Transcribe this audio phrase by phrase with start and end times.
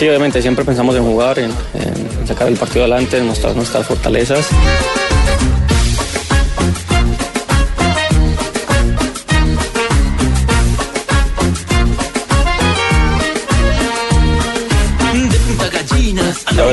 [0.00, 1.52] Sí, obviamente siempre pensamos en jugar, en,
[2.26, 4.48] sacar el partido adelante, en mostrar nuestras fortalezas.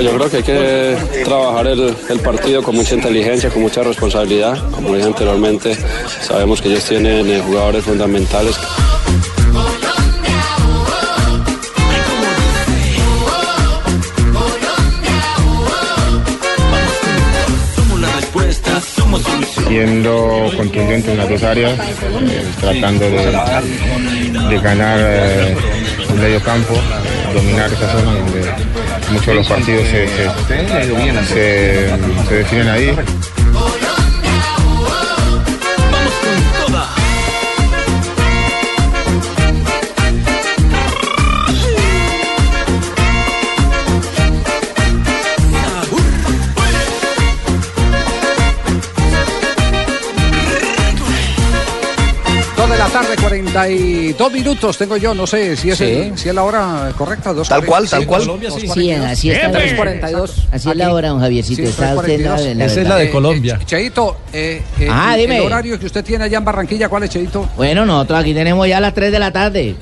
[0.02, 4.58] Yo creo que hay que trabajar el, el partido con mucha inteligencia, con mucha responsabilidad.
[4.72, 5.76] Como dije anteriormente,
[6.22, 8.58] sabemos que ellos tienen eh, jugadores fundamentales.
[19.78, 23.18] Siendo contundente en las dos áreas, eh, tratando de,
[24.50, 25.56] de ganar eh,
[26.10, 26.74] el medio campo,
[27.32, 28.42] dominar esa zona donde
[29.12, 31.94] muchos de los partidos se- se-
[32.28, 32.96] se definen ahí.
[52.78, 55.84] De la tarde, 42 minutos tengo yo, no sé si es, Sí.
[55.84, 57.34] el- si es la hora correcta.
[57.34, 58.22] dos Tal cual, tal cual.
[58.22, 58.68] Colombia, sí.
[58.70, 59.16] así está.
[59.16, 59.62] Siempre.
[59.76, 60.48] 3:42.
[60.52, 62.46] Así es la hora, don Javiercito, Sí, está usted en la- 3:42.
[62.52, 63.58] en la Esa es la de Colombia.
[63.60, 65.38] Eh, Cheito, eh, eh, Ah, el- dime.
[65.38, 67.50] el horario que usted tiene allá en Barranquilla, ¿cuál es, Cheito?
[67.58, 69.76] Bueno, nosotros aquí tenemos ya las 3 de la tarde.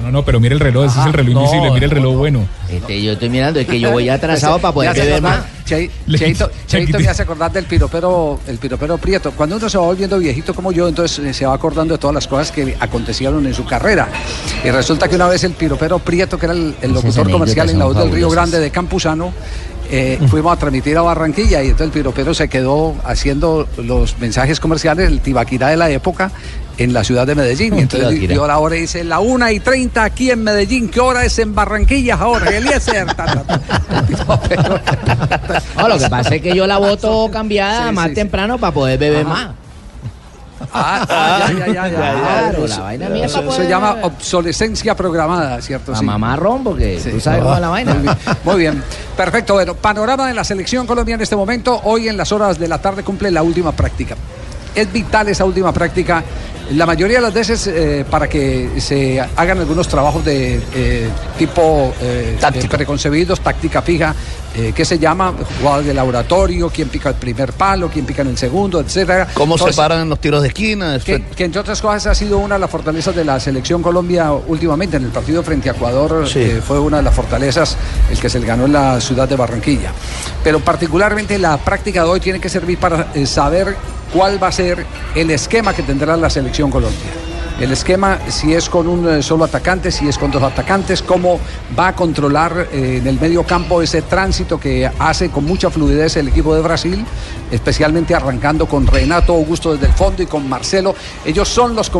[0.00, 1.90] No, no, no, pero mire el reloj, ese es el reloj no, invisible, mire el
[1.90, 2.46] reloj bueno.
[2.70, 5.44] Este, yo estoy mirando, es que yo voy atrasado para poder beber más.
[5.64, 9.30] Cheito, me hace acordar del piropero, el piropero Prieto.
[9.32, 12.14] Cuando uno se va volviendo viejito como yo, entonces eh, se va acordando de todas
[12.14, 14.08] las cosas que acontecieron en su carrera.
[14.64, 17.78] Y resulta que una vez el piropero Prieto, que era el, el locutor comercial en
[17.78, 18.30] la voz del Río.
[18.30, 19.32] Grande de Campuzano,
[19.90, 24.60] eh, fuimos a transmitir a Barranquilla y entonces el piropero se quedó haciendo los mensajes
[24.60, 26.30] comerciales, el tibaquirá de la época,
[26.78, 27.76] en la ciudad de Medellín.
[27.76, 31.24] Y entonces dio la hora dice, la una y 30 aquí en Medellín, ¿qué hora
[31.24, 33.06] es en Barranquilla, Jorge Eliezer?
[33.14, 33.44] Ta.
[35.76, 38.14] No, lo que pasa es que yo la voto cambiada Sí, más sí, sí.
[38.16, 39.28] temprano para poder beber Ajá.
[39.28, 39.48] más.
[40.72, 41.98] Ah, ah, ya, ya, ya, ya.
[42.14, 45.92] Claro, la Eso- vaina mía eso para se llama obsolescencia programada, ¿cierto?
[45.92, 46.04] A Sí.
[46.04, 47.10] mamarrón, porque Sí.
[47.10, 47.94] tú sabes cómo es la vaina.
[47.94, 48.84] Muy bien, Muy bien.
[49.16, 49.54] Perfecto.
[49.54, 51.80] Bueno, panorama de la selección colombiana en este momento.
[51.84, 54.14] Hoy en las horas de la tarde cumple la última práctica.
[54.74, 56.22] Es vital esa última práctica.
[56.72, 61.92] La mayoría de las veces eh, para que se hagan algunos trabajos de eh, tipo
[62.00, 64.14] eh, eh, preconcebidos, táctica fija,
[64.54, 68.28] eh, que se llama jugadas de laboratorio, quién pica el primer palo, quién pica en
[68.28, 69.28] el segundo, etcétera.
[69.34, 70.98] ¿Cómo se paran los tiros de esquina?
[70.98, 74.32] que, que entre otras cosas ha sido una de las fortalezas de la selección Colombia
[74.32, 74.96] últimamente.
[74.96, 77.76] En el partido frente a Ecuador eh, fue una de las fortalezas
[78.10, 79.92] el que se le ganó en la ciudad de Barranquilla.
[80.42, 83.76] Pero particularmente la práctica de hoy tiene que servir para eh, saber
[84.12, 84.84] cuál va a ser
[85.14, 87.29] el esquema que tendrá la selección Colombia.
[87.60, 91.38] El esquema, si es con un eh, solo atacante, si es con dos atacantes, cómo
[91.78, 96.16] va a controlar eh, en el medio campo ese tránsito que hace con mucha fluidez
[96.16, 97.04] el equipo de Brasil,
[97.50, 100.94] especialmente arrancando con Renato Augusto desde el fondo y con Marcelo.
[101.24, 101.90] Ellos son los,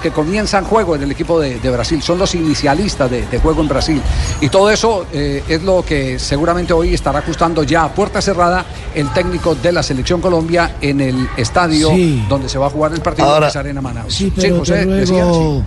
[0.00, 3.62] que comienzan juego en el equipo de, de Brasil, son los inicialistas de, de juego
[3.62, 4.02] en Brasil.
[4.40, 8.64] Y todo eso eh, es lo que seguramente hoy estará ajustando ya a puerta cerrada
[8.94, 12.24] el técnico de la Selección Colombia en el estadio Sí.
[12.28, 14.12] donde se va a jugar el partido Ahora- es Arena Manaus.
[14.14, 15.62] Sí, pero José, ruego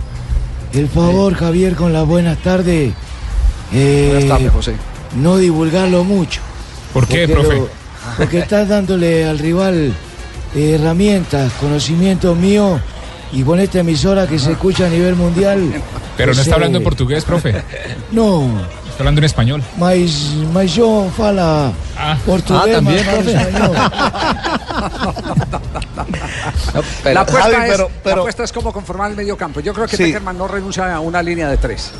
[0.72, 2.92] el favor, Javier, con las buenas tardes.
[3.72, 4.74] eh, Buenas tardes, José.
[5.16, 6.40] No divulgarlo mucho.
[6.92, 7.56] ¿Por qué, Porque profe?
[7.60, 7.68] lo-
[8.18, 9.92] porque estás dándole al rival
[10.54, 12.80] eh, herramientas, conocimientos míos
[13.32, 15.72] y con esta emisora que se escucha a nivel mundial.
[16.16, 17.54] Pero no está hablando en portugués, profe.
[18.12, 18.48] No,
[18.94, 19.60] Está hablando en español.
[19.76, 21.72] mas, mas yo fala
[22.24, 23.26] portugués, Ah, también, mas
[27.12, 29.58] la apuesta, Javi, es, pero- la pero- apuesta es cómo conformar el medio campo.
[29.58, 30.04] Yo creo que Sí.
[30.04, 31.90] Peckerman no renuncia a una línea de tres.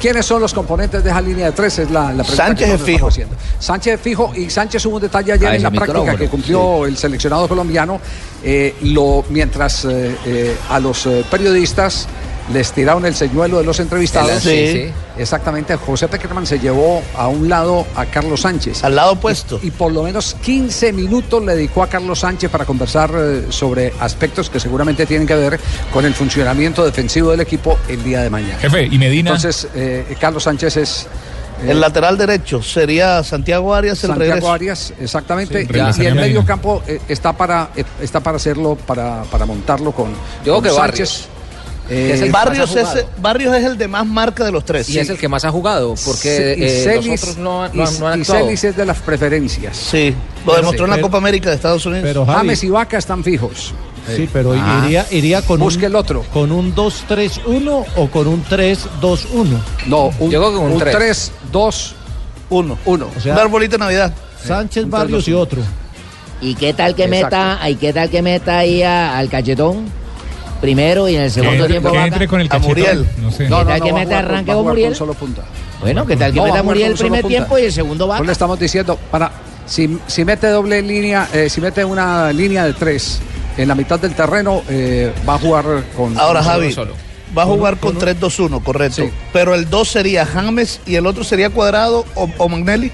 [0.00, 1.78] ¿Quiénes son los componentes de esa línea de tres?
[1.78, 3.06] Es la, la pregunta Sánchez que es fijo.
[3.08, 3.36] haciendo.
[3.60, 6.84] Sánchez es fijo y Sánchez hubo un detalle ayer Ah, en la práctica que cumplió
[6.84, 8.00] el seleccionado colombiano.
[8.42, 12.08] eh, lo, mientras eh, eh, a los eh, periodistas
[12.52, 14.42] les tiraron el señuelo de los entrevistados.
[14.42, 14.92] Sí, sí.
[15.16, 18.84] Exactamente, José Peckerman se llevó a un lado a Carlos Sánchez.
[18.84, 19.58] Al lado opuesto.
[19.62, 23.46] Y, y por lo menos 15 minutos le dedicó a Carlos Sánchez para conversar eh,
[23.48, 25.58] sobre aspectos que seguramente tienen que ver
[25.92, 28.58] con el funcionamiento defensivo del equipo el día de mañana.
[28.58, 29.30] Jefe, ¿y Medina?
[29.30, 31.06] Entonces, eh, Carlos Sánchez es...
[31.62, 34.52] eh, El lateral derecho sería Santiago Arias el Santiago regreso.
[34.52, 35.66] Arias, exactamente.
[35.66, 39.92] Sí, y- el medio campo eh, está para eh, está para hacerlo, para, para montarlo
[39.92, 40.10] con,
[40.44, 41.28] Yo con creo que Sánchez.
[41.88, 42.88] Que es Barrios, es,
[43.20, 44.88] Barrios es el de más marca de los tres.
[44.88, 47.74] Y es el que más ha jugado, porque Sí, y eh, los otros no, han-
[47.74, 48.24] y- no han, no y.
[48.24, 49.76] Celis es de las preferencias.
[49.76, 50.14] Sí,
[50.46, 52.04] lo demostró en la Copa América de Estados Unidos.
[52.04, 53.74] Pero, Javi- James y Vaca están fijos.
[54.16, 54.82] Sí, pero Ah.
[54.84, 56.22] iría, iría con Busque un, el otro.
[56.32, 59.58] ¿Con un 2-3-1 o con un 3-2-1?
[59.86, 60.94] No, un, Yo creo que un un tres.
[60.94, 61.94] 3, 2,
[62.50, 62.78] 1.
[62.84, 63.08] 1.
[63.16, 64.12] O sea, Un arbolito de Navidad.
[64.42, 65.36] Sánchez Barrios y 3-2-1.
[65.40, 65.62] otro.
[66.42, 67.24] ¿Y qué tal que Exacto.
[67.36, 69.86] meta, y qué tal que meta ahí a- al cachetón?
[70.64, 73.06] Primero y en el segundo tiempo que entre con el A Muriel.
[73.20, 73.44] no sé.
[73.44, 74.88] ¿Qué No, no, tal no, que va meta arranque va con Muriel?
[74.88, 75.42] con solo punta.
[75.80, 78.18] Bueno, ¿qué tal que va meta Muriel con el primer tiempo y el segundo Pues
[78.18, 78.26] Vaca?
[78.26, 79.30] le estamos diciendo, para
[79.66, 83.20] si, si mete doble línea, eh, si mete una línea de 3
[83.58, 85.64] en la mitad del terreno, eh, va a jugar
[85.96, 86.94] con Ahora, con Javi, solo.
[87.36, 89.02] va a jugar con 3-2-1, correcto.
[89.34, 92.90] Pero el 2 sería James y el otro sería Cuadrado o, o Magnelli.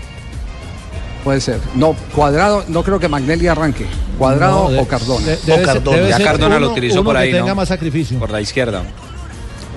[1.24, 1.58] Puede ser.
[1.74, 3.86] No, cuadrado, no creo que Magnelli arranque.
[4.18, 5.26] Cuadrado No, de- o Cardona.
[5.26, 7.54] de- debe ser- debe Ya Cardona lo utilizó por que ahí, tenga ¿no?
[7.56, 8.18] más sacrificio.
[8.18, 8.82] Por la izquierda.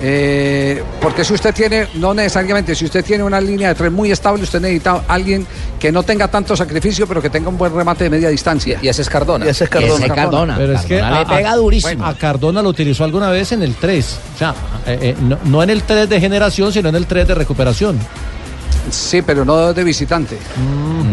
[0.05, 4.11] Eh, porque si usted tiene, no necesariamente, si usted tiene una línea de tres muy
[4.11, 5.45] estable, usted necesita alguien
[5.79, 8.79] que no tenga tanto sacrificio, pero que tenga un buen remate de media distancia.
[8.81, 9.45] Y ese es Cardona.
[9.45, 10.55] Y ese es Cardona.
[10.57, 12.05] Pero es que Cardona le pega durísimo.
[12.05, 14.19] A Cardona lo utilizó alguna vez en el 3.
[14.35, 14.55] O sea,
[14.87, 17.97] eh, eh, no, no en el 3 de generación, sino en el 3 de recuperación.
[18.91, 20.37] Sí, pero no de visitante.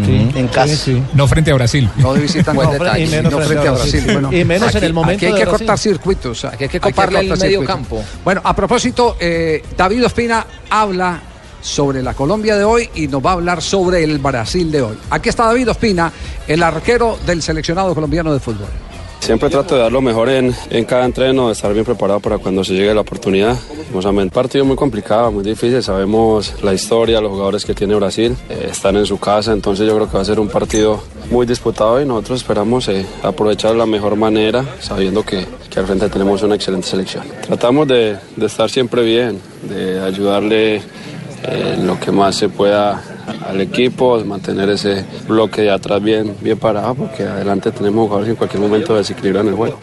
[0.05, 0.67] sí, en casa.
[0.67, 1.03] sí, sí.
[1.13, 1.89] No frente a Brasil.
[1.97, 2.63] No de visitante.
[2.63, 3.05] No, detalle.
[3.05, 4.03] y menos no frente a Brasil.
[4.11, 5.65] Bueno, Y menos en el momento Aquí hay de que Brasil.
[5.67, 6.45] cortar circuitos.
[6.45, 7.75] Aquí hay que coparle el cortar medio circuitos.
[7.75, 8.03] campo.
[8.23, 11.21] Bueno, a propósito, eh, David Ospina habla
[11.61, 14.97] sobre la Colombia de hoy y nos va a hablar sobre el Brasil de hoy.
[15.11, 16.11] Aquí está David Ospina,
[16.47, 18.67] el arquero del seleccionado colombiano de fútbol.
[19.21, 22.39] Siempre trato de dar lo mejor en, en cada entreno, de estar bien preparado para
[22.39, 23.55] cuando se llegue la oportunidad.
[23.77, 25.81] Lastimosamente, partido muy complicado, muy difícil.
[25.81, 28.35] Sabemos la historia, los jugadores que tiene Brasil.
[28.49, 31.45] eh, están en su casa, entonces yo creo que va a ser un partido muy
[31.45, 36.09] disputado y nosotros esperamos eh, aprovechar de la mejor manera, sabiendo que, que al frente
[36.09, 37.23] tenemos una excelente selección.
[37.45, 39.39] Tratamos de, de estar siempre bien,
[39.69, 43.01] de ayudarle eh, lo que más se pueda
[43.47, 48.31] al equipo, mantener ese bloque de atrás bien, bien parado, porque adelante tenemos jugadores que
[48.31, 49.79] en cualquier momento desequilibran el juego.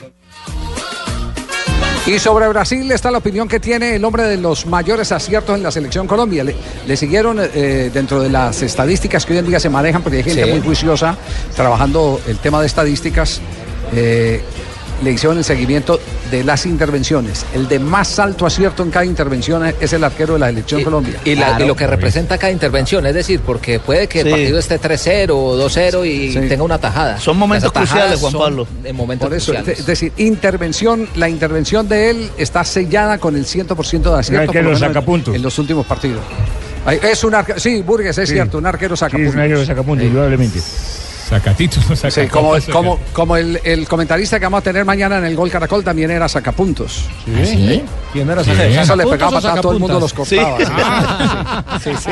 [2.07, 5.63] Y sobre Brasil está la opinión que tiene el hombre de los mayores aciertos en
[5.63, 6.43] la selección Colombia.
[6.43, 6.57] Le,
[6.87, 10.23] le siguieron eh, dentro de las estadísticas que hoy en día se manejan, porque hay
[10.25, 10.51] gente Sí.
[10.51, 11.17] muy juiciosa
[11.55, 13.41] trabajando el tema de estadísticas.
[13.95, 14.41] eh,
[15.03, 17.45] le hicieron el seguimiento de las intervenciones.
[17.55, 21.19] El de más alto acierto en cada intervención es el arquero de la selección Colombia.
[21.25, 24.29] Y, la- y lo que representa cada intervención, es decir, porque puede que Sí.
[24.29, 26.41] el partido esté 3-0 o 2-0 y Sí.
[26.49, 27.19] tenga una tajada.
[27.19, 28.67] Son momentos cruciales, Juan Pablo.
[28.85, 29.81] En momentos Por eso, es cruciales.
[29.81, 34.53] es decir, intervención, la intervención de él está sellada con el 100% de acierto.
[34.53, 35.35] Que por lo saca puntos.
[35.35, 36.21] En los últimos partidos.
[37.03, 38.35] Es un arquero, sí, Burgues, es Sí.
[38.35, 40.59] cierto, un arquero saca Sí, es un arquero que saca puntos, indudablemente.
[41.29, 41.79] Sacatito,
[42.11, 45.51] Sí, como, como, como el, el comentarista que vamos a tener mañana en el Gol
[45.51, 47.05] Caracol también era sacapuntos.
[47.45, 47.83] ¿Sí?
[48.13, 48.85] ¿Quién era Sí, sacapuntas?
[48.85, 50.59] Eso le pegaba ¿Sacapuntos o patada a todo el mundo, los cortaba.
[51.85, 52.11] Sí, sí.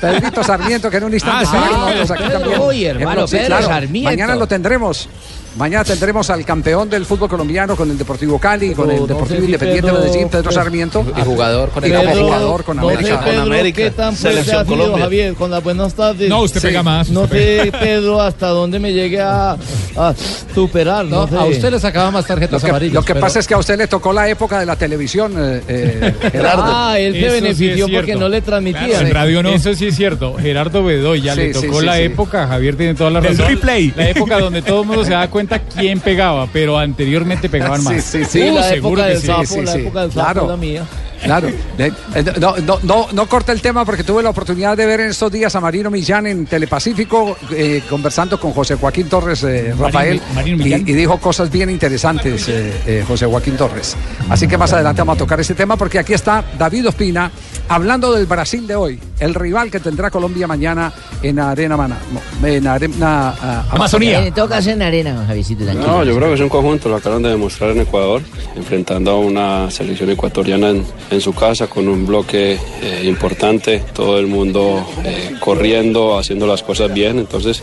[0.00, 2.12] Pedrito Sarmiento, que en un instante Ah, sí.
[2.18, 4.10] Pedro, uy, hermano, Sí, Pedro Sarmiento.
[4.10, 5.08] Mañana lo tendremos.
[5.56, 9.34] Mañana tendremos al campeón del fútbol colombiano con el Deportivo Cali, con el no Deportivo
[9.40, 11.04] sé si Independiente Pedro- Medellín, Pedro Sarmiento.
[11.16, 12.24] Y jugador con el Y como América.
[12.24, 13.20] jugador con no sé, América.
[13.24, 15.04] Pedro, ¿qué tan fuerte Selección ha sido, Colombia.
[15.04, 15.34] Javier?
[15.34, 16.28] Con las buenas tardes.
[16.28, 19.56] No, usted pega más, No sé, Pedro, hasta dónde me llegue a,
[19.96, 20.14] a
[20.54, 21.04] superar.
[21.06, 21.36] No, No, sé.
[21.36, 22.94] a usted le sacaba más Lo tarjetas que, amarillas.
[22.94, 25.34] lo que pero- pasa es que a usted le tocó la época de la televisión,
[25.36, 26.62] eh, eh, Gerardo.
[26.64, 29.06] Ah, él se sí benefició porque no le transmitían.
[29.06, 29.48] En radio no.
[29.50, 30.36] Eso sí es cierto.
[30.38, 32.02] Gerardo Bedoya Sí, le tocó sí, la sí.
[32.02, 33.46] época, Javier tiene toda la razón.
[33.48, 33.92] replay.
[33.96, 38.02] La época donde todo el mundo se da cuenta quién pegaba, pero anteriormente pegaban más.
[38.04, 38.50] Sí, sí, Sí, sí.
[38.50, 39.78] la seguro época que del sí, sapo, sí, la sí.
[39.80, 40.42] época del sapo Claro.
[40.42, 40.86] es la mía.
[41.22, 41.48] Claro.
[41.78, 41.92] Eh,
[42.40, 45.30] No, no, no, no corte el tema porque tuve la oportunidad de ver en estos
[45.30, 50.56] días a Marino Millán en Telepacífico eh, conversando con José Joaquín Torres, eh, Rafael, Marino
[50.56, 50.80] y, Millán.
[50.88, 53.96] y dijo cosas bien interesantes eh, eh, José Joaquín Torres.
[54.28, 57.30] Así que más adelante vamos a tocar ese tema porque aquí está David Ospina
[57.68, 62.46] hablando del Brasil de hoy, el rival que tendrá Colombia mañana en Arena Mana, no,
[62.46, 64.32] en Arena ah, Amazonía.
[64.34, 65.64] Tocas en arena, Javisito.
[65.74, 68.22] No, yo creo que es un conjunto, lo acaban de demostrar en Ecuador,
[68.56, 74.18] enfrentando a una selección ecuatoriana en, en su casa con un bloque eh, importante, todo
[74.18, 77.62] el mundo eh, corriendo, haciendo las cosas bien, entonces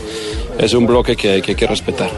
[0.58, 2.10] es un bloque que hay que, hay que respetar.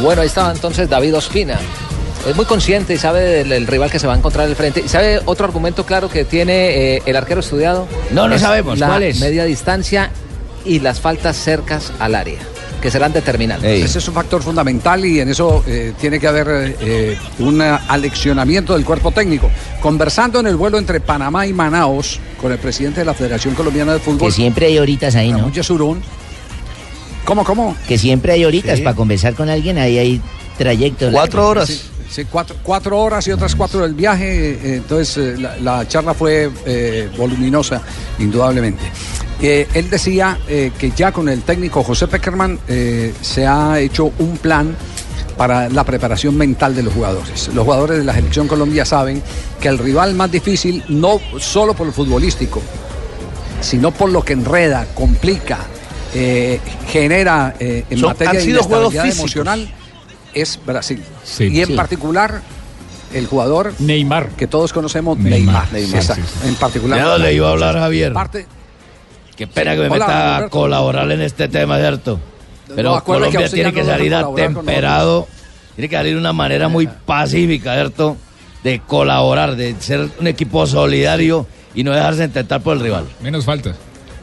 [0.00, 1.58] Bueno, ahí estaba entonces David Ospina.
[2.28, 4.82] Es muy consciente y sabe del, del rival que se va a encontrar al frente.
[4.84, 7.86] ¿Y sabe otro argumento claro que tiene eh, el arquero estudiado?
[8.10, 8.78] No, no Es sabemos.
[8.78, 9.20] La ¿Cuál es?
[9.20, 10.10] media distancia
[10.64, 12.38] y las faltas cercas al área,
[12.80, 13.84] que serán determinantes.
[13.84, 18.74] Ese es un factor fundamental y en eso eh, tiene que haber eh, un aleccionamiento
[18.74, 19.50] del cuerpo técnico.
[19.80, 23.94] Conversando en el vuelo entre Panamá y Manaos con el presidente de la Federación Colombiana
[23.94, 24.28] de Fútbol.
[24.28, 25.50] Que siempre hay horitas ahí, ¿no?
[25.50, 26.00] Yesurún.
[27.24, 27.76] ¿Cómo, cómo?
[27.86, 28.84] Que siempre hay horitas Sí.
[28.84, 30.20] para conversar con alguien, ahí hay
[30.56, 31.12] trayectos.
[31.12, 31.66] largos.
[31.68, 31.80] Sí,
[32.10, 34.76] sí, cuatro, cuatro horas y otras cuatro del viaje.
[34.76, 37.82] entonces eh, la, la charla fue eh, voluminosa,
[38.18, 38.82] indudablemente.
[39.40, 44.12] Eh, él decía eh, que ya con el técnico José Peckerman eh, se ha hecho
[44.18, 44.74] un plan
[45.36, 47.48] para la preparación mental de los jugadores.
[47.54, 49.22] Los jugadores de la selección Colombia saben
[49.60, 52.60] que el rival más difícil, no solo por lo futbolístico,
[53.60, 55.58] sino por lo que enreda, complica,
[56.14, 59.72] eh, genera eh, en Son- materia de inestabilidad emocional,
[60.34, 61.02] es Brasil.
[61.22, 61.44] Sí.
[61.44, 61.72] y en Sí.
[61.74, 62.42] particular,
[63.14, 64.30] el jugador Neymar.
[64.30, 65.72] que todos conocemos, Neymar.
[65.72, 66.02] Neymar.
[66.44, 66.98] En particular.
[66.98, 68.12] Ya no le iba a hablar, Javier.
[68.12, 68.46] Parte,
[69.38, 72.18] Qué pena que me Hola, meta a colaborar en este tema, ¿cierto?
[72.74, 75.28] Pero No, que Colombia tiene que salir atemperado,
[75.76, 78.16] tiene que salir de una manera muy pacífica, ¿cierto?
[78.64, 83.06] De colaborar, de ser un equipo solidario y no dejarse intentar por el rival.
[83.22, 83.76] Menos falta.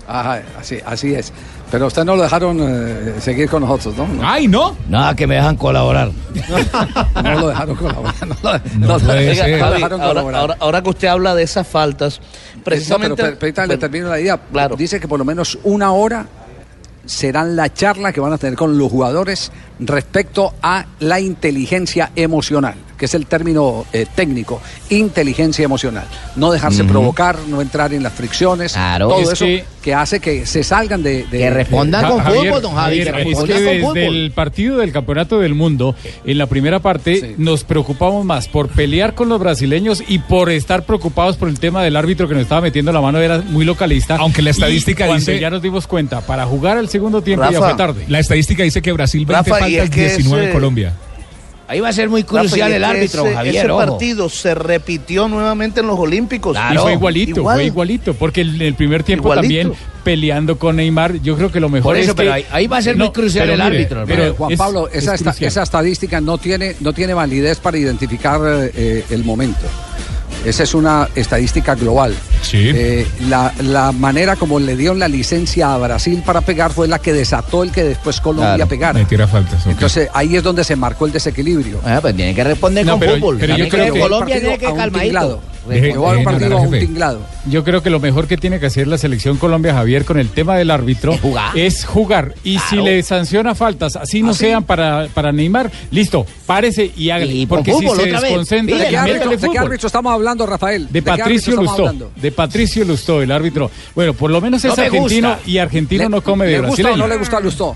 [0.06, 1.32] Ajá, así, así es.
[1.72, 4.08] Pero usted no lo dejaron eh, seguir con nosotros, ¿no?
[4.08, 4.78] No, ¡Ay, no!
[4.88, 6.12] Nada, que me dejan colaborar.
[7.24, 8.14] no lo dejaron colaborar.
[8.28, 9.58] No, lo- No no lo- puede Oiga, ser.
[9.60, 10.42] no Javi, dejaron ahora, colaborar.
[10.42, 12.22] ahora- ahora que usted habla de esas faltas,
[12.64, 13.10] precisamente...
[13.10, 14.38] No, pero per- permítame, le termino la idea.
[14.52, 14.76] Claro.
[14.76, 16.28] Dice que por lo menos una hora
[17.06, 22.76] serán la charla que van a tener con los jugadores respecto a la inteligencia emocional,
[22.98, 26.06] que es el término eh, técnico, inteligencia emocional.
[26.36, 29.10] No dejarse provocar, no entrar en las fricciones, Claro.
[29.10, 29.94] todo Es eso que- que...
[29.94, 31.26] hace que se salgan de...
[31.26, 32.84] de- Que respondan con Javier, fútbol, don Javi.
[33.00, 34.16] Javier, que es respondan que con desde fútbol.
[34.16, 37.36] el partido del Campeonato del Mundo, en la primera parte, Sí.
[37.38, 41.84] nos preocupamos más por pelear con los brasileños y por estar preocupados por el tema
[41.84, 44.16] del árbitro que nos estaba metiendo la mano, era muy localista.
[44.16, 47.60] Aunque la estadística Y dice- ya nos dimos cuenta, para jugar el segundo tiempo ya
[47.60, 48.06] fue tarde.
[48.08, 50.94] La estadística dice que Brasil 20 Rafa, faltas, es que 19 ese- Colombia.
[51.68, 53.56] Ahí va a ser muy crucial es el árbitro, ese, Javier.
[53.56, 53.80] ese ojo.
[53.80, 56.54] partido se repitió nuevamente en los Olímpicos.
[56.56, 56.76] Claro.
[56.76, 57.56] y fue igualito, igual.
[57.56, 59.42] fue igualito, porque en el primer tiempo Igualito.
[59.42, 62.46] también peleando con Neymar, yo creo que lo mejor Por eso, es pero que- ahí-
[62.52, 64.16] ahí va a ser muy crucial pero el árbitro, hermano.
[64.22, 65.48] Pero Juan es- Pablo, es esa, esta- crucial.
[65.48, 69.66] esa estadística no tiene, no tiene validez para identificar eh, el momento.
[70.46, 72.16] Esa es una estadística global.
[72.42, 72.70] Sí.
[72.74, 77.00] Eh, la, la manera como le dieron la licencia a Brasil para pegar fue la
[77.00, 78.70] que desató el que después Colombia Claro.
[78.70, 79.00] pegara.
[79.00, 79.66] Me tira faltas.
[79.66, 81.80] Entonces ahí es donde se marcó el desequilibrio.
[81.84, 83.38] Ah, pues tienen que responder No, con pero- fútbol.
[83.40, 85.42] pero yo creo que- Colombia tiene que calmadito.
[85.70, 87.20] Al partido a un tinglado.
[87.48, 90.30] Yo creo que lo mejor que tiene que hacer la selección Colombia, Javier, con el
[90.30, 91.58] tema del árbitro, Es jugar.
[91.58, 92.34] es jugar.
[92.44, 94.40] Y si le sanciona faltas, así no ¿Ah, sí?
[94.40, 97.34] sean para, para Neymar, listo, párese y hágale.
[97.34, 100.46] Y por porque fútbol, si se desconcentra, ¿De qué, árbitro, de qué árbitro estamos hablando,
[100.46, 100.88] Rafael?
[100.90, 103.70] De Patricio Lustó, de Patricio Lustó, el árbitro.
[103.94, 106.72] Bueno, por lo menos No es argentino y argentino ¿Le- no come de ¿Le gusta
[106.74, 106.98] o brasileño.
[106.98, 107.76] no le gusta Lustó?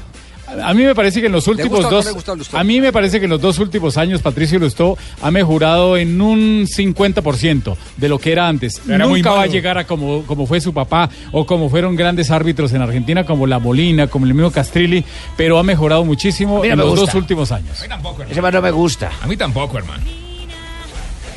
[0.63, 2.81] A mí me parece que en los últimos gusta o no dos gusta a mí
[2.81, 7.75] me parece que en los dos últimos años Patricio Lustó ha mejorado en un 50%
[7.97, 8.81] de lo que era antes.
[8.87, 11.95] Era muy Nunca va a llegar a como, como fue su papá o como fueron
[11.95, 15.03] grandes árbitros en Argentina como La Molina, como el mismo Castrilli,
[15.37, 17.05] pero ha mejorado muchísimo no en me los gusta.
[17.05, 17.79] dos últimos años.
[17.79, 18.31] A mí tampoco, hermano.
[18.31, 19.11] Ese man no me gusta.
[19.21, 20.03] A mí tampoco, hermano.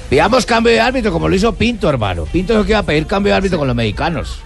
[0.09, 2.25] Pidamos cambio de árbitro como lo hizo Pinto, hermano.
[2.27, 4.41] Pinto dijo que iba a pedir cambio de árbitro con los mexicanos.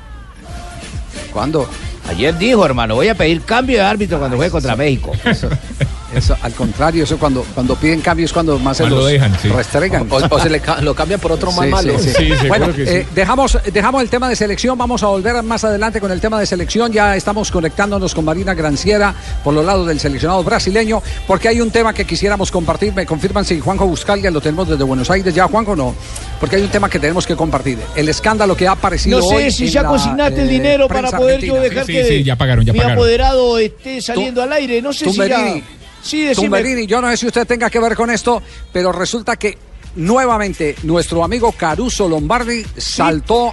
[1.33, 1.69] ¿Cuándo?
[2.09, 5.13] Ayer dijo, hermano, voy a pedir cambio de árbitro cuando juegue contra México.
[6.43, 9.49] al contrario, eso cuando, cuando piden cambios cuando más se los dejan, sí.
[9.49, 10.07] restregan.
[10.11, 11.99] O, o se le lo cambian por otro más Sí, malo.
[11.99, 12.15] sí, sí.
[12.17, 12.93] Sí, seguro bueno, que sí.
[12.93, 16.39] eh, dejamos, dejamos el tema de selección, vamos a volver más adelante con el tema
[16.41, 16.93] de selección.
[16.93, 21.71] Ya estamos conectándonos con Marina Granciera por los lados del seleccionado brasileño, porque hay un
[21.71, 22.93] tema que quisiéramos compartir.
[22.95, 25.95] Me confirman si Juanjo Buscalia lo tenemos desde Buenos Aires ya, Juanjo, no.
[26.41, 27.79] Porque hay un tema que tenemos que compartir.
[27.95, 30.53] El escándalo que ha aparecido No hoy sé si en ya la, consignaste el eh,
[30.53, 31.61] dinero para poder yo argentina.
[31.63, 32.99] dejar Sí, que sí, ya pagaron, ya mi pagaron.
[32.99, 34.81] apoderado esté saliendo al aire.
[34.83, 35.55] No sé si ya...
[36.03, 36.43] Sí.
[36.43, 39.57] Tumberini, yo no sé si usted tenga que ver con esto, pero resulta que
[39.97, 43.53] nuevamente nuestro amigo Caruso Lombardi saltó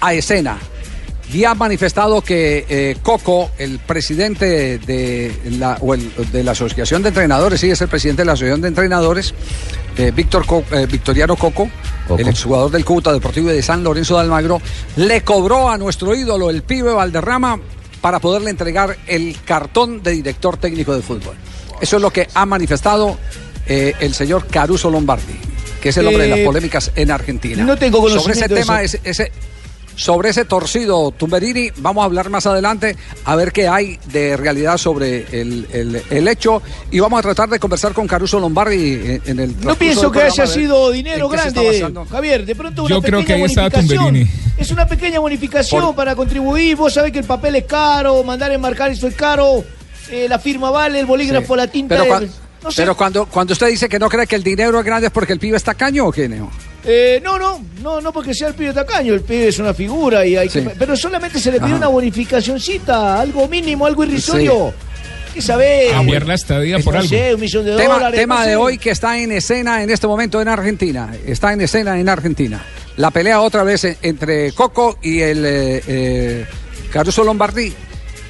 [0.00, 0.58] a escena
[1.32, 7.02] y ha manifestado que eh, Coco, el presidente de la, o el- de la Asociación
[7.02, 9.32] de Entrenadores, sí, es el presidente de la Asociación de Entrenadores,
[9.96, 11.70] eh, Víctor Co- eh, Victoriano Coco,
[12.18, 14.60] el exjugador del Cúcuta Deportivo y de San Lorenzo de Almagro,
[14.96, 17.60] le cobró a nuestro ídolo, el pibe Valderrama,
[18.00, 21.34] para poderle entregar el cartón de director técnico de fútbol.
[21.80, 23.18] Eso es lo que ha manifestado
[23.66, 25.34] eh, el señor Caruso Lombardi.
[25.80, 27.64] que es el hombre de Eh, las polémicas en Argentina.
[27.64, 29.32] no tengo Sobre ese conocimiento tema, ese-
[30.00, 34.78] sobre ese torcido Tumberini, vamos a hablar más adelante a ver qué hay de realidad
[34.78, 39.22] sobre el, el- el hecho y vamos a tratar de conversar con Caruso Lombardi en,
[39.26, 41.86] en el No pienso que haya sido dinero grande.
[42.10, 42.46] Javier.
[42.46, 43.70] De pronto una Yo creo pequeña que ahí.
[43.86, 44.26] Tumberini.
[44.56, 46.76] Es una pequeña bonificación Por- para contribuir.
[46.76, 49.62] Vos sabés que el papel es caro, mandar enmarcar eso es caro.
[50.10, 51.58] eh, la firma vale, el bolígrafo, Sí.
[51.58, 51.94] la tinta.
[51.96, 52.30] Pero, es- cuan-
[52.64, 52.82] no sé.
[52.82, 55.34] pero cuando, cuando usted dice que no cree que el dinero es grande es porque
[55.34, 56.50] el pibe está caño o qué, Neo?
[56.84, 60.24] Eh, no, no, no, no porque sea el pibe tacaño, el pibe es una figura
[60.24, 60.62] y hay Sí.
[60.62, 61.76] que, pero solamente se le pide Ajá.
[61.76, 64.72] una bonificacioncita, algo mínimo, algo irrisorio.
[65.34, 65.92] ¿Qué sabés?
[65.92, 67.08] Cambiar la estadía por no algo.
[67.08, 68.18] sé, un millón de Tema, dólares.
[68.20, 71.12] tema no de hoy que está en escena en este momento en Argentina.
[71.26, 72.60] Está en escena en Argentina.
[72.96, 76.46] La pelea otra vez en- entre Coco y el eh, eh,
[76.92, 77.72] Caruso Lombardi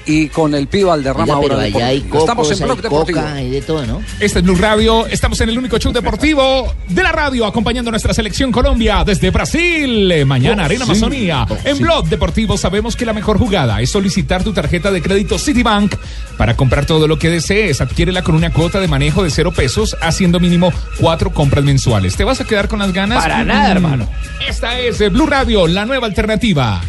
[0.06, 1.66] y con el pibe Valderrama Oiga, pero ahora.
[1.66, 2.04] allá hay.
[2.12, 3.20] Estamos en hay Blog Deportivo.
[3.20, 4.02] coca, hay de todo, ¿no?
[4.18, 5.06] Este es Blue Radio.
[5.06, 9.30] Estamos en el único show deportivo de la radio, acompañando a nuestra selección Colombia desde
[9.30, 10.24] Brasil.
[10.26, 10.90] Mañana, Arena sí.
[10.90, 11.46] Amazonía.
[11.48, 11.82] Oh, En sí.
[11.82, 15.94] Blog Deportivo sabemos que la mejor jugada es solicitar tu tarjeta de crédito Citibank
[16.36, 17.80] para comprar todo lo que desees.
[17.80, 22.16] Adquiérela con una cuota de manejo de cero pesos, haciendo mínimo cuatro compras mensuales.
[22.16, 23.22] ¿Te vas a quedar con las ganas?
[23.22, 24.08] Para nada, hermano.
[24.48, 26.80] Esta es Blue Radio, la nueva alternativa.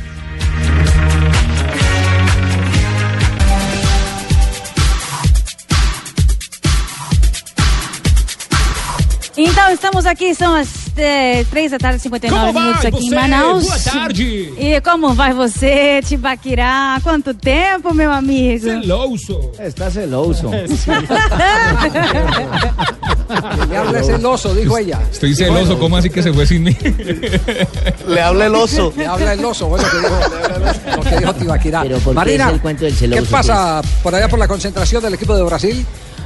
[9.44, 13.10] Então, estamos aqui, são as é, 3 da tarde, 59 Como vai minutos aqui em
[13.10, 13.16] você?
[13.16, 13.64] Manaus.
[13.64, 14.54] Boa tarde.
[14.56, 17.00] E como vai você, Tibaquirá?
[17.02, 18.66] Quanto tempo, meu amigo?
[18.66, 19.52] Celoso.
[19.60, 20.52] Está celoso.
[23.70, 25.00] Le habla ese oso, dijo ella.
[25.12, 26.78] Estoy celoso, ¿cómo así que se fue sin mí?
[28.08, 28.94] Le habla el oso.
[28.96, 30.20] Le habla el oso, bueno, que dijo,
[30.98, 31.82] lo que dijo Tibaquirá.
[31.82, 32.60] Pero ¿por qué Marina,
[32.92, 35.84] celoso, ¿qué pasa por allá por la concentración del equipo de Brasil?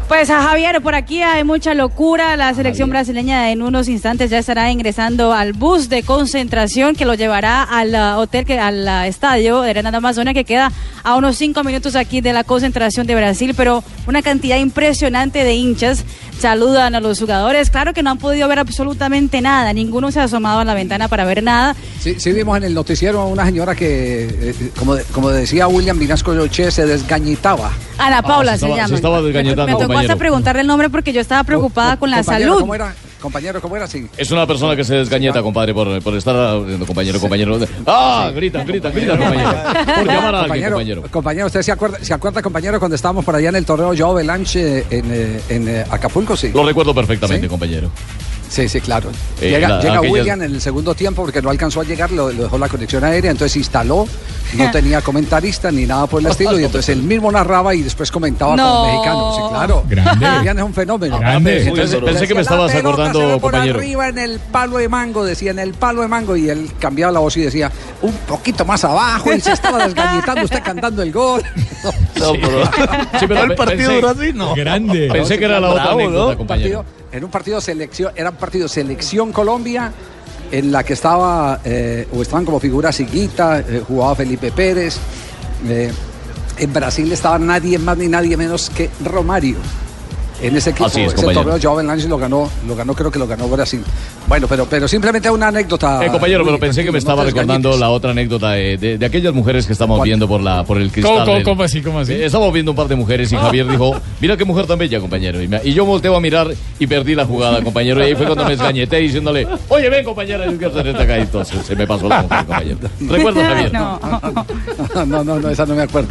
[0.08, 2.38] Pues a Javier, por aquí hay mucha locura.
[2.38, 7.16] La selección brasileña en unos instantes ya estará ingresando al bus de concentración que lo
[7.16, 10.72] llevará al uh, hotel, que, al uh, estadio de Renato Amazonia, que queda
[11.04, 13.56] a unos cinco minutos aquí de la concentración de Brasil.
[13.58, 16.06] Pero una cantidad impresionante de hinchas
[16.40, 17.72] saludan a los jugadores.
[17.72, 19.74] Claro que no han podido ver absolutamente nada.
[19.74, 21.76] Ninguno se ha asomado a la ventana para ver nada.
[22.00, 25.68] Sí, sí vimos en el noticiero a una señora que, eh, como, de- como decía
[25.68, 27.72] William Vinasco Roche, se desgañitaba.
[27.98, 28.88] Ana Paula se se, estaba- llama.
[28.90, 30.18] se estaba desgañetando, me, me tocó hasta compañero.
[30.20, 32.62] preguntarle el nombre porque yo estaba preocupada con la Compañero, salud.
[32.62, 32.94] ¿Cómo era?
[33.22, 33.88] Compañero, ¿cómo era?
[33.88, 34.08] Sí.
[34.18, 37.58] Es una persona que se desgañeta, compadre, por, por estar haciendo compañero, compañero.
[37.88, 38.30] ¡Ah!
[38.36, 39.50] Grita, grita, grita, compañero.
[39.96, 41.02] Por llamar a alguien, compañero, compañero.
[41.10, 44.14] compañero, ¿usted se acuerda, se acuerda, compañero, cuando estábamos por allá en el torneo Joao
[44.14, 46.36] Belanche en, eh, en eh, Acapulco?
[46.38, 46.52] Sí.
[46.54, 47.50] Lo recuerdo perfectamente, ¿Sí?
[47.50, 47.90] compañero.
[48.56, 49.10] Sí, sí, claro.
[49.42, 52.10] Eh, llega la- llega aquellas- William en el segundo tiempo porque no alcanzó a llegar,
[52.12, 54.08] lo, lo dejó la conexión aérea, entonces instaló,
[54.54, 58.10] no tenía comentarista ni nada por el estilo, y entonces él mismo narraba y después
[58.12, 58.78] comentaba No.
[58.84, 59.36] con mexicanos.
[59.36, 59.84] Sí, claro.
[59.90, 60.26] Grande.
[60.38, 61.20] William es un fenómeno.
[61.20, 61.64] Grande.
[61.68, 63.80] Entonces, Pensé decía, que me estabas "La pelota acordando, se ve por compañero".
[63.80, 67.12] arriba en el palo de mango, decía, en el palo de mango, y él cambiaba
[67.12, 67.70] la voz y decía,
[68.04, 71.44] un poquito más abajo, y se estaba desgañitando usted cantando el gol.
[71.84, 72.66] No, pero,
[73.20, 74.56] Sí, pero el partido pensé- duró así, no.
[74.56, 75.10] Grande.
[75.12, 76.38] Pensé que era la otra Bravo, anécdota, ¿no?
[76.38, 76.78] compañero.
[76.84, 79.92] partido- en un partido selección, era un partido selección Colombia
[80.52, 84.98] en la que estaba eh, o estaban como figuras Higuita, eh, jugaba Felipe Pérez.
[85.68, 85.92] eh,
[86.58, 89.58] en Brasil estaba nadie más ni nadie menos que Romario.
[90.42, 91.44] En ese equipo, Así es, ese compañero.
[91.44, 93.82] torneo Joao lo ganó, lo ganó, creo que lo ganó Brasil.
[94.28, 96.06] Bueno, pero, pero simplemente una anécdota.
[96.06, 99.06] Eh, compañero, pero pensé que me no estaba recordando la otra anécdota de, de- de
[99.06, 100.08] aquellas mujeres que estamos ¿Cuál?
[100.08, 101.26] viendo por la por el cristal.
[101.26, 102.14] ¿Cómo, cómo, así, cómo así?
[102.14, 105.00] Eh, Estamos viendo un par de mujeres y Javier dijo, mira qué mujer tan bella,
[105.00, 105.42] compañero.
[105.42, 108.02] Y, me- y yo volteo a mirar y perdí la jugada, compañero.
[108.02, 111.18] Y ahí fue cuando me desgañeté diciéndole, oye, ven, compañera, es que se acá.
[111.18, 112.78] Y Entonces se me pasó la mujer, compañero.
[113.00, 113.74] ¿Recuerdas, Javier?
[113.74, 114.00] No.
[115.06, 116.10] No, no, no, esa no me acuerdo.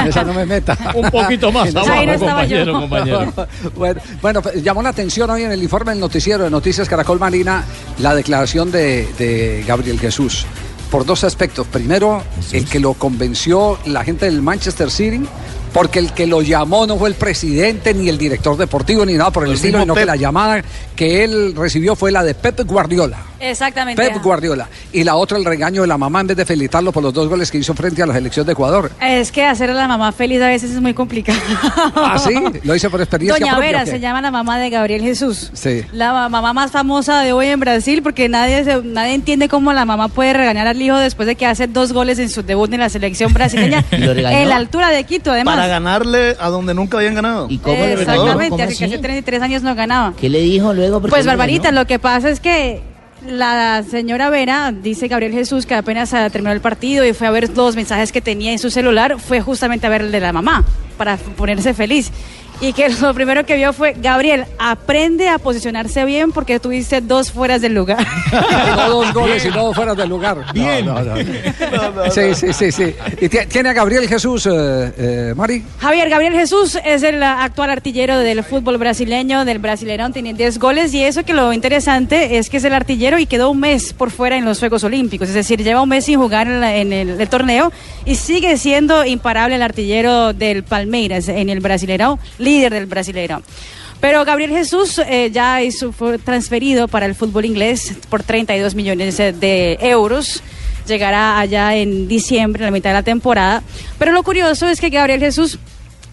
[0.00, 0.76] en esa no me meta.
[0.94, 2.72] Un poquito más abajo, estaba yo.
[2.72, 2.72] compañero,
[3.10, 3.48] compañero.
[3.76, 7.18] bueno, bueno, pues, llamó la atención hoy en el informe del noticiero de Noticias Caracol
[7.18, 7.64] Marina
[7.98, 10.46] la declaración de, de Gabriel Jesús.
[10.90, 11.66] Por dos aspectos.
[11.66, 15.26] Primero, el que lo convenció la gente del Manchester City,
[15.76, 19.30] porque el que lo llamó no fue el presidente, ni el director deportivo, ni nada
[19.30, 20.62] por el, El estilo, sino que la llamada
[20.96, 23.18] que él recibió fue la de Pep Guardiola.
[23.38, 24.02] Exactamente.
[24.02, 24.66] Pep Guardiola.
[24.94, 27.28] Y la otra, el regaño de la mamá en vez de felicitarlo por los dos
[27.28, 28.90] goles que hizo frente a la selección de Ecuador.
[29.02, 31.38] Es que hacer a la mamá feliz a veces es muy complicado.
[31.94, 32.32] ¿Ah, sí?
[32.64, 35.50] Lo hice por experiencia Doña propia, Vera se llama la mamá de Gabriel Jesús.
[35.52, 35.82] Sí.
[35.92, 39.74] La ma- mamá más famosa de hoy en Brasil porque nadie se- nadie entiende cómo
[39.74, 42.72] la mamá puede regañar al hijo después de que hace dos goles en su debut
[42.72, 44.38] en la selección brasileña ¿Y lo regañó?
[44.38, 45.56] en la altura de Quito además.
[45.56, 47.46] Para ganarle a donde nunca habían ganado.
[47.48, 47.82] ¿Y cómo?
[47.82, 48.84] Exactamente, ¿Cómo hace que así?
[48.84, 50.14] hace 33 años no ganaba.
[50.18, 51.00] ¿Qué le dijo luego?
[51.00, 52.82] ¿Por qué Pues Barbarita, lo que pasa es que
[53.26, 57.30] la señora Vera, dice Gabriel Jesús, que apenas ah, terminó el partido y fue a
[57.30, 60.32] ver los mensajes que tenía en su celular, fue justamente a ver el de la
[60.32, 60.64] mamá,
[60.96, 62.12] para ponerse feliz.
[62.60, 67.30] Y que lo primero que vio fue, Gabriel, aprende a posicionarse bien porque tuviste dos
[67.30, 68.06] fueras del lugar.
[68.76, 70.38] no dos goles y no fuera del lugar.
[70.52, 70.86] Bien.
[70.86, 72.10] No, no, no.
[72.10, 72.94] Sí, sí, sí, sí.
[73.20, 75.64] ¿Y ti- tiene a Gabriel Jesús, eh, eh, Mari?
[75.78, 80.94] Javier Gabriel Jesús es el actual artillero del fútbol brasileño, del Brasileirão, tiene 10 goles
[80.94, 84.10] y eso que lo interesante es que es el artillero y quedó un mes por
[84.10, 86.92] fuera en los Juegos Olímpicos, es decir, lleva un mes sin jugar en, la- en
[86.92, 87.72] el, el torneo
[88.04, 93.42] y sigue siendo imparable el artillero del Palmeiras en el Brasileirão, líder del Brasileirão.
[94.00, 99.16] Pero Gabriel Jesús eh, ya hizo- fue transferido para el fútbol inglés por 32 millones
[99.16, 100.42] de euros
[100.86, 103.62] llegará allá en diciembre, en la mitad de la temporada.
[103.98, 105.58] Pero lo curioso es que Gabriel Jesús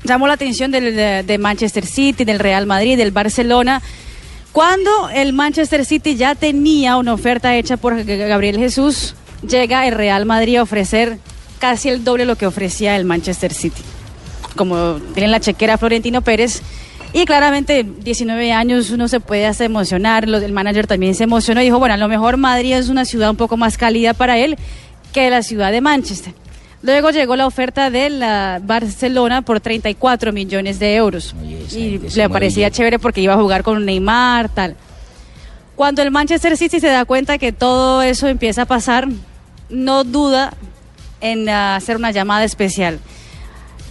[0.04, 3.82] llamó la atención del- de, de Manchester City, del Real Madrid, del Barcelona.
[4.52, 9.14] Cuando el Manchester City ya tenía una oferta hecha por Gabriel Jesús,
[9.48, 11.18] llega el Real Madrid a ofrecer
[11.60, 13.82] casi el doble lo que ofrecía el Manchester City.
[14.56, 16.62] Como tiene la chequera Florentino Pérez.
[17.16, 20.28] Y claramente, 19 años, uno se puede hasta emocionar.
[20.28, 23.06] Los- el manager también se emocionó y dijo, bueno, a lo mejor Madrid es una
[23.06, 24.58] ciudad un poco más cálida para él
[25.12, 26.34] que la ciudad de Manchester.
[26.82, 31.34] Luego llegó la oferta de la Barcelona por 34 millones de euros.
[31.78, 34.76] y le parecía chévere porque iba a jugar con Neymar, tal.
[35.76, 39.08] Cuando el Manchester City se da cuenta que todo eso empieza a pasar,
[39.70, 40.54] no duda
[41.22, 43.00] en hacer una llamada especial.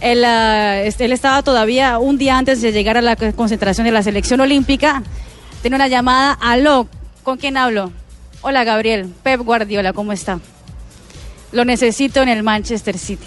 [0.03, 4.03] Él, ah, él estaba todavía un día antes de llegar a la concentración de la
[4.03, 5.01] selección olímpica.
[5.61, 6.37] Tiene una llamada.
[6.41, 6.89] Aló,
[7.23, 7.89] ¿con quién hablo?
[8.41, 9.13] Hola, Gabriel.
[9.23, 10.41] Pep Guardiola, ¿cómo está?
[11.53, 13.25] Lo necesito en el Manchester City.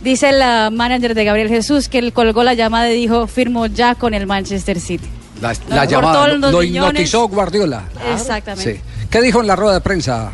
[0.00, 3.66] Dice el ah, manager de Gabriel Jesús que él colgó la llamada y dijo, firmo
[3.66, 5.08] ya con el Manchester City.
[5.40, 7.82] La, la llamada lo, hipnotizó Guardiola.
[8.12, 8.76] Exactamente.
[8.76, 9.06] Sí.
[9.10, 10.30] ¿Qué dijo en la rueda de prensa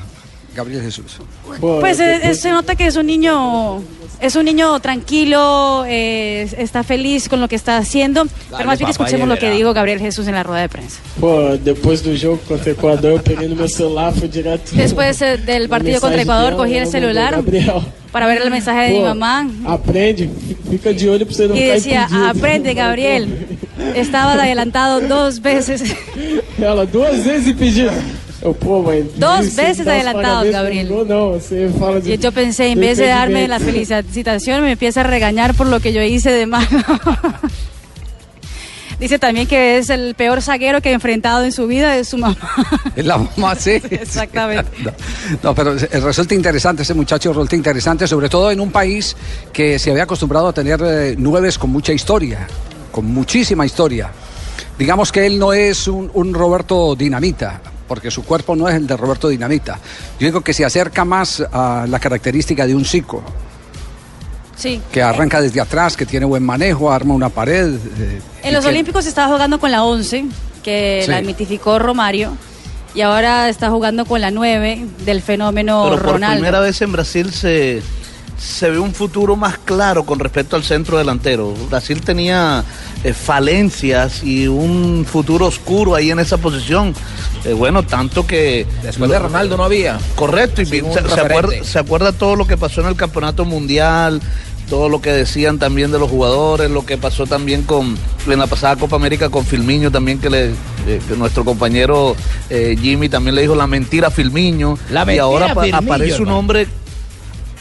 [0.56, 1.18] Gabriel Jesús?
[1.60, 3.82] Pues eh, eh, se nota que es un niño,
[4.20, 8.26] es un niño tranquilo, eh, está feliz con lo que está haciendo.
[8.50, 10.98] Pero más bien escuchemos lo que dijo Gabriel Jesús en la rueda de prensa.
[11.20, 12.72] Pô, depois do jogo contra
[13.48, 14.74] no meu celular, fui direto.
[14.74, 17.42] Después eh, del partido contra Ecuador cogí el celular
[18.10, 20.30] para ver el mensaje de mi Pô, mamá Aprende,
[20.70, 23.28] fica de olho pra você não y decía, aprende Gabriel.
[23.94, 25.82] Estaba adelantado dos veces.
[26.58, 27.92] Ela duas vezes impedido.
[28.42, 29.02] Eu, pô, mãe.
[29.02, 30.86] Dos veces adelantados, Gabriel.
[30.86, 32.12] Não, não, você fala de.
[32.12, 35.80] Y yo pensé, en vez de darme la felicitación, me empieza a regañar por lo
[35.80, 36.66] que yo hice de malo.
[38.98, 42.16] Dice también que es el peor zaguero que ha enfrentado en su vida, es su
[42.16, 42.36] mamá.
[42.96, 43.72] La mamá, sí.
[43.90, 44.70] Exactamente.
[44.82, 44.92] No,
[45.42, 49.14] no, pero eh, resulta interesante, ese muchacho resulta interesante, sobre todo en un país
[49.52, 52.46] que se había acostumbrado a tener eh, nueves con mucha historia,
[52.90, 54.10] con muchísima historia.
[54.78, 58.86] Digamos que él no es un, un Roberto Dinamita, porque su cuerpo no es el
[58.86, 59.78] de Roberto Dinamita.
[60.18, 63.22] Yo digo que se acerca más a la característica de un Zico,
[64.56, 64.80] Sí.
[64.90, 67.74] que arranca desde atrás, que tiene buen manejo, arma una pared.
[67.98, 70.24] eh, En los que- Olímpicos estaba jugando con la 11,
[70.62, 71.10] que Sí.
[71.10, 72.32] la mitificó Romario,
[72.94, 76.36] y ahora está jugando con la 9 del fenómeno Pero por Ronaldo.
[76.36, 77.82] primera vez en Brasil se,
[78.38, 81.54] se ve un futuro más claro con respecto al centro delantero.
[81.70, 82.64] Brasil tenía
[83.02, 86.94] eh, falencias y un futuro oscuro ahí en esa posición.
[87.44, 88.66] Eh, bueno, tanto que...
[88.82, 89.98] Después de Ronaldo no había.
[90.14, 94.20] Correcto, y se, acuerda, se acuerda todo lo que pasó en el Campeonato Mundial,
[94.68, 97.96] todo lo que decían también de los jugadores, lo que pasó también con
[98.26, 100.46] en la pasada Copa América con Filmiño también que, le,
[100.86, 102.16] eh, que nuestro compañero
[102.50, 106.66] eh, Jimmy también le dijo la mentira a Filmiño La y ahora aparece un hombre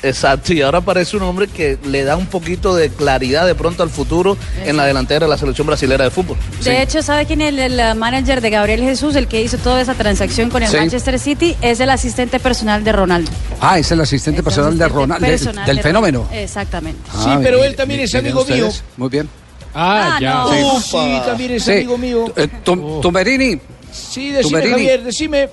[0.03, 3.81] Exacto, y ahora aparece un hombre que le da un poquito de claridad de pronto
[3.81, 6.37] al futuro en la delantera de la selección brasilera de fútbol.
[6.63, 9.81] De hecho, ¿sabe quién es el, el manager de Gabriel Jesús, el que hizo toda
[9.81, 10.77] esa transacción con el Sí.
[10.77, 11.55] Manchester City?
[11.61, 13.31] Es el asistente personal de Ronaldo.
[13.61, 16.19] Ah, es el asistente personal de Ronaldo, del, Personal del de fenómeno.
[16.23, 16.39] Ronaldo.
[16.43, 16.99] Exactamente.
[17.13, 18.69] Ah, Sí, pero él también es amigo mío.
[18.97, 19.29] Muy bien.
[19.73, 20.33] Ah, ya.
[20.35, 20.79] no.
[20.79, 20.89] sí.
[20.91, 21.71] Sí, también es Sí.
[21.71, 22.25] amigo mío.
[22.35, 23.59] Eh, Tum- Tumberini,
[23.91, 24.71] Sí, decime, Tumberini.
[24.73, 25.49] Javier, decime.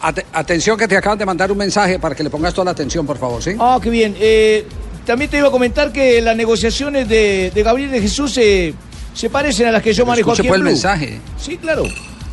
[0.00, 2.70] Ate- atención que te acaban de mandar un mensaje para que le pongas toda la
[2.72, 3.52] atención, por favor, ¿sí?
[3.58, 4.16] Ah, qué bien.
[4.18, 4.66] Eh,
[5.06, 8.74] también te iba a comentar que las negociaciones de, de Gabriel de Jesús se,
[9.14, 10.70] se parecen a las que yo manejo aquí en pues el Blue.
[10.70, 11.20] mensaje.
[11.40, 11.84] Sí, claro.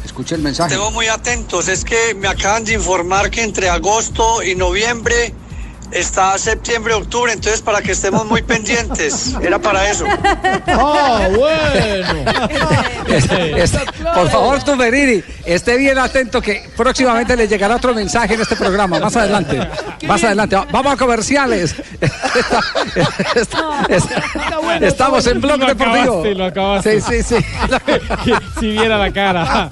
[0.05, 0.73] Escuche el mensaje.
[0.73, 5.33] Estemos muy atentos, es que me acaban de informar que entre agosto y noviembre
[5.91, 10.05] está septiembre, octubre, entonces para que estemos muy pendientes, era para eso.
[10.69, 12.31] Ah, bueno.
[13.07, 13.71] Es- es-
[14.13, 18.99] por favor, Tumberini, esté bien atento que próximamente le llegará otro mensaje en este programa.
[18.99, 19.67] Más adelante.
[20.05, 20.57] Más adelante.
[20.71, 21.75] Vamos a comerciales.
[22.01, 22.61] Está-
[23.35, 26.01] está- está- estamos en Blog Lo Deportivo.
[26.03, 27.01] acabaste, lo acabaste.
[27.01, 27.45] Sí, sí, sí.
[28.59, 29.69] si viera la cara.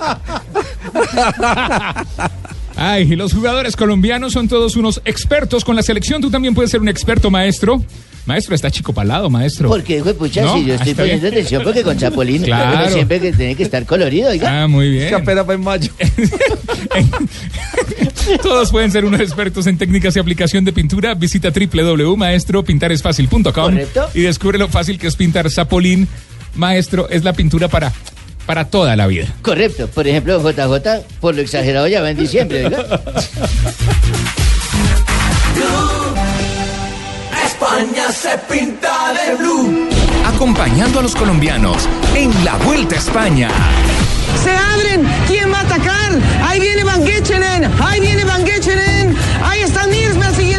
[2.77, 6.21] Ay, los jugadores colombianos son todos unos expertos con la selección.
[6.21, 7.81] Tú también puedes ser un experto, maestro.
[8.25, 9.69] Maestro, está chico palado, maestro.
[9.69, 10.55] Porque, hijo de pucha, ¿No?
[10.57, 11.33] si yo estoy Está poniendo bien.
[11.35, 12.79] atención porque con Chapolín Claro.
[12.81, 14.63] uno siempre que tiene que estar colorido, oiga.
[14.63, 15.13] Ah, muy bien.
[15.13, 15.91] apenas fue en mayo.
[18.41, 21.13] Todos pueden ser unos expertos en técnicas y aplicación de pintura.
[21.13, 24.09] Visita www.maestropintaresfacil.com Correcto.
[24.15, 26.07] y descubre lo fácil que es pintar Zapolín.
[26.55, 27.93] Maestro, es la pintura para,
[28.45, 29.27] para toda la vida.
[29.41, 29.87] Correcto.
[29.87, 33.01] Por ejemplo, JJ, por lo exagerado ya va en diciembre, oiga.
[37.45, 39.89] España se pinta de blue.
[40.25, 43.49] Acompañando a los colombianos en la Vuelta a España.
[44.43, 45.07] Se abren.
[45.27, 46.11] ¿Quién va a atacar?
[46.43, 47.71] Ahí viene Van Getchenen.
[47.81, 49.15] Ahí viene Van Getchenen.
[49.43, 50.54] Ahí está Niersberg siguiendo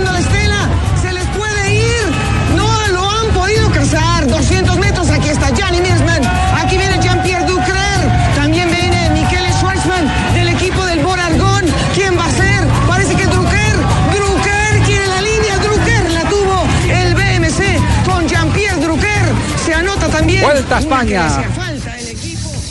[20.43, 21.29] Vuelta a España.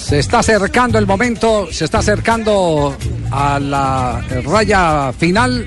[0.06, 2.96] Se está acercando el momento, se está acercando
[3.32, 5.66] a la raya final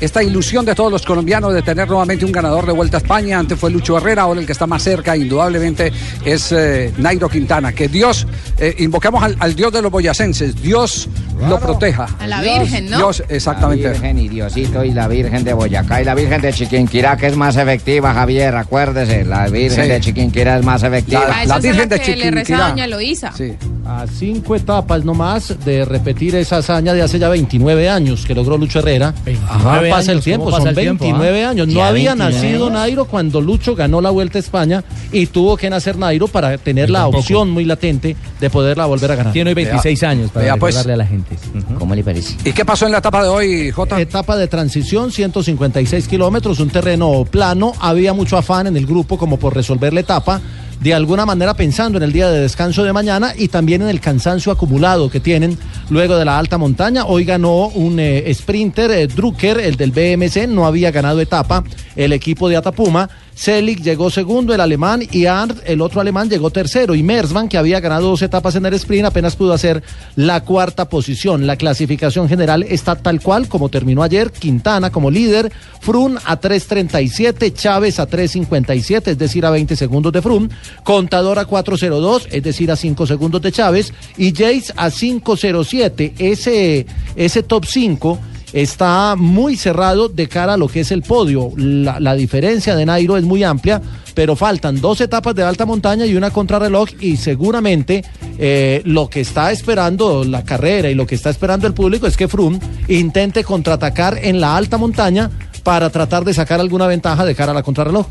[0.00, 3.38] esta ilusión de todos los colombianos de tener nuevamente un ganador de Vuelta a España.
[3.38, 5.92] Antes fue Lucho Herrera, ahora el que está más cerca, indudablemente,
[6.24, 7.72] es eh, Nairo Quintana.
[7.72, 8.26] Que Dios,
[8.58, 11.08] eh, invocamos al, Dios de los boyacenses, Dios
[11.48, 12.06] lo proteja.
[12.18, 12.98] A la Virgen, ¿no?
[12.98, 13.84] Dios, exactamente.
[13.84, 17.26] La Virgen y Diosito y la Virgen de Boyacá y la Virgen de Chiquinquirá, que
[17.28, 19.24] es más efectiva, Javier, acuérdese.
[19.24, 21.44] La Virgen de Chiquinquirá es más efectiva.
[21.46, 22.74] La, Virgen de que Chiquinquirá.
[22.74, 22.94] Le
[23.26, 23.54] a Sí.
[23.86, 28.56] A cinco etapas nomás de repetir esa hazaña de hace ya 29 años que logró
[28.56, 29.14] Lucho Herrera.
[29.24, 30.50] 29 pasa el tiempo?
[30.50, 31.50] Son 29 ¿ah?
[31.50, 31.68] años.
[31.68, 32.70] No había nacido?
[32.70, 36.90] Nairo cuando Lucho ganó la Vuelta a España y tuvo que nacer Nairo para tener
[36.90, 39.32] la opción muy latente de poderla volver a ganar.
[39.32, 40.76] Tiene hoy 26 años para Vea, pues.
[40.76, 41.36] a la gente.
[41.78, 42.36] ¿Cómo le parece?
[42.44, 44.00] ¿Y qué pasó en la etapa de hoy, Jota?
[44.00, 47.72] Etapa de transición, 156 kilómetros, un terreno plano.
[47.80, 50.40] Había mucho afán en el grupo como por resolver la etapa.
[50.80, 54.00] De alguna manera pensando en el día de descanso de mañana y también en el
[54.00, 55.58] cansancio acumulado que tienen
[55.90, 57.04] luego de la alta montaña.
[57.04, 61.64] Hoy ganó un eh, sprinter, eh, Drucker, el del BMC, no había ganado etapa
[61.96, 63.10] el equipo de Atapuma.
[63.34, 66.94] Selig llegó segundo, el alemán, y Arndt, el otro alemán, llegó tercero.
[66.94, 69.82] Y Mersman, que había ganado dos etapas en el sprint, apenas pudo hacer
[70.16, 71.46] la cuarta posición.
[71.46, 74.30] La clasificación general está tal cual como terminó ayer.
[74.30, 80.22] Quintana como líder, Frun a 3.37, Chávez a 3.57, es decir, a 20 segundos de
[80.22, 80.50] Frun.
[80.84, 83.92] Contador a 4.02, es decir, a 5 segundos de Chávez.
[84.16, 86.12] Y Jace a 5.07.
[86.18, 88.18] Ese, ese top 5
[88.52, 91.52] está muy cerrado de cara a lo que es el podio.
[91.56, 93.80] La, diferencia de Nairo es muy amplia,
[94.14, 98.04] pero faltan dos etapas de alta montaña y una contrarreloj y seguramente
[98.38, 102.16] eh, lo que está esperando la carrera y lo que está esperando el público es
[102.16, 102.58] que Froome
[102.88, 105.30] intente contraatacar en la alta montaña
[105.62, 108.06] para tratar de sacar alguna ventaja de cara a la contrarreloj.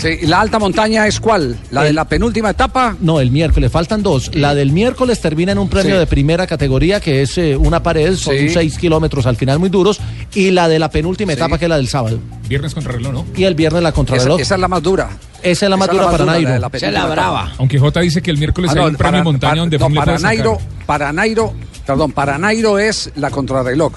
[0.00, 1.58] Sí, ¿La alta montaña es cuál?
[1.70, 2.96] ¿La de la penúltima etapa?
[3.00, 4.34] No, el miércoles, faltan dos.
[4.34, 5.98] La del miércoles termina en un premio Sí.
[5.98, 8.48] de primera categoría, que es eh, una pared, son Sí.
[8.48, 10.00] seis kilómetros al final muy duros,
[10.32, 11.36] y la de la penúltima Sí.
[11.36, 12.18] etapa, que es la del sábado.
[12.48, 13.26] Viernes contra reloj, ¿no?
[13.36, 14.40] Y el viernes la contrarreloj.
[14.40, 15.10] esa es la más dura.
[15.42, 16.50] Esa es la más dura para la Nairo.
[16.50, 17.52] de la penúltima etapa.
[17.58, 19.78] Aunque J dice que el miércoles Ah, hay no, un premio para- montaña para- donde
[19.78, 20.18] no, para.
[20.18, 21.52] Nairo, para Nairo,
[21.86, 23.92] perdón, para Nairo es la contrarreloj.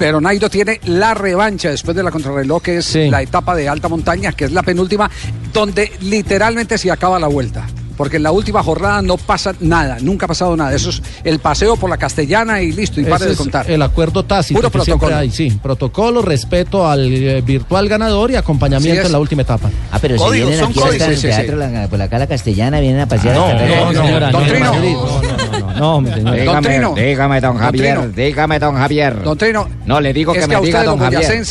[0.00, 3.86] Pero Nairo tiene la revancha después de la contrarreloj, que es la etapa de alta
[3.86, 5.10] montaña, que es la penúltima,
[5.52, 7.66] donde literalmente se acaba la vuelta.
[7.98, 10.74] Porque en la última jornada no pasa nada, nunca ha pasado nada.
[10.74, 13.70] Eso es el paseo por la castellana y listo, y pare de es contar.
[13.70, 15.16] el acuerdo tácito Puro que protocolo.
[15.16, 15.50] hay, sí.
[15.62, 19.68] Protocolo, respeto al eh, virtual ganador y acompañamiento en la última etapa.
[19.92, 20.80] Ah, pero si vienen aquí
[21.14, 21.26] sí.
[21.26, 23.52] teatro, la- por acá la castellana, vienen a pasear No,
[23.92, 25.39] no, no, no.
[25.80, 26.24] No, mi señor.
[26.24, 26.94] Don Dígame, Trino.
[26.94, 28.12] dígame, don Don Javier, Trino.
[28.14, 29.22] dígame, don Javier.
[29.22, 31.42] Don Trino, No, le digo es que que me a diga don Javier.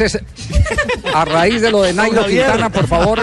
[1.14, 2.26] a raíz de lo de Nairo.
[2.26, 3.20] Quintana, por favor,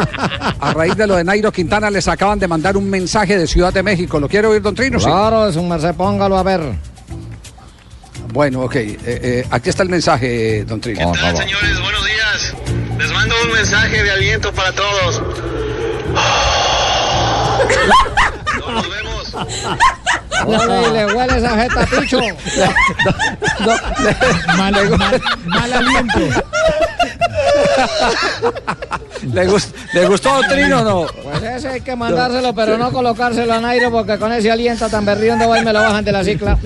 [0.60, 3.72] a raíz de lo de Nairo Quintana les acaban de mandar un mensaje de Ciudad
[3.72, 4.18] de México.
[4.18, 4.98] ¿Lo quiere oír, don Trino?
[4.98, 5.06] Sí.
[5.06, 6.60] Claro, es un merced, póngalo a ver.
[8.32, 8.74] Bueno, ok.
[8.74, 11.08] eh, eh, aquí está el mensaje, don Trino.
[11.08, 11.40] Por favor.
[11.42, 12.54] Señores, buenos días.
[12.98, 15.22] Les mando un mensaje de aliento para todos.
[18.68, 19.34] Nos vemos.
[20.46, 22.20] Huele, le huele esa jeta, picho.
[24.56, 26.20] Mal, mal- mal aliento.
[29.32, 31.06] ¿Le, gust- ¿Le gustó Trino o no?
[31.22, 35.04] Pues ese hay que mandárselo, pero no colocárselo a Nairo porque con ese aliento tan
[35.04, 36.58] berriondo va y me lo bajan de la cicla.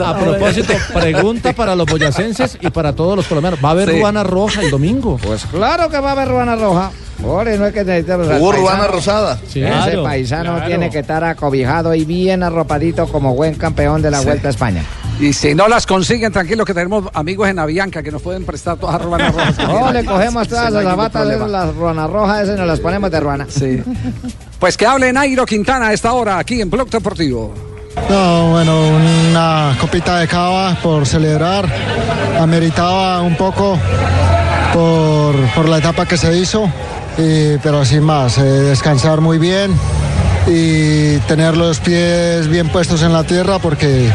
[0.00, 3.58] A, propósito, pregunta para los boyacenses y para todos los colombianos.
[3.64, 3.98] ¿Va a haber Sí.
[4.00, 5.18] ruana roja el domingo?
[5.22, 6.90] Pues claro que va a haber ruana roja.
[7.24, 9.38] Ore, no es que necesitemos al Hubo ruana rosada.
[9.48, 10.66] Sí, Ese paisano claro.
[10.66, 14.24] tiene que estar acobijado y bien arropadito como buen campeón de la Sí.
[14.26, 14.82] Vuelta a España.
[15.20, 18.76] Y si no las consiguen, tranquilo que tenemos amigos en Avianca que nos pueden prestar
[18.76, 19.58] todas las ruanas rojas.
[19.58, 21.34] No, le cogemos todas las problema.
[21.34, 23.46] esas, las ruanas rojas, esas nos las ponemos de ruana.
[23.48, 23.80] Sí.
[24.58, 27.54] Pues que hable Nairo Quintana a esta hora aquí en Blog Deportivo.
[28.10, 28.76] No, bueno,
[29.30, 31.68] una copita de cava por celebrar.
[32.40, 33.78] Ameritaba un poco
[34.72, 36.64] por, por la etapa que se hizo,
[37.16, 39.72] y- pero sin más, eh, descansar muy bien
[40.48, 44.10] y tener los pies bien puestos en la tierra porque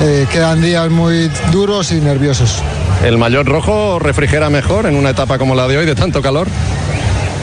[0.00, 2.62] eh, quedan días muy duros y nerviosos.
[3.04, 6.48] ¿El mayor rojo refrigera mejor en una etapa como la de hoy de tanto calor?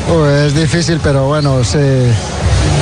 [0.08, 2.12] Pues es difícil, pero bueno, se,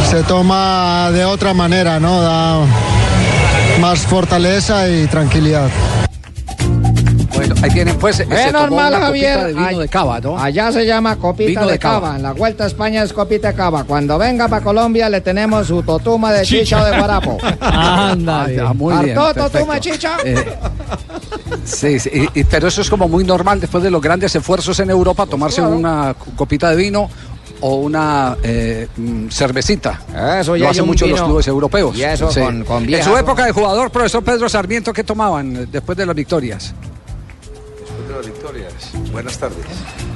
[0.10, 2.22] se toma de otra manera, ¿no?
[2.22, 2.60] Da
[3.80, 5.70] más fortaleza y tranquilidad.
[7.36, 8.16] Bueno, ahí tienen pues.
[8.18, 9.40] se Es tomó normal, Javier.
[9.48, 10.38] de vino Ay- de cava, ¿no?
[10.40, 12.02] Allá se llama copita Vino de, de cava.
[12.02, 12.16] cava.
[12.16, 13.84] En la Vuelta a España es copita de cava.
[13.84, 17.38] Cuando venga para Colombia le tenemos su totuma de chicha, o de guarapo.
[17.60, 18.60] Ándale.
[18.62, 20.18] Ah, muy bien, totuma chicha.
[20.24, 20.36] Eh,
[21.64, 24.80] Sí, sí, y- y- pero eso es como muy normal después de los grandes esfuerzos
[24.80, 27.10] en Europa, tomarse una copita de vino
[27.62, 30.00] o una eh, mm, cervecita.
[30.40, 31.96] Eso ya Lo hacen mucho los clubes europeos.
[31.98, 35.66] Y eso con- con en su época de jugador, profesor Pedro Sarmiento, ¿qué tomaban eh,
[35.72, 36.74] después de las victorias?
[38.22, 38.74] De victorias.
[39.12, 39.58] Buenas tardes.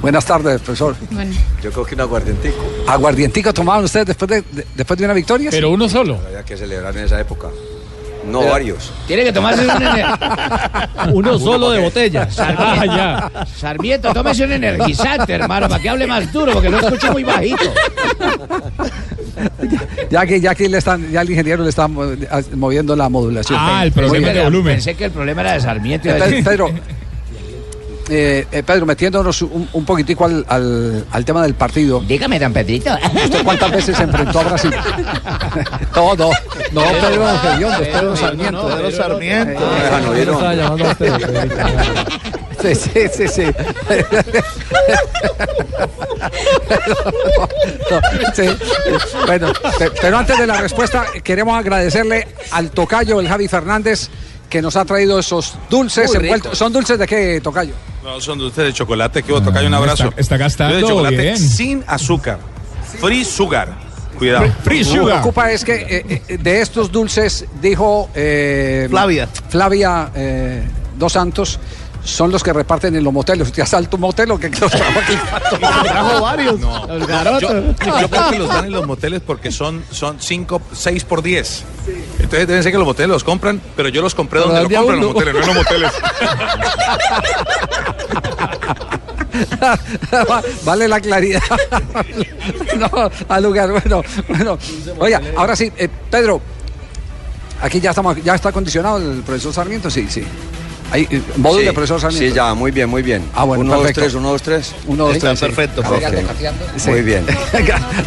[0.00, 0.96] Buenas tardes, profesor.
[1.10, 1.32] Bueno,
[1.62, 2.56] Yo creo que un aguardientico.
[2.88, 5.50] ¿Aguardientico tomaban ustedes después de, de- después de una victoria?
[5.50, 6.18] Pero uno solo.
[6.26, 7.48] Había que celebrar en esa época.
[8.26, 8.92] No Pero- varios.
[9.06, 9.70] Tiene que tomarse un
[11.14, 12.30] Uno solo de botella.
[12.30, 17.12] Sarmiento, Ah, Sarmiento, tómese un energizante, hermano, para que hable más duro, porque lo escucho
[17.12, 17.64] muy bajito.
[20.10, 23.58] Ya que ya que le están, ya el ingeniero le está moviendo la modulación.
[23.60, 24.62] Ah, Muy bien.
[24.64, 26.08] Pensé que el problema era de Sarmiento.
[26.44, 26.70] Pedro,
[28.10, 32.00] eh, eh, Pedro, metiéndonos un, un poquitico al, al- al tema del partido.
[32.00, 32.90] Dígame, don Pedrito.
[33.24, 34.70] ¿Usted cuántas veces se enfrentó a Brasil?
[35.94, 36.30] no, no,
[36.72, 38.66] no, Pedro es Pedro Sarmiento.
[38.68, 39.60] Pedro Sarmiento.
[39.60, 41.12] No a usted,
[42.60, 43.44] Sí, sí, sí, sí.
[47.90, 48.00] No,
[48.34, 48.42] sí.
[49.26, 54.08] Bueno, pe- pero antes de la respuesta, queremos agradecerle al tocayo, el Javi Fernández,
[54.50, 56.58] que nos ha traído esos dulces envueltos.
[56.58, 57.72] ¿Son dulces de qué, tocayo?
[58.02, 59.22] No, son dulces de chocolate.
[59.22, 60.08] Que toca un abrazo.
[60.08, 61.38] está- está gastando de chocolate bien.
[61.38, 62.38] sin azúcar.
[63.00, 63.68] Free sugar.
[64.18, 64.46] Cuidado.
[64.46, 69.28] Lo que me preocupa es que eh, eh, de estos dulces, dijo eh, Flavia.
[69.48, 70.62] Flavia eh,
[70.98, 71.58] Dos Santos,
[72.04, 73.48] son los que reparten en los moteles.
[73.48, 75.16] ¿Usted asalta un motel o que los trajo aquí?
[75.58, 76.58] Trajo varios.
[76.60, 76.86] No.
[76.86, 77.50] Los garotos.
[77.50, 81.22] Yo, yo creo que los dan en los moteles porque son, son cinco, seis por
[81.22, 81.64] 10.
[82.18, 84.64] Entonces deben ser que los moteles los compran, pero yo los compré Pero donde dan
[84.64, 85.92] lo de a compran los moteles, no en los moteles.
[90.64, 91.42] vale la claridad.
[92.78, 93.70] no, al lugar.
[93.70, 94.58] Bueno, bueno.
[94.98, 96.40] Oiga, ahora sí, eh, Pedro.
[97.62, 100.24] Aquí ya estamos, ya está acondicionado el profesor Sarmiento, sí, sí.
[100.92, 102.28] Ahí, eh, módulo Sí, de profesor Sarmiento.
[102.28, 103.22] Sí, ya, muy bien, muy bien.
[103.34, 104.74] Ah, bueno, uno, dos, tres, uno, dos, tres.
[104.86, 105.44] Uno, dos, tres, sí.
[105.46, 105.82] perfecto.
[106.86, 107.24] Muy bien.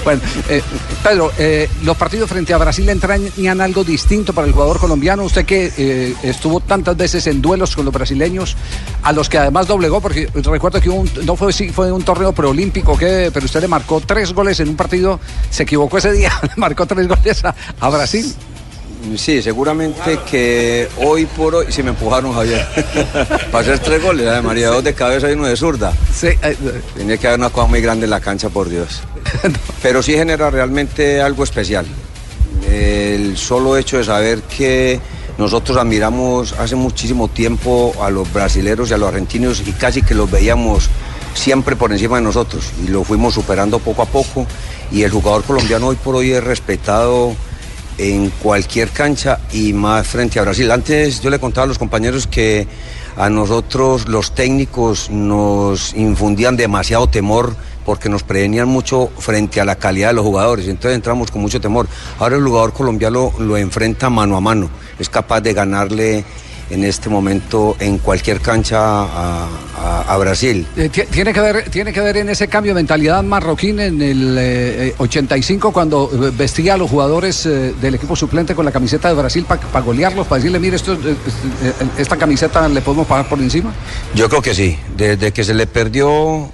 [0.03, 0.61] bueno, eh,
[1.01, 5.23] Pedro, eh, los partidos frente a Brasil entrañan algo distinto para el jugador colombiano.
[5.23, 8.55] Usted que eh, estuvo tantas veces en duelos con los brasileños,
[9.01, 12.03] a los que además doblegó, porque recuerdo que hubo un- no fue, sí, fue un
[12.03, 15.19] torneo preolímpico, que, pero usted le marcó tres goles en un partido,
[15.49, 18.33] se equivocó ese día, le marcó tres goles a, a Brasil.
[19.17, 22.65] Sí, seguramente que hoy por hoy, si me empujaron Javier,
[23.51, 25.93] para hacer tres goles, de María, dos de cabeza y uno de zurda.
[26.13, 26.29] Sí,
[26.95, 29.01] Tenía que haber una cosa muy grande en la cancha, por Dios.
[29.81, 31.85] Pero sí genera realmente algo especial.
[32.69, 34.99] El solo hecho de saber que
[35.37, 40.15] nosotros admiramos hace muchísimo tiempo a los brasileros y a los argentinos y casi que
[40.15, 40.89] los veíamos
[41.33, 44.45] siempre por encima de nosotros y lo fuimos superando poco a poco
[44.91, 47.35] y el jugador colombiano hoy por hoy es respetado
[47.97, 50.69] en cualquier cancha y más frente a Brasil.
[50.71, 52.67] Antes yo le contaba a los compañeros que
[53.15, 59.75] a nosotros los técnicos nos infundían demasiado temor porque nos prevenían mucho frente a la
[59.75, 61.87] calidad de los jugadores, entonces entramos con mucho temor.
[62.19, 66.23] Ahora el jugador colombiano lo enfrenta mano a mano, es capaz de ganarle
[66.69, 69.47] en este momento en cualquier cancha a,
[69.77, 70.65] a- a Brasil.
[70.77, 74.01] Eh, ti- tiene que ver tiene que ver en ese cambio de mentalidad marroquín en
[74.01, 78.65] el eh, eh, 85 cuando eh, vestía a los jugadores eh, del equipo suplente con
[78.65, 81.15] la camiseta de Brasil para golearlos para decirle mire esto eh, eh,
[81.63, 83.73] eh, esta camiseta le podemos pagar por encima
[84.15, 86.49] Yo creo que sí, desde que se le perdió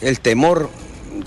[0.00, 0.70] el temor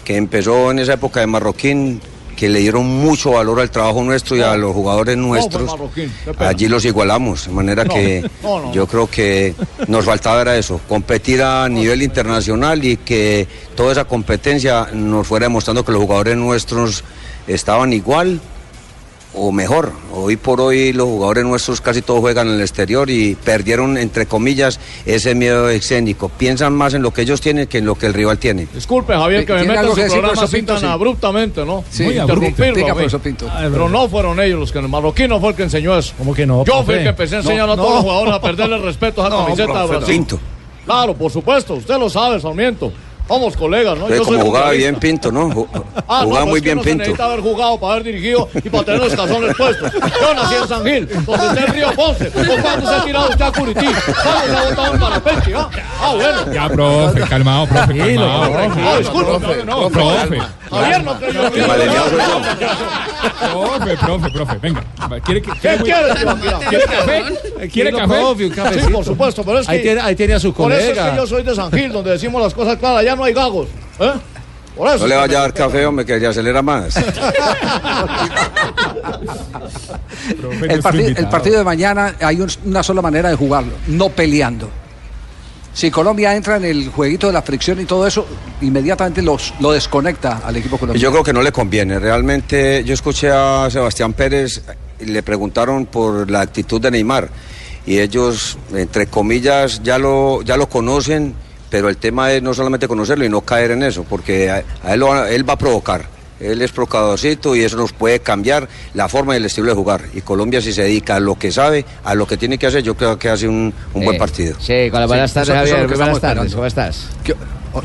[0.05, 2.01] que empezó en esa época de Marroquín,
[2.41, 6.49] que le dieron mucho valor al trabajo nuestro y a los jugadores nuestros, qué pena.
[6.49, 8.27] allí los igualamos, de manera que
[8.73, 9.53] yo creo que
[9.87, 15.45] nos faltaba era eso, competir a nivel internacional y que toda esa competencia nos fuera
[15.45, 17.03] demostrando que los jugadores nuestros
[17.45, 18.41] estaban igual
[19.33, 19.93] o mejor.
[20.13, 24.25] Hoy por hoy los jugadores nuestros casi todos juegan en el exterior y perdieron, entre
[24.25, 26.29] comillas, ese miedo escénico.
[26.29, 28.67] Piensan más en lo que ellos tienen que en lo que el rival tiene.
[28.73, 30.73] Disculpe, Javier, que me ¿Tiene meta su programa así Pinto?
[30.73, 30.87] tan Sí.
[30.87, 31.83] abruptamente, ¿no?
[31.89, 32.85] Sí, Muy interrumpirlo.
[33.71, 36.13] Pero no fueron ellos los que el marroquino fue el que enseñó eso.
[36.17, 36.65] ¿Cómo que no?
[36.65, 36.93] Yo fui profe?
[36.97, 37.81] el que empecé a No, enseñar a no.
[37.81, 40.07] todos los jugadores a perderle el respeto a esa No, camiseta de Brasil.
[40.15, 40.39] Pinto.
[40.85, 42.91] Claro, por supuesto, usted lo sabe, Sarmiento.
[43.31, 44.09] Somos colegas, ¿no?
[44.09, 44.89] Yo soy como jugaba futbolista.
[44.89, 45.49] bien Pinto, ¿no?
[45.55, 45.67] Ju-
[46.07, 46.97] Ah, no, jugaba pues muy bien Pinto.
[46.97, 49.91] necesita haber jugado para haber dirigido y para tener los calzones puestos.
[49.93, 52.27] Yo nací en San Gil, donde está el río Ponce.
[52.27, 53.85] ¿O cuándo se ha tirado usted a Curití?
[53.85, 55.53] ¿Cuándo se ha botado en parapente?
[55.55, 55.69] Ah,
[56.01, 56.53] ah, bueno.
[56.53, 58.53] Ya, profe, calmado, profe, calmado.
[58.57, 60.39] Ah, disculpe, profe, no, profe.
[60.71, 61.57] Javier no en mí.
[63.51, 64.83] Profe, profe, profe, venga.
[65.25, 67.23] ¿Quiere, que- ¿Qué quiere, quiere, café?
[67.71, 68.23] ¿Quiere café?
[68.23, 69.73] un Sí, por supuesto, pero es que...
[69.73, 71.11] Ahí tiene, ahí tiene a su Por eso es colega.
[71.11, 73.03] que yo soy de San Gil, donde decimos las cosas claras.
[73.03, 73.67] Ya no hay gagos.
[73.99, 74.13] ¿eh?
[74.75, 74.99] Por eso.
[74.99, 76.95] No le vaya a dar café, hombre, que ya acelera más.
[80.69, 84.69] el, parti- el partido de mañana hay un- una sola manera de jugarlo no peleando
[85.73, 88.25] si Colombia entra en el jueguito de la fricción y todo eso
[88.61, 91.97] inmediatamente los, lo desconecta al equipo colombiano Yo creo que no le conviene.
[91.97, 94.61] Realmente, yo escuché a Sebastián Pérez
[94.99, 97.29] y le preguntaron por la actitud de Neymar.
[97.85, 101.33] Y ellos, entre comillas, ya lo, ya lo conocen,
[101.71, 104.93] pero el tema es no solamente conocerlo y no caer en eso, porque a, a
[104.93, 106.05] él, lo va- él va a provocar.
[106.39, 110.01] Él es provocadorcito y eso nos puede cambiar la forma y el estilo de jugar.
[110.13, 112.81] Y Colombia, si se dedica a lo que sabe, a lo que tiene que hacer,
[112.81, 114.55] yo creo que hace un, un buen Eh, partido.
[114.59, 115.87] Sí, con las buenas Sí, tardes, Javier.
[115.95, 116.53] buenas tardes.
[116.53, 117.09] ¿Cómo estás?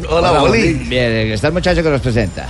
[0.08, 0.72] Hola, Bolí.
[0.72, 2.48] Bien, está el muchacho que nos presenta.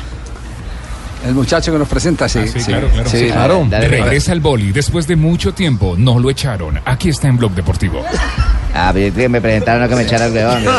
[1.26, 2.66] El muchacho que nos presenta sí, Ah, sí, sí.
[2.66, 3.10] claro, claro.
[3.10, 3.66] Sí, Sí, claro.
[3.70, 4.72] Regresa al boli.
[4.72, 6.80] Después de mucho tiempo, no lo echaron.
[6.84, 8.02] Aquí está en Blog Deportivo.
[8.74, 10.64] Ah, pero yo creí que me presentaron a que me echara el león.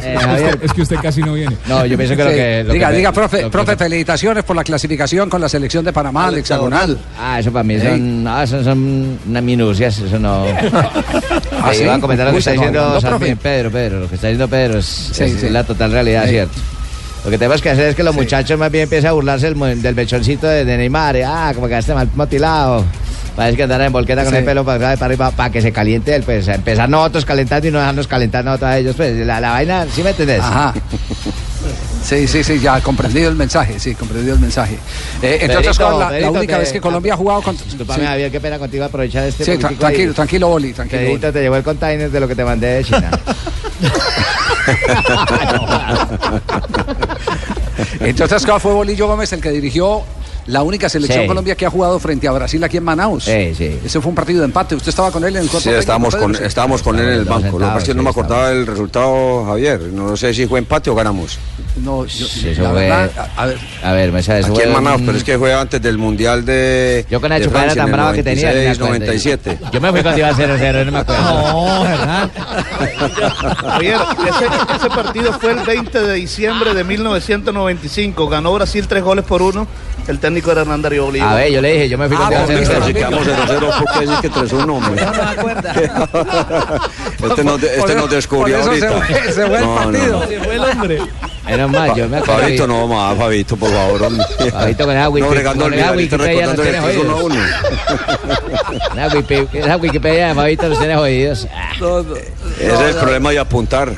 [0.00, 0.50] Eh.
[0.62, 1.56] Es que usted casi no viene.
[1.66, 2.64] No, yo pienso que lo que.
[2.66, 5.84] lo diga, que me- diga, profe, lo profe, felicitaciones por la clasificación con la selección
[5.84, 6.98] de Panamá, al hexagonal.
[7.18, 10.44] Ah, eso para mí son, no, eso son unas minucias, eso no.
[11.62, 11.82] ¿Ah, sí?
[11.82, 13.36] iba a comentar lo que está nos diciendo profe.
[13.36, 15.48] Pedro, Pedro, lo que está diciendo Pedro es, Sí, es sí.
[15.50, 16.26] la total realidad.
[16.28, 16.52] ¿cierto?
[17.24, 19.82] Lo que tenemos que hacer es que los muchachos más bien empiecen a burlarse del,
[19.82, 21.16] del mechoncito de, de Neymar.
[21.16, 22.84] y, Ah, como que este mal motilado.
[23.36, 24.38] Parece que andar en volqueta con Sí.
[24.38, 26.22] el pelo para, para arriba para que se caliente él.
[26.24, 28.96] Pues empezar nosotros calentando y no dejarnos calentar nosotros a ellos.
[28.96, 30.40] Pues la, la vaina, ¿sí me entendés?
[30.40, 30.74] Ajá.
[32.02, 34.78] Sí, sí, sí, ya comprendido el mensaje, sí, comprendido el mensaje.
[35.22, 37.64] Eh, entre otras cosas, la, la única te- vez que Colombia ha jugado contra...
[37.66, 38.06] Disculpame, sí.
[38.06, 40.14] Javier, qué pena contigo aprovechar este Sí, tra- tranquilo, ahí.
[40.14, 41.02] tranquilo, Boli, tranquilo.
[41.02, 43.10] Pedrito, te llevó el container de lo que te mandé de China.
[48.00, 50.02] Entre otras fue Bolillo Gómez el que dirigió
[50.48, 51.26] la única selección Sí.
[51.28, 53.24] Colombia que ha jugado frente a Brasil aquí en Manaus.
[53.24, 53.78] Sí, sí.
[53.84, 54.74] Ese fue un partido de empate.
[54.74, 56.42] ¿Usted estaba con él en el cuerpo Sí, técnico, estábamos con, Sí.
[56.44, 57.46] estábamos con él en el banco.
[57.78, 59.80] Es que no me sentados, acordaba el resultado, Javier.
[59.92, 61.38] No sé si fue empate o ganamos.
[61.82, 64.46] No, yo, Sí, eso la fue- verdad, a, a ver, A ver, me sabes.
[64.46, 67.06] Aquí en Manaus, pero es que fue antes del Mundial de.
[67.10, 68.48] Yo con chupada Francia, tan brava que tenía.
[68.52, 68.98] ni me 96, acuerdo.
[68.98, 69.58] 97.
[69.72, 71.22] Yo me fui cuando iba a 0-0, no me acuerdo.
[71.22, 72.30] No, Hernán.
[73.60, 73.96] Javier,
[74.28, 78.28] ese, ese partido fue el 20 de diciembre de 1995.
[78.28, 79.66] Ganó Brasil tres goles por uno.
[80.08, 81.28] El técnico era Hernán Darío Bolívar.
[81.28, 82.86] A ver, yo le dije, yo me fui Ah, volviste, 0-0.
[82.86, 85.06] Si quedamos 0-0, ¿por qué decir que 3-1, hombre?
[87.28, 89.06] este nos, de- este nos descubrió por eso se ahorita.
[89.22, 90.22] fue- se fue el partido.
[90.44, 90.98] Fue el hombre.
[91.44, 92.40] Menos mal, yo me acuerdo.
[92.42, 94.00] Fabito, no más, Fabito, por favor.
[94.50, 97.14] Fabito con esa No, bregando con el esa Wikipedia nos recordando el tiene 3-1 a
[97.20, 97.34] jodidos.
[98.94, 99.04] 1.
[99.04, 101.46] Esa Wikipedia- Wikipedia de Fabito nos tiene jodidos.
[101.54, 103.92] Ah, No, no, Ese es el problema de apuntar.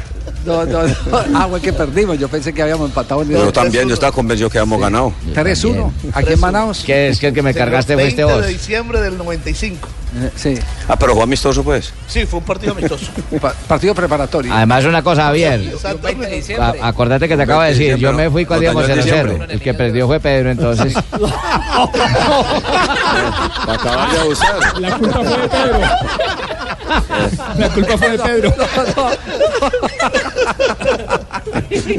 [0.45, 0.95] No, no, no.
[1.35, 2.19] Ah, güey, que perdimos.
[2.19, 5.13] Yo pensé que habíamos empatado en el Yo también, yo estaba convencido que habíamos ganado.
[5.35, 5.91] 3-1.
[6.15, 6.83] Aquí en Manaus.
[6.85, 8.47] Que es que el que me cargaste fue este 20 vos.
[8.47, 9.89] de diciembre del 95.
[10.13, 11.93] Eh, Sí, Ah, pero fue amistoso, pues.
[12.09, 13.07] Sí, fue un partido amistoso.
[13.41, 14.53] pa- partido preparatorio.
[14.53, 15.61] Además, una cosa, Javier.
[15.73, 16.57] Exactamente.
[16.59, 18.95] a- Acordate que te acabo de decir, yo me fui cuando íbamos 0-0.
[19.05, 19.47] diciembre.
[19.51, 20.95] El que perdió fue Pedro, entonces.
[23.67, 24.81] Para acabar de abusar.
[24.81, 25.79] La culpa fue de Pedro.
[27.59, 28.55] La culpa fue de Pedro.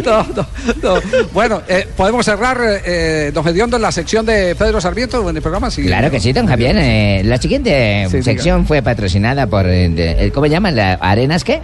[0.05, 0.45] No, no,
[0.83, 1.01] no.
[1.33, 5.41] Bueno, eh, podemos cerrar, eh, don Gediondo, en la sección de Pedro Sarmiento en el
[5.41, 5.71] programa.
[5.71, 6.75] Sí, Claro que sí, don Javier.
[6.77, 10.75] Eh, la siguiente Sí, sección fue patrocinada por, eh, eh, ¿cómo llaman?
[10.75, 11.61] ¿La ¿Arenas qué?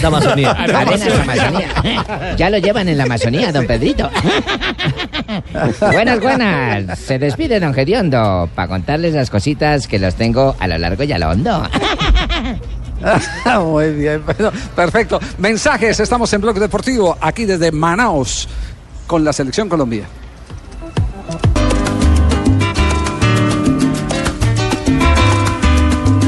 [0.00, 0.50] La Amazonía.
[0.58, 2.34] Arenas Amazonía.
[2.36, 4.10] Ya lo llevan en la Amazonía, don Pedrito.
[5.80, 6.98] buenas, buenas.
[6.98, 11.12] Se despide don Gediondo para contarles las cositas que los tengo a lo largo y
[11.12, 11.62] a lo hondo.
[13.60, 14.22] Muy bien,
[14.74, 15.20] perfecto.
[15.38, 18.48] Mensajes, estamos en Blog Deportivo, aquí desde Manaos,
[19.06, 20.06] con la Selección Colombia.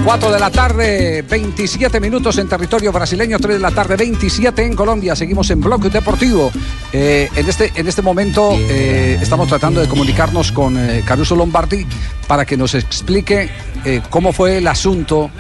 [0.09, 4.75] Cuatro de la tarde, 27 minutos en territorio brasileño, 3 de la tarde, 27 en
[4.75, 5.15] Colombia.
[5.15, 6.51] Seguimos en Blog Deportivo.
[6.95, 11.87] Eh, en, este, en este momento eh, estamos tratando de comunicarnos con eh, Caruso Lombardi
[12.27, 13.51] para que nos explique
[13.85, 15.31] eh, cómo fue el asunto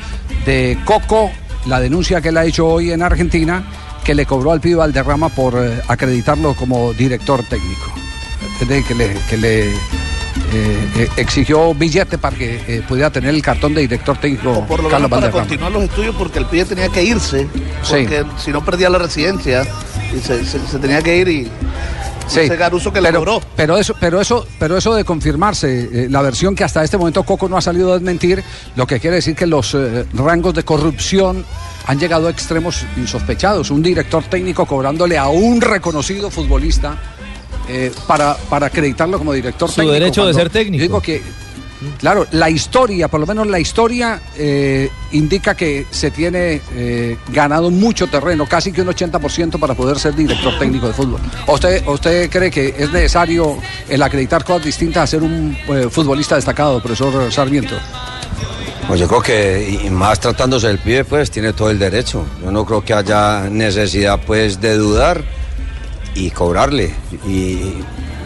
[0.44, 1.30] de Coco,
[1.64, 3.64] la denuncia que él ha hecho hoy en Argentina,
[4.04, 5.56] que le cobró al pibe Valderrama por
[5.88, 7.90] acreditarlo como director técnico.
[8.58, 9.72] Que le, que le
[10.52, 14.82] eh, eh, exigió billete para que eh, pudiera tener el cartón de director técnico Por
[14.82, 17.46] lo Carlos menos para continuar los estudios porque el pibe tenía que irse,
[17.82, 17.90] Sí.
[18.04, 19.66] porque si no perdía la residencia
[20.16, 21.48] y se, se- se tenía que ir y
[22.26, 23.40] Sí, ese Garuso que le pero, cobró.
[23.56, 27.22] pero eso, pero eso, pero eso de confirmarse, eh, la versión que hasta este momento
[27.22, 28.44] Coco no ha salido a desmentir,
[28.76, 31.42] lo que quiere decir que los eh, rangos de corrupción
[31.86, 33.70] han llegado a extremos insospechados.
[33.70, 36.98] Un director técnico cobrándole a un reconocido futbolista
[37.68, 39.92] eh, para, para acreditarlo como director Su técnico.
[39.92, 40.78] derecho de ser técnico.
[40.78, 41.22] yo Digo que,
[41.98, 47.70] claro, la historia, por lo menos la historia, eh, indica que se tiene eh, ganado
[47.70, 51.20] mucho terreno, casi que un 80% para poder ser director técnico de fútbol.
[51.46, 53.58] ¿O ¿Usted, usted cree que es necesario
[53.88, 57.76] el acreditar cosas distintas a ser un eh, futbolista destacado, profesor Sarmiento?
[58.86, 62.24] Pues yo creo que, y más tratándose del pibe, pues tiene todo el derecho.
[62.42, 65.22] Yo no creo que haya necesidad, pues, de dudar
[66.18, 66.94] y cobrarle.
[67.26, 67.74] Y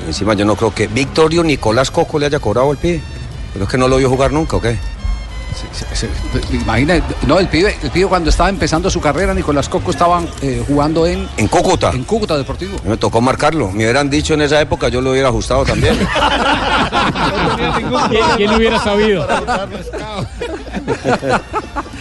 [0.06, 3.00] encima yo no creo que Victorio Nicolás Coco le haya cobrado al pibe.
[3.52, 4.78] Pero es que no lo vio jugar nunca, ¿o qué?
[6.50, 10.64] Imagina, no, el pibe, el pibe cuando estaba empezando su carrera, Nicolás Coco estaban eh,
[10.66, 11.28] jugando en...
[11.36, 11.90] En Cúcuta.
[11.90, 12.78] En Cúcuta Deportivo.
[12.86, 13.70] Me tocó marcarlo.
[13.70, 15.98] Me hubieran dicho en esa época, yo lo hubiera ajustado también.
[18.08, 19.28] ¿Quién, quién hubiera sabido?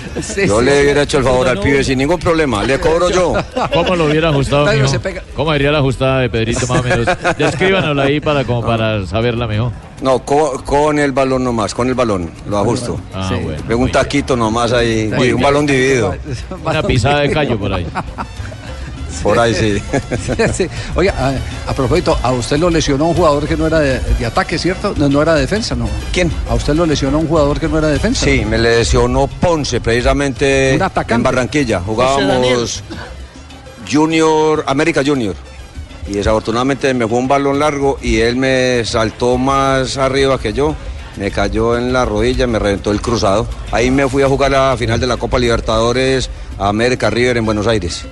[0.48, 2.64] yo le hubiera hecho el favor al pibe sin ningún problema.
[2.64, 3.34] Le cobro yo.
[3.74, 4.88] ¿Cómo lo hubiera ajustado, Pedro mijo?
[4.92, 7.08] se pega- ¿Cómo sería la ajustada de Pedrito más o menos?
[7.38, 9.72] Descríbanosla ahí para, como para saberla mejor.
[10.02, 12.32] No, co- con, el balón nomás, con el balón.
[12.50, 13.00] Lo ajusto.
[13.14, 13.36] Ah, Sí.
[13.44, 13.62] bueno.
[13.68, 15.40] Pego un taquito nomás ahí, un bien.
[15.40, 16.16] balón dividido.
[16.66, 17.86] Una pisada de callo por ahí.
[19.24, 19.82] Por ahí sí.
[20.54, 20.68] Sí.
[20.96, 24.26] Oiga, a, a propósito, a usted lo lesionó un jugador que no era de, de
[24.26, 24.94] ataque, ¿cierto?
[24.98, 25.88] No, no era de defensa, ¿no?
[26.12, 26.32] ¿Quién?
[26.50, 28.26] A usted lo lesionó un jugador que no era de defensa.
[28.26, 31.14] Sí, me lesionó Ponce, precisamente Un atacante.
[31.16, 31.80] en Barranquilla.
[31.82, 32.84] Jugábamos
[33.92, 35.36] Junior, América Junior.
[36.08, 40.76] Y desafortunadamente me fue un balón largo y él me saltó más arriba que yo.
[41.18, 43.46] Me cayó en la rodilla, me reventó el cruzado.
[43.72, 47.46] Ahí me fui a jugar la final de la Copa Libertadores a América River en
[47.46, 48.06] Buenos Aires.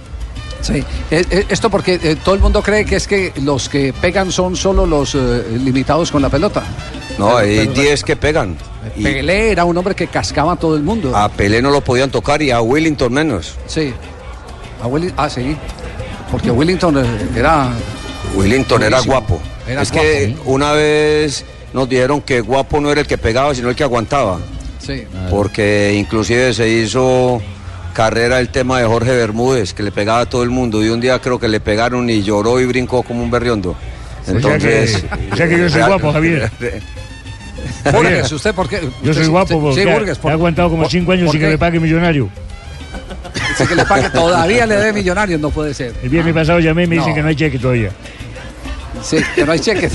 [0.62, 0.84] Sí.
[1.12, 4.32] Eh, eh, esto porque eh, todo el mundo cree que es que los que pegan
[4.32, 6.64] son solo los eh, limitados con la pelota.
[7.18, 8.58] No, hay Pero- 10 que pegan.
[8.96, 11.16] Y Pelé era un hombre que cascaba a todo el mundo.
[11.16, 13.56] a Pelé no lo podían tocar y a Willington menos.
[13.68, 13.94] Sí.
[14.82, 15.56] A Willi- ah, sí.
[16.32, 16.98] Porque Willington
[17.36, 17.70] era.
[18.36, 19.40] Willington era guapo.
[19.68, 21.44] Era es guapo, que una vez
[21.74, 24.40] nos dijeron que guapo no era el que pegaba, sino el que aguantaba.
[24.80, 25.04] Sí.
[25.30, 27.42] Porque inclusive se hizo
[28.00, 30.82] carrera el tema de Jorge Bermúdez, que le pegaba a todo el mundo.
[30.82, 33.76] Y un día creo que le pegaron y lloró y brincó como un berriondo.
[34.26, 35.04] Entonces.
[35.30, 36.50] o sea que yo soy guapo, Javier.
[37.92, 38.80] Burgues, ¿usted por qué?
[39.04, 41.26] Yo Usted- soy guapo usted- porque sí, Burgues, por- he aguantado como por- cinco años
[41.26, 42.30] ¿por sin que me pague millonario.
[43.50, 45.94] Dice que le pague, todavía le dé millonarios, no puede ser.
[46.02, 47.16] El viernes pasado llamé y me dicen No.
[47.16, 47.90] que no hay cheque todavía.
[49.02, 49.90] Sí, que no hay cheque.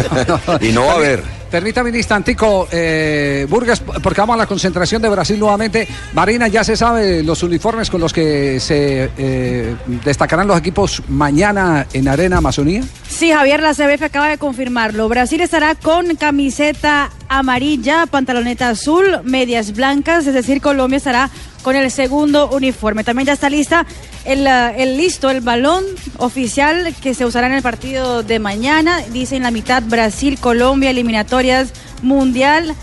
[0.61, 1.22] Y no va a haber.
[1.55, 5.86] Permítame un instantico, eh, Burgas, porque vamos a la concentración de Brasil nuevamente.
[6.12, 11.86] Marina, ya se sabe los uniformes con los que se eh, destacarán los equipos mañana
[11.92, 12.82] en Arena Amazonía.
[13.24, 15.08] Sí, Javier, la CBF acaba de confirmarlo.
[15.08, 21.30] Brasil estará con camiseta amarilla, pantaloneta azul, medias blancas, es decir, Colombia estará
[21.62, 23.02] con el segundo uniforme.
[23.02, 23.86] También ya está lista
[24.26, 25.84] el, el listo, el balón
[26.18, 29.00] oficial que se usará en el partido de mañana.
[29.10, 31.72] Dice en la mitad Brasil, Colombia, eliminatorias
[32.02, 32.74] mundial,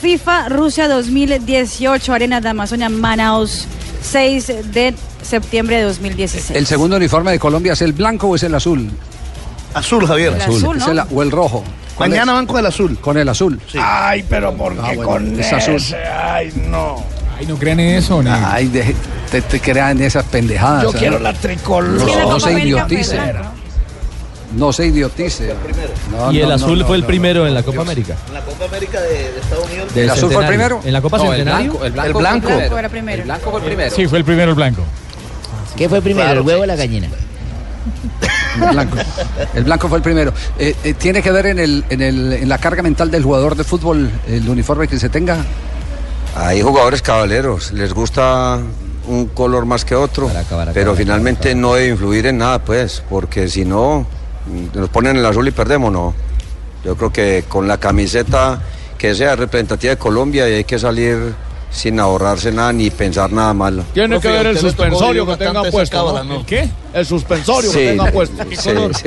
[0.00, 3.66] FIFA, Rusia 2018, Arena de Amazonia, Manaus,
[4.00, 6.56] 6 de septiembre de 2016.
[6.56, 8.90] ¿El segundo uniforme de Colombia es el blanco o es el azul?
[9.74, 10.32] Azul, Javier.
[10.34, 10.90] El azul, ¿no?
[10.90, 11.64] el- o el rojo.
[11.96, 12.36] ¿Cuál Mañana es?
[12.36, 12.98] van con el azul.
[12.98, 13.60] Con el azul.
[13.78, 15.74] Ay, pero ¿por qué Ah, bueno, con es azul.
[15.76, 15.96] ese?
[15.96, 16.96] Ay, no.
[17.38, 18.30] Ay, no crean eso, ni.
[18.30, 18.94] Ay, de-
[19.30, 20.82] te, te crean esas pendejadas.
[20.84, 21.90] Yo quiero la tricolor.
[21.90, 22.88] No, no se blanco.
[24.52, 25.54] No se idiotice.
[26.10, 27.76] No, y el no, azul no, fue el no, primero no, en la no, Copa
[27.82, 27.86] Dios.
[27.86, 28.16] América.
[28.26, 29.88] En la Copa América de, de Estados Unidos.
[29.96, 30.80] ¿El azul fue el primero?
[30.84, 31.70] ¿En la Copa No, el Centenario?
[31.70, 32.08] blanco, el blanco.
[32.08, 32.48] El blanco.
[32.48, 32.78] fue el primero.
[32.78, 33.18] Era primero.
[33.22, 33.94] El blanco fue el primero.
[33.94, 34.82] Sí, fue el primero el blanco.
[35.76, 36.62] ¿Qué fue primero, Claro, el huevo sí.
[36.64, 37.08] o la gallina?
[38.54, 38.96] El blanco.
[39.54, 40.32] El blanco fue el primero.
[40.58, 43.56] Eh, eh, ¿Tiene que ver en, el, en, el, en la carga mental del jugador
[43.56, 45.38] de fútbol el uniforme que se tenga?
[46.36, 48.60] Hay jugadores caballeros, les gusta
[49.08, 50.30] un color más que otro,
[50.72, 54.06] pero finalmente no debe influir en nada, pues, porque si no,
[54.74, 56.14] nos ponen el azul y perdemos, no.
[56.84, 58.62] Yo creo que con la camiseta
[58.96, 61.34] que sea representativa de Colombia y hay que salir
[61.70, 63.84] sin ahorrarse nada ni pensar nada malo.
[63.94, 65.96] Tiene que ver el suspensorio que tenga puesto.
[65.96, 66.42] cábala.
[66.46, 66.68] ¿Qué?
[66.92, 68.42] El suspensorio Sí, que tenga puesto.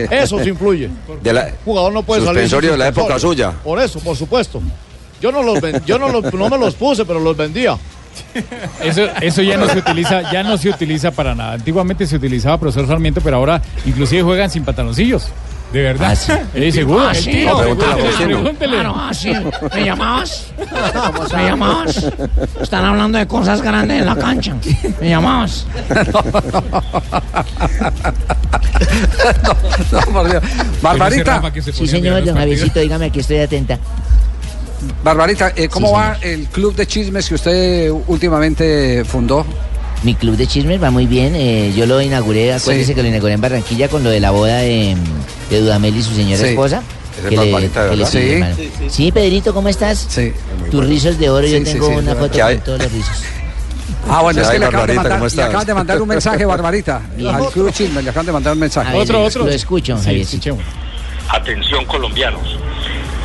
[0.09, 0.89] Eso sí influye.
[1.21, 2.41] De la- El jugador no puede salir.
[2.41, 3.45] sin suspensorio de la época suspensorio.
[3.51, 3.63] suya.
[3.63, 4.61] Por eso, por supuesto.
[5.21, 7.77] Yo no los ven- yo no, los- no me los puse, pero los vendía.
[8.83, 11.53] Eso, eso ya no se utiliza, ya no se utiliza para nada.
[11.53, 15.29] Antiguamente se utilizaba profesor Sarmiento, pero ahora inclusive juegan sin pantaloncillos.
[15.73, 16.11] ¿De verdad?
[16.11, 16.31] Ah, sí.
[16.53, 17.07] Eh, seguro.
[17.09, 17.45] Ah, sí.
[17.45, 18.73] No, pregúntele, pregúntele.
[18.75, 19.33] Claro, ah, sí.
[19.73, 20.53] ¿Me llamabas?
[21.33, 22.11] ¿Me llamabas?
[22.61, 24.55] Están hablando de cosas grandes en la cancha.
[25.01, 25.65] ¿Me llamabas?
[29.91, 30.43] No, por Dios.
[30.81, 31.41] Barbarita.
[31.73, 33.79] Sí, señor, don Javiercito, dígame, aquí estoy atenta.
[35.03, 39.43] Barbarita, eh, ¿cómo Sí, va el club de chismes que usted últimamente fundó?
[40.03, 41.33] Mi club de chismes va muy bien.
[41.35, 42.95] eh, yo lo inauguré, acuérdese Sí.
[42.95, 44.95] que lo inauguré en Barranquilla con lo de la boda de,
[45.49, 46.49] de Dudamel y su señora Sí.
[46.49, 46.81] esposa.
[47.19, 48.11] Ese que es le- Barbarita, que le ¿verdad?
[48.11, 48.33] sigue, Sí.
[48.33, 48.55] hermano.
[48.57, 48.85] Sí, sí.
[48.89, 50.05] Sí, Pedrito, ¿cómo estás?
[50.09, 50.33] Sí.
[50.71, 52.91] Tus rizos de oro, Sí, yo sí, tengo sí, una foto ¿Qué con todos los
[52.91, 53.23] rizos.
[54.09, 56.45] Ah, bueno, es que le acaban, de mandar, ¿cómo le acaban de mandar un mensaje,
[56.45, 57.01] Barbarita.
[57.31, 58.91] Al club chismes le acaban de mandar un mensaje.
[58.91, 59.45] Ver, Otro, otro.
[59.45, 60.57] lo escucho, Sí, Javiercito.
[61.29, 62.41] Atención colombianos,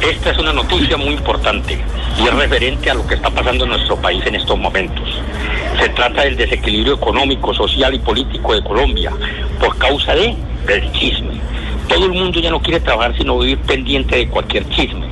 [0.09, 1.79] esta es una noticia muy importante
[2.18, 5.07] y es referente a lo que está pasando en nuestro país en estos momentos.
[5.79, 9.12] Se trata del desequilibrio económico, social y político de Colombia
[9.61, 10.35] por causa de
[10.66, 11.41] del chisme.
[11.89, 15.07] Todo el mundo ya no quiere trabajar sino vivir pendiente de cualquier chisme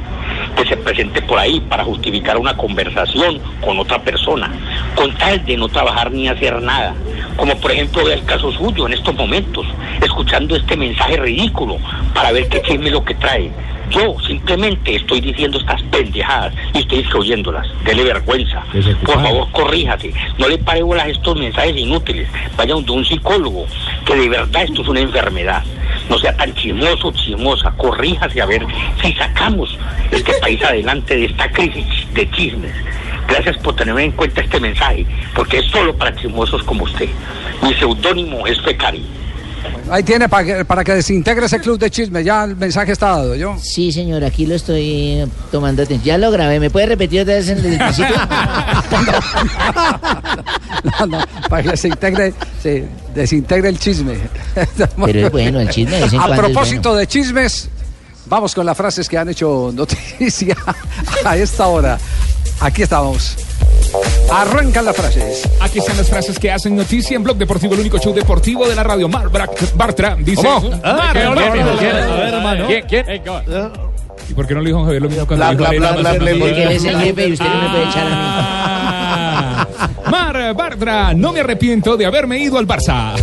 [0.57, 4.53] que se presente por ahí para justificar una conversación con otra persona,
[4.95, 6.95] con tal de no trabajar ni hacer nada.
[7.37, 9.67] Como por ejemplo vea el caso suyo en estos momentos,
[10.03, 11.79] escuchando este mensaje ridículo
[12.15, 13.51] para ver qué chisme es lo que trae.
[13.91, 17.67] Yo simplemente estoy diciendo estas pendejadas y estoy oyéndolas.
[17.85, 18.65] Dele vergüenza.
[19.05, 20.13] Por favor, corríjate.
[20.39, 22.29] No le pare bolas estos mensajes inútiles.
[22.57, 23.67] Vaya donde un psicólogo,
[24.05, 25.63] que de verdad esto es una enfermedad.
[26.11, 27.71] No sea tan chismoso, chismosa.
[27.77, 28.67] Corríjase a ver
[29.01, 29.79] si sacamos
[30.11, 32.75] este país adelante de esta crisis de chismes.
[33.29, 37.09] Gracias por tenerme en cuenta este mensaje, porque es solo para chismosos como usted.
[37.63, 39.05] Mi seudónimo es Fecari.
[39.91, 42.25] Ahí tiene para que, para que desintegre ese club de chismes.
[42.25, 43.57] Ya el mensaje está dado, ¿yo?
[43.61, 46.05] Sí, señor, aquí lo estoy tomando atención.
[46.07, 48.17] Ya lo grabé, ¿me puede repetir otra vez en el principio?
[51.01, 54.19] No, no, para que desintegre, sí, desintegre el chisme.
[55.05, 57.69] Pero es bueno, el chisme de A propósito de chismes,
[58.27, 60.57] vamos con las frases que han hecho noticia
[61.25, 61.99] a esta hora.
[62.61, 63.37] Aquí estamos.
[64.33, 65.49] Arrancan las frases.
[65.61, 68.75] Aquí están las frases que hacen noticia en Blog Deportivo, el único show deportivo de
[68.75, 69.09] la radio.
[69.09, 70.43] Mar Bra- Bartra dice.
[70.43, 70.71] ¿Cómo?
[70.71, 71.87] Mar ¿Qué?
[71.89, 72.67] Hermano.
[72.67, 72.85] ¿Quién?
[72.89, 73.07] ¿Quién?
[74.29, 75.79] ¿Y por qué no le dijo a Javier lo mismo cuando Bla, dijo bla, bla,
[75.79, 76.31] bla, Amazona?
[76.33, 79.69] bla, Porque él es el jefe y usted no me puede echar a
[80.11, 83.15] Mar Bartra, no me arrepiento de haberme ido al Barça.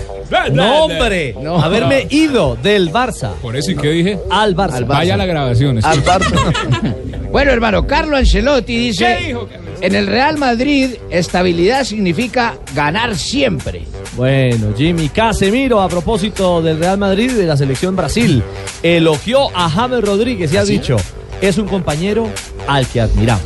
[0.51, 1.35] No, hombre.
[1.61, 3.31] Haberme ido del Barça.
[3.41, 4.19] Por eso, ¿y qué dije?
[4.31, 4.85] Al Barça.
[4.87, 5.77] Vaya a la grabación.
[5.77, 6.19] escucha.
[7.33, 9.49] Bueno, hermano, Carlo Ancelotti dice, ¿Qué dijo?
[9.83, 13.83] En el Real Madrid, estabilidad significa ganar siempre.
[14.15, 18.41] Bueno, Jimmy Casemiro, a propósito del Real Madrid y de la selección Brasil,
[18.81, 20.73] elogió a James Rodríguez y ha ¿Ah, sí?
[20.77, 20.95] dicho,
[21.41, 22.29] es un compañero
[22.65, 23.43] al que admiramos.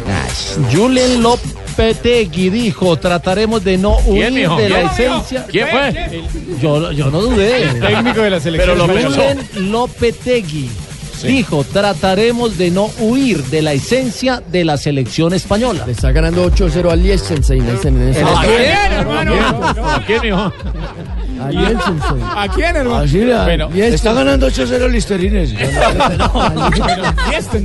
[0.72, 5.44] Julen Lopetegui dijo, trataremos de no huir de la esencia.
[5.50, 6.22] ¿Quién fue?
[6.62, 7.66] Yo, yo no dudé.
[7.82, 8.78] Técnico de la selección.
[8.78, 9.10] Pero lo.
[9.10, 10.70] Julen Lopetegui
[11.24, 15.84] dijo, trataremos de no huir de la esencia de la selección española.
[15.86, 17.64] Le está ganando 8-0 al Liechtenstein.
[17.64, 19.34] ¿A quién, hermano?
[19.86, 20.22] ¿A quién,
[21.52, 22.24] Liechtenstein.
[22.24, 23.04] ¿A quién, hermano?
[23.04, 23.70] Así Bueno.
[23.74, 25.54] Está ganando 8-0 Listerines.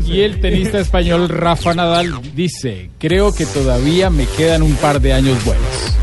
[0.06, 5.12] Y el tenista español Rafa Nadal dice, creo que todavía me quedan un par de
[5.12, 6.01] años buenos.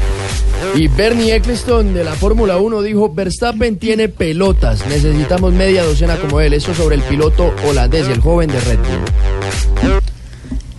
[0.76, 6.40] Y Bernie Eccleston de la Fórmula 1 dijo, Verstappen tiene pelotas, necesitamos media docena como
[6.42, 6.54] él.
[6.54, 9.99] Eso sobre el piloto holandés el joven de Red Bull.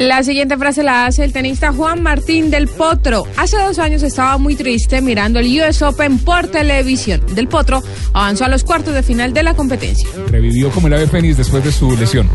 [0.00, 3.26] La siguiente frase la hace el tenista Juan Martín del Potro.
[3.36, 7.20] Hace dos años estaba muy triste mirando el US Open por televisión.
[7.34, 7.82] Del Potro
[8.14, 10.08] avanzó a los cuartos de final de la competencia.
[10.28, 12.30] Revivió como el ave fénix después de su lesión.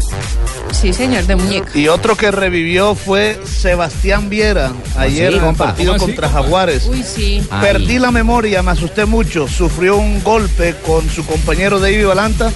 [0.74, 1.72] Sí, señor, de muñeca.
[1.74, 5.66] Y otro que revivió fue Sebastián Viera ayer sí, en compa?
[5.66, 6.30] partido ¿Cómo así, contra?
[6.30, 6.86] Jaguares.
[6.86, 7.42] Uy, sí.
[7.50, 7.62] Ay.
[7.66, 9.48] Perdí la memoria, me asusté mucho.
[9.48, 12.52] Sufrió un golpe con su compañero David Balanta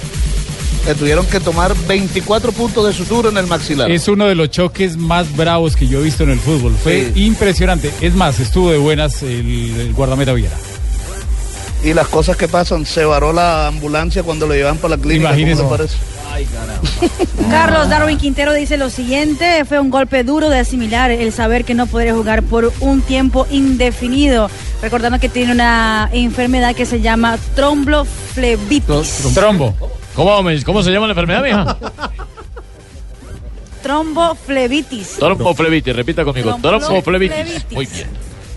[0.86, 3.90] le tuvieron que tomar 24 puntos de sutura en el maxilar.
[3.92, 6.76] Es uno de los choques más bravos que yo he visto en el fútbol.
[6.82, 7.92] Fue impresionante.
[8.02, 10.56] Es más, estuvo de buenas el, el guardameta Viera.
[11.84, 15.30] Y las cosas que pasan, se varó la ambulancia cuando lo llevan para la clínica.
[15.30, 15.64] ¿cómo Imagínese.
[15.70, 15.96] parece?
[17.50, 21.74] Carlos Darwin Quintero dice lo siguiente, fue un golpe duro de asimilar el saber que
[21.74, 24.50] no podría jugar por un tiempo indefinido,
[24.82, 29.34] recordando que tiene una enfermedad que se llama tromboflebitis.
[29.34, 29.76] Trombo.
[30.16, 31.78] ¿Cómo, ¿Cómo se llama la enfermedad, mija?
[33.82, 35.16] Tromboflebitis.
[35.20, 36.58] Tromboflebitis, repita conmigo.
[36.62, 37.66] Tromboflebitis.
[37.72, 38.08] Muy bien.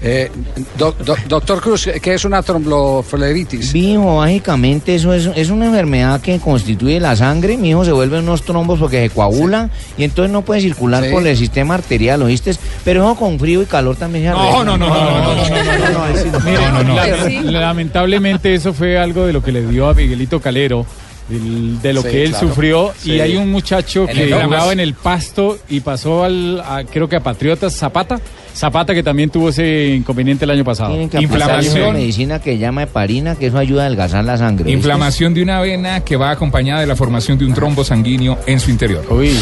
[0.04, 0.28] Eh,
[0.76, 3.72] doc- doc- doctor Cruz, ¿qué es una tromboflebitis?
[3.72, 8.24] Mijo, básicamente eso es, es una enfermedad que constituye la sangre, mi hijo se vuelven
[8.24, 11.10] unos trombos porque se coagula y entonces no puede circular Sí.
[11.12, 12.52] por el sistema arterial, ¿oíste?
[12.84, 16.08] Pero eso con frío y calor también se No, no, no, no, no, no, no,
[16.34, 16.94] no, Mire, no, no.
[16.96, 20.84] la- lamentablemente eso fue algo de lo que le dio a Miguelito Calero.
[21.28, 22.48] Del- de lo Sí, que él claro.
[22.48, 23.12] sufrió Sí.
[23.12, 27.08] y hay un muchacho En que jugaba en el pasto y pasó al a- creo
[27.08, 28.20] que a Patriotas Zapata
[28.54, 32.58] Zapata que también tuvo ese inconveniente el año pasado Tienen que aplicar una medicina que
[32.58, 34.64] llama heparina, que eso ayuda a adelgazar la sangre.
[34.64, 34.76] ¿viste?
[34.76, 38.60] Inflamación de una vena que va acompañada de la formación de un trombo sanguíneo en
[38.60, 39.04] su interior.
[39.10, 39.36] Uy,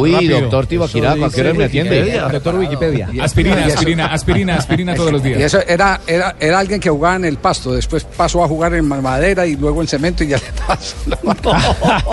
[0.00, 2.20] Uy, doctor Tibaquiraco, ¿a qué hora me atiende?
[2.32, 3.08] Doctor Wikipedia.
[3.22, 5.40] Aspirina, aspirina, aspirina, aspirina todos los días.
[5.40, 8.74] Y eso era, era, era alguien que jugaba en el pasto, después pasó a jugar
[8.74, 10.96] en madera y luego en cemento y ya le pasó.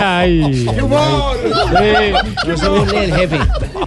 [0.00, 0.66] Ay,
[1.80, 2.12] Eh,
[2.46, 3.38] no se burle del jefe.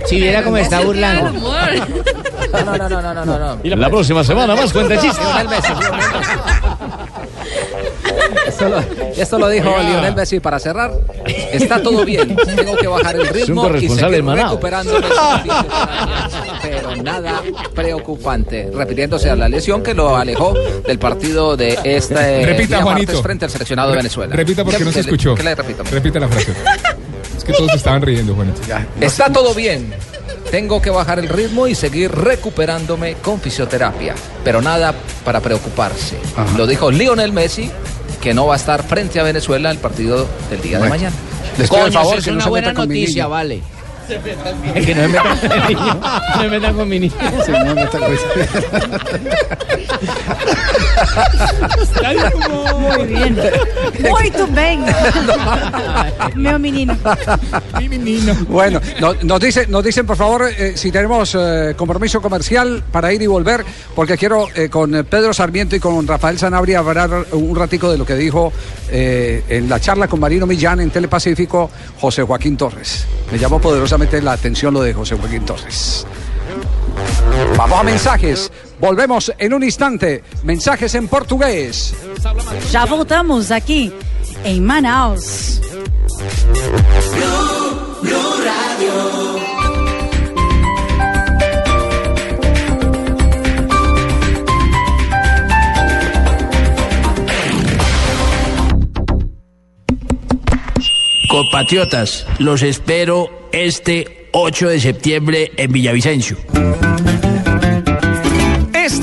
[0.07, 1.31] Si viera cómo está burlando.
[1.31, 3.75] No, no, no, no, no, no, no.
[3.75, 5.23] La próxima semana más cuenta chistes.
[5.25, 5.73] Lionel Messi.
[8.47, 8.79] Esto lo,
[9.15, 9.83] esto lo dijo Oiga.
[9.89, 10.91] Lionel Messi para cerrar.
[11.51, 12.35] Está todo bien.
[12.55, 15.05] Tengo que bajar el ritmo y seguir recuperándome.
[16.61, 17.41] Pero nada
[17.73, 18.69] preocupante.
[18.73, 20.53] Refiriéndose a la lesión que lo alejó
[20.85, 23.21] del partido de este Repita, día Juanito.
[23.23, 24.35] frente al seleccionado de Venezuela.
[24.35, 25.35] Repita porque ¿Qué- no se escuchó.
[25.35, 25.83] ¿Qué le repito?
[25.91, 26.53] Repita la frase.
[27.45, 28.61] Que todos estaban riendo, Juanito.
[28.99, 29.93] Está todo bien.
[30.51, 34.15] Tengo que bajar el ritmo y seguir recuperándome con fisioterapia.
[34.43, 34.93] Pero nada
[35.23, 36.17] para preocuparse.
[36.57, 37.69] Lo dijo Lionel Messi,
[38.21, 41.15] que no va a estar frente a Venezuela el partido del día de mañana.
[41.57, 42.73] Les pido el Coño, favor es que no una buena
[44.09, 44.75] mi niño.
[44.75, 46.01] Es que no me metan con mi niño.
[46.35, 47.13] No me metan con mi niño.
[47.45, 48.01] Sí, no me metan
[52.79, 53.37] Muy bien.
[54.09, 54.81] Muito bem.
[56.35, 56.95] Meu menino.
[57.79, 58.35] Mi menino.
[58.47, 63.11] Bueno, no- nos, dice, nos dicen por favor eh, si tenemos eh, compromiso comercial para
[63.13, 63.63] ir y volver,
[63.95, 68.05] porque quiero eh, con Pedro Sarmiento y con Rafael Sanabria hablar un ratico de lo
[68.05, 68.51] que dijo
[68.89, 73.05] eh, en la charla con Marino Millán en Telepacífico José Joaquín Torres.
[73.31, 73.59] Me llamó
[73.95, 76.05] poderosamente la atención lo de José Joaquín Torres.
[77.57, 78.51] Vamos a mensajes.
[78.79, 80.23] Volvemos en un instante.
[80.43, 81.95] Mensajes en portugués.
[82.71, 83.93] Já voltamos aqui
[84.43, 85.61] em Manaus.
[101.29, 106.37] Compatriotas, los espero este 8 de septiembre en Villavicencio.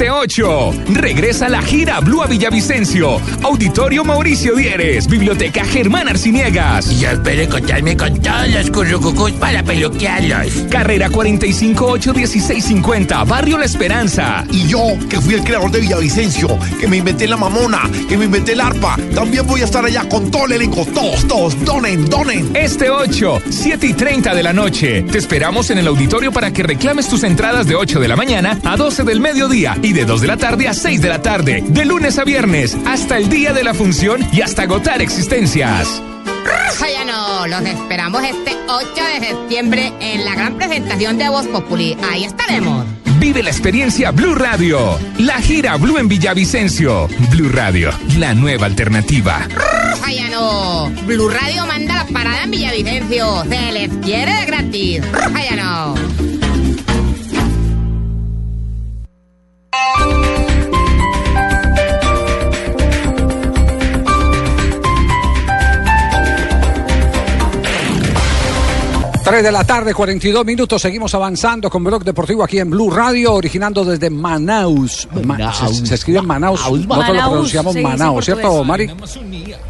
[0.02, 6.90] Este 8, regresa la gira Blue a Villavicencio, Auditorio Mauricio Dieres, Biblioteca Germán Arciniegas.
[6.90, 10.64] Y yo espero encontrarme con todos los currucucús para peluquearlos.
[10.68, 14.44] Carrera 458-1650, Barrio La Esperanza.
[14.50, 18.24] Y yo, que fui el creador de Villavicencio, que me inventé la mamona, que me
[18.24, 20.84] inventé el arpa, también voy a estar allá con todo el elenco.
[20.84, 22.50] Todos, todos, donen, donen.
[22.56, 25.04] Este 8, 7 y 30 de la noche.
[25.04, 28.58] Te esperamos en el auditorio para que reclames tus entradas de 8 de la mañana
[28.64, 31.64] a 12 del mediodía y de 2 de la tarde a 6 de la tarde.
[31.66, 36.02] De lunes a viernes, hasta el día de la función y hasta agotar existencias.
[36.80, 38.86] Ya no, los esperamos este 8
[39.20, 41.96] de septiembre en la gran presentación de Voz Populi.
[42.10, 42.84] Ahí estaremos.
[43.18, 44.98] Vive la experiencia Blue Radio.
[45.18, 47.08] La gira Blue en Villavicencio.
[47.30, 49.46] Blue Radio, la nueva alternativa.
[50.12, 53.44] Ya no, Blue Radio manda la parada en Villavicencio.
[53.44, 55.02] Se les quiere de gratis.
[55.48, 56.31] Ya no.
[69.32, 70.82] Tres de la tarde, 42 minutos.
[70.82, 75.08] Seguimos avanzando con Blog Deportivo aquí en Blue Radio, originando desde Manaus.
[75.24, 76.60] Ma- se, se escribe Manaus.
[76.60, 78.62] Nosotros lo Manaus, pronunciamos en Manaus, ¿cierto.
[78.62, 78.90] Mari?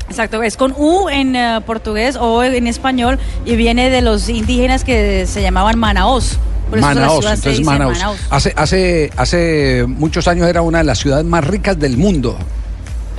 [0.08, 4.82] Exacto, es con U en eh, portugués o en español y viene de los indígenas
[4.82, 6.40] que se llamaban Manaos.
[6.68, 7.98] Por eso la Manaus, entonces Manaus.
[7.98, 8.18] Manaus.
[8.30, 12.36] Hace, hace, hace muchos años era una de las ciudades más ricas del mundo.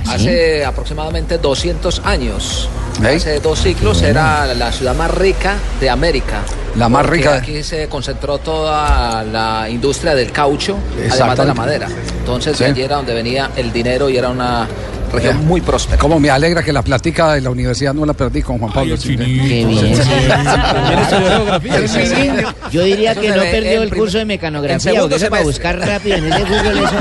[0.06, 2.68] Hace aproximadamente 200 años,
[3.02, 3.16] ¿Eh?
[3.16, 6.42] hace dos ciclos, era la ciudad más rica de América.
[6.76, 7.34] La más rica.
[7.36, 10.76] Aquí se concentró toda la industria del caucho,
[11.10, 11.88] además de la madera.
[12.18, 12.64] Entonces, Sí.
[12.64, 14.66] allí era donde venía el dinero y era una
[15.12, 15.96] región muy próspera.
[15.98, 18.96] Como me alegra que la plática de la universidad no la perdí con Juan Pablo.
[18.96, 19.08] Yo
[22.82, 25.70] diría Eso que se no perdió el curso de mecanografía, porque eso para semestre.
[25.70, 26.94] buscar rápido en ese Google eso.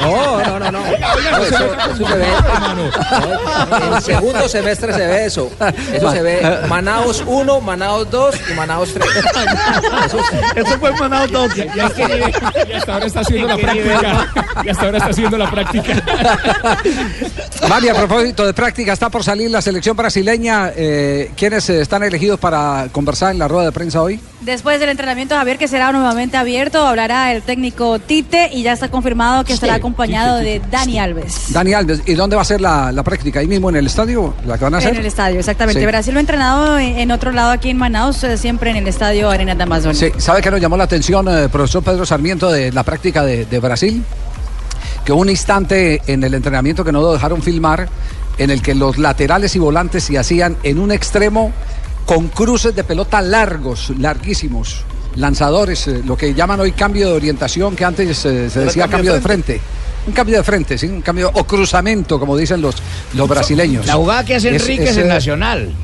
[0.00, 0.78] No, no, no, no.
[0.86, 1.64] Eso,
[1.94, 2.26] eso se ve.
[3.86, 5.50] En el segundo semestre se ve eso.
[5.92, 8.15] Eso se ve Manaos 1, Manaos 2
[8.50, 9.06] y Manaos 3.
[10.56, 11.56] Eso fue Manaus 2.
[11.56, 12.18] Y hasta,
[12.68, 14.28] y hasta ahora está haciendo la práctica.
[14.64, 16.02] Y hasta ahora está haciendo la práctica.
[17.68, 20.72] Mari, a propósito de práctica, está por salir la selección brasileña.
[20.74, 24.20] Eh, ¿Quiénes eh, están elegidos para conversar en la rueda de prensa hoy?
[24.40, 28.90] Después del entrenamiento, Javier, que será nuevamente abierto, hablará el técnico Tite y ya está
[28.90, 31.52] confirmado que estará acompañado de Dani Alves.
[31.52, 32.02] Dani Alves.
[32.04, 33.40] ¿Y dónde va a ser la, la práctica?
[33.40, 34.34] ¿Ahí mismo en el estadio?
[34.46, 34.92] ¿La que van a hacer?
[34.92, 35.80] En el estadio, exactamente.
[35.80, 35.86] Sí.
[35.86, 39.30] Brasil lo ha entrenado en, otro lado aquí en Manaus, eh, siempre en el estadio
[39.30, 39.96] Arena de Amazonas.
[39.96, 43.46] Sí, ¿sabe qué nos llamó la atención, eh, profesor Pedro Sarmiento, de la práctica de,
[43.46, 44.04] de Brasil?
[45.04, 47.88] Que hubo un instante en el entrenamiento que no lo dejaron filmar,
[48.36, 51.52] en el que los laterales y volantes se hacían en un extremo
[52.06, 54.84] con cruces de pelota largos, larguísimos,
[55.16, 58.82] lanzadores, eh, lo que llaman hoy cambio de orientación, que antes eh, se ¿Era decía
[58.84, 59.60] cambio cambio de de frente.
[60.06, 62.76] Un cambio de frente, sí, un cambio o cruzamiento, como dicen los,
[63.14, 63.86] los brasileños.
[63.86, 65.74] La jugada que hace Es- Enrique es, es, en eh, Nacional.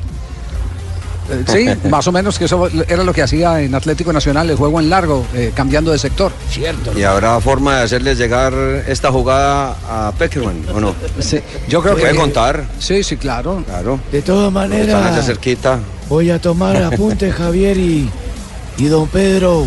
[1.46, 4.80] Sí, más o menos que eso era lo que hacía en Atlético Nacional, el juego
[4.80, 6.32] en largo, eh, cambiando de sector.
[6.50, 6.96] Cierto.
[6.98, 8.52] ¿Y habrá forma de hacerles llegar
[8.86, 10.94] esta jugada a Peckerman o no?
[11.20, 12.64] Sí, yo creo ¿Puede que contar?
[12.78, 13.62] Sí, sí, claro.
[13.66, 13.98] Claro.
[14.10, 15.78] De todas Están allá maneras, cerquita.
[16.08, 18.10] voy a tomar apuntes, Javier y,
[18.78, 19.66] y don Pedro,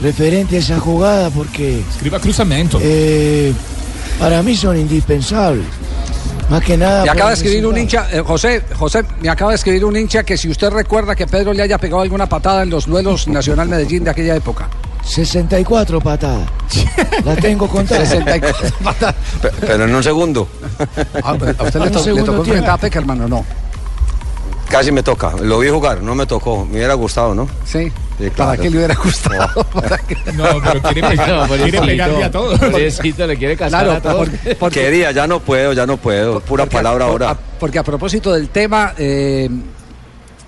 [0.00, 2.78] referente a esa jugada, porque Escriba cruzamiento.
[2.82, 3.52] eh,
[4.18, 5.64] para mí son indispensables.
[6.52, 7.04] Más que nada.
[7.04, 10.22] Me acaba de escribir un hincha, eh, José, José, me acaba de escribir un hincha
[10.22, 13.70] que si usted recuerda que Pedro le haya pegado alguna patada en los duelos Nacional
[13.70, 14.68] Medellín de aquella época.
[15.02, 16.46] 64 patadas.
[17.24, 18.04] La tengo contada.
[18.04, 19.14] 64 patadas.
[19.40, 20.46] Pe- Pero en un segundo.
[21.24, 22.42] Ah, ¿A usted le, Un to- le segundo tocó tiempo.
[22.50, 23.44] enfrentar a Peckerman o no?
[24.68, 25.32] Casi me toca.
[25.40, 26.66] Lo vi jugar, no me tocó.
[26.66, 27.48] Me hubiera gustado, ¿no?
[27.64, 27.90] Sí.
[28.22, 28.62] Sí, ¿Para claro.
[28.62, 29.64] qué le hubiera gustado?
[29.74, 30.16] ¿Para qué?
[30.34, 32.58] No, pero quiere, pegar, No, quiere pegarle a todos.
[32.58, 34.28] Pobrecito, le quiere casar Claro, a todos.
[34.28, 36.40] porque, porque- Quería, ya no puedo, ya no puedo.
[36.40, 37.30] Pura porque- palabra por- ahora.
[37.30, 38.94] a- porque a propósito del tema.
[38.98, 39.48] eh,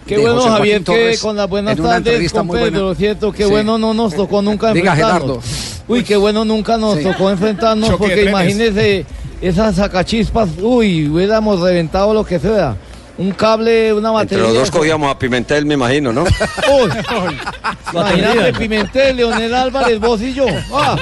[0.06, 2.58] Qué bueno, José Javier, que Torres, con las buenas en una tardes entrevista con muy
[2.58, 2.72] buena.
[2.76, 3.32] Pedro, ¿cierto?
[3.32, 3.50] Qué Sí.
[3.50, 5.44] bueno no nos tocó nunca Diga, enfrentarnos.
[5.88, 7.04] Uy, qué bueno nunca nos Sí.
[7.04, 9.06] tocó enfrentarnos, Choque porque imagínese
[9.40, 12.76] esas sacachispas, uy, hubiéramos reventado lo que sea.
[13.16, 14.44] Un cable, una Entre batería.
[14.44, 16.22] los dos cogíamos a Pimentel, me imagino, ¿no?
[16.24, 16.90] Uy,
[17.92, 20.46] imagínate Pimentel, Leonel Álvarez, vos y yo.
[20.72, 20.96] Ah.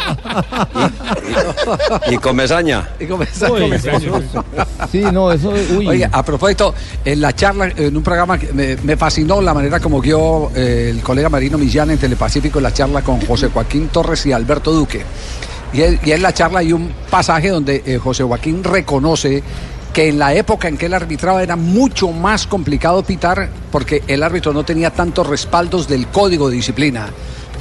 [2.10, 2.88] Y Comesaña.
[3.00, 4.44] y comenzar Uy, con-
[4.90, 5.88] Sí, no, eso, uy.
[5.88, 9.80] Oye, a propósito, en la charla, en un programa que me, me fascinó la manera
[9.80, 14.26] como guió eh, el colega Marino Millán en Telepacífico la charla con José Joaquín Torres
[14.26, 15.02] y Alberto Duque.
[15.72, 19.42] Y, y en la charla hay un pasaje donde eh, José Joaquín reconoce
[19.92, 24.22] que en la época en que él arbitraba era mucho más complicado pitar porque el
[24.22, 27.08] árbitro no tenía tantos respaldos del código de disciplina.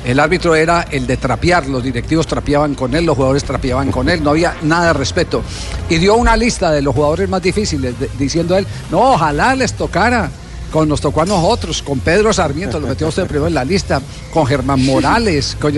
[0.05, 4.09] El árbitro era el de trapear, los directivos trapeaban con él, los jugadores trapeaban con
[4.09, 5.43] él, no había nada de respeto.
[5.89, 10.31] Y dio una lista de los jugadores más difíciles, diciendo él, no, ojalá les tocara.
[10.71, 14.01] Con, nos tocó a nosotros, con Pedro Sarmiento, lo metió usted primero en la lista,
[14.33, 15.73] con Germán Morales, con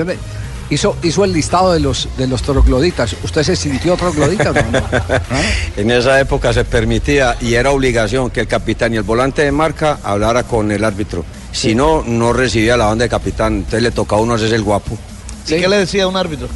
[0.70, 3.16] hizo, hizo el listado de los, de los trogloditas.
[3.24, 4.52] ¿Usted se sintió troglodita?
[4.52, 4.62] o no?
[5.78, 9.52] En esa época se permitía y era obligación que el capitán y el volante de
[9.52, 11.26] marca hablara con el árbitro.
[11.52, 13.56] Si no, no recibía la banda de capitán.
[13.58, 14.98] Entonces le tocaba a uno hacerse el guapo.
[15.48, 16.48] ¿Y qué le decía a un árbitro?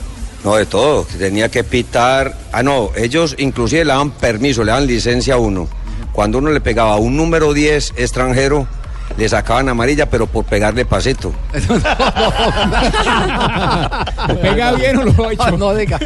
[0.44, 1.06] No, de todo.
[1.18, 2.38] Tenía que pitar.
[2.52, 5.68] Ah, no, ellos inclusive le daban permiso, le daban licencia a uno.
[6.14, 8.68] Cuando uno le pegaba a un número 10 extranjero,
[9.16, 11.34] le sacaban amarilla, pero por pegarle pasito.
[14.42, 15.58] ¿Pega bien o lo ha hecho?
[15.58, 16.00] No, diga.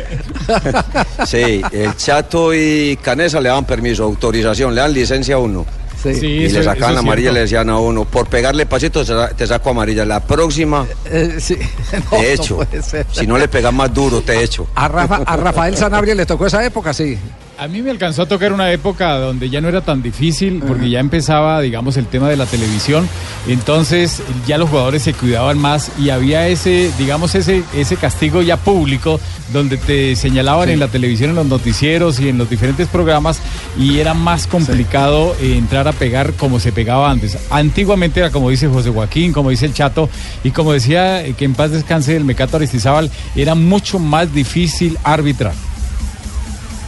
[1.25, 5.65] Sí, el Chato y Canesa le daban permiso, autorización, le dan licencia a uno.
[6.01, 6.15] Sí.
[6.15, 9.05] Sí, y eso- le sacaban amarilla y le decían a uno, por pegarle pasito te
[9.07, 10.03] sa- te saco amarilla.
[10.03, 11.57] La próxima Eh, sí.
[11.93, 12.55] No, te no echo.
[12.55, 13.05] puede ser.
[13.11, 14.67] si no le pegas más duro, te echo.
[14.73, 17.17] A, Rafa- a Rafael Sanabria le tocó esa época, sí.
[17.61, 20.89] A mí me alcanzó a tocar una época donde ya no era tan difícil porque
[20.89, 23.07] ya empezaba, digamos, el tema de la televisión.
[23.47, 28.57] Entonces ya los jugadores se cuidaban más y había ese, digamos, ese, ese castigo ya
[28.57, 29.19] público
[29.53, 33.39] donde te señalaban en la televisión, en los noticieros y en los diferentes programas
[33.77, 37.37] y era más complicado eh, entrar a pegar como se pegaba antes.
[37.51, 40.09] Antiguamente era como dice José Joaquín, como dice el Chato
[40.43, 44.97] y como decía eh, que en paz descanse el Mecato Aristizábal, era mucho más difícil
[45.03, 45.53] arbitrar.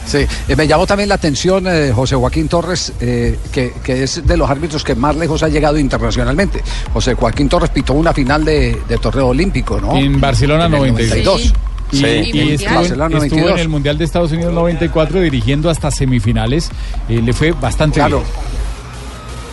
[0.06, 4.26] Sí, eh, me llamó también la atención eh, José Joaquín Torres, eh, que, que es
[4.26, 6.62] de los árbitros que más lejos ha llegado internacionalmente.
[6.92, 9.96] José Joaquín Torres pitó una final de, de torneo olímpico, ¿no?
[9.96, 11.40] En Barcelona En el 92.
[11.40, 11.52] Y,
[11.92, 12.04] Sí.
[12.06, 13.60] y Y estuvo, en- Barcelona estuvo en 92.
[13.60, 16.70] el Mundial de Estados Unidos 94 dirigiendo hasta semifinales.
[17.08, 18.18] Eh, le fue bastante Claro.
[18.18, 18.30] bien.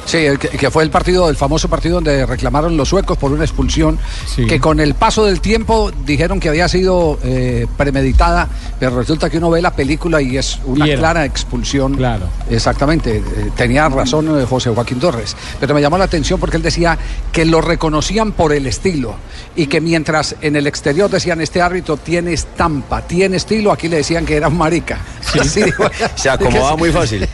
[0.05, 3.31] Sí, el que, que fue el partido, el famoso partido donde reclamaron los suecos por
[3.31, 3.99] una expulsión
[4.35, 8.47] que con el paso del tiempo dijeron que había sido eh, premeditada,
[8.79, 11.95] pero resulta que uno ve la película y es una Y clara expulsión.
[11.95, 12.25] Claro.
[12.49, 13.23] Exactamente, eh,
[13.55, 16.97] tenía razón eh, José Joaquín Torres, pero me llamó la atención porque él decía
[17.31, 19.15] que lo reconocían por el estilo
[19.55, 23.97] y que mientras en el exterior decían este árbitro tiene estampa, tiene estilo, aquí le
[23.97, 24.99] decían que era un marica.
[25.43, 25.61] Sí,
[26.15, 27.27] Se acomodaba muy fácil.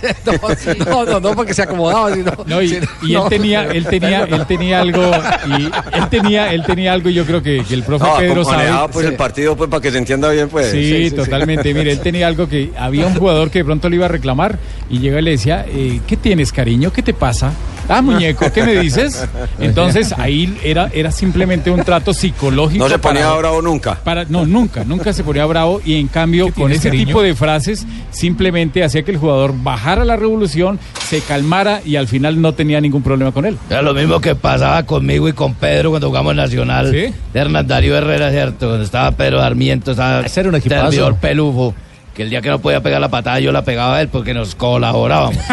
[0.86, 2.32] No, no, no, porque se acomodaba, sino.
[2.46, 3.28] No, y, él no.
[3.28, 5.12] tenía, él tenía, él tenía algo,
[5.58, 8.44] y él tenía, él tenía algo, y yo creo que, que el profe No, Pedro
[8.44, 8.70] sabe.
[8.92, 10.72] pues el partido pues para que se entienda bien pues.
[10.72, 11.74] Sí, totalmente.
[11.74, 14.58] Mire, él tenía algo que había un jugador que de pronto le iba a reclamar
[14.90, 16.92] y llega y le decía, eh, ¿qué tienes, cariño?
[16.92, 17.52] ¿Qué te pasa?
[17.90, 19.26] Ah, muñeco, ¿qué me dices?
[19.60, 22.84] Entonces ahí era, era simplemente un trato psicológico.
[22.84, 23.96] No se ponía para- bravo nunca.
[24.04, 27.08] para, no, nunca, nunca se ponía bravo y en cambio con ese cariño?
[27.08, 32.08] tipo de frases simplemente hacía que el jugador bajara la revolución, se calmara y al
[32.08, 33.58] final no tenía ningún problema con él.
[33.70, 36.92] Era lo mismo que pasaba conmigo y con Pedro cuando jugamos Nacional.
[36.92, 37.14] ¿Sí?
[37.34, 38.68] De Hernán Darío Herrera, ¿cierto?
[38.68, 41.16] Cuando estaba Pedro Armiento, estaba Ese era un equipazo.
[41.22, 41.74] pelufo.
[42.14, 44.34] Que el día que no podía pegar la patada, yo la pegaba a él porque
[44.34, 45.38] nos colaborábamos.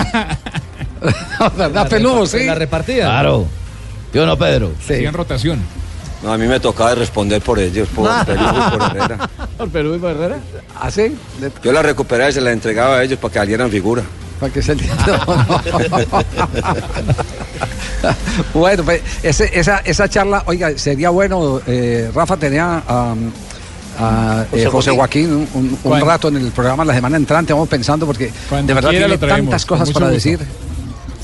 [1.57, 2.27] ¿Verdad, peludo?
[2.27, 2.45] Sí.
[2.45, 3.05] La repartida.
[3.07, 3.47] claro.
[4.13, 4.73] ¿Yo no, Pedro?
[4.81, 5.59] Hacían rotación.
[6.23, 9.31] No, a mí me tocaba responder por ellos, por Perú y por Herrera.
[9.59, 10.37] ¿Por Perú y por Herrera?
[10.81, 11.15] ¿Ah, sí?
[11.63, 14.03] Yo la recuperaba y se la entregaba a ellos para que salieran figura.
[14.41, 14.75] Para que se
[18.53, 23.31] bueno, pues ese- esa, esa charla, oiga, sería bueno, eh, Rafa tenía um,
[23.99, 25.31] a eh, José Joaquín.
[25.33, 26.07] Un, un- un ¿Cuándo?
[26.07, 29.65] rato en el programa la semana entrante, vamos pensando, porque Cuando de verdad tiene tantas
[29.67, 30.15] cosas para gusto.
[30.15, 30.39] decir.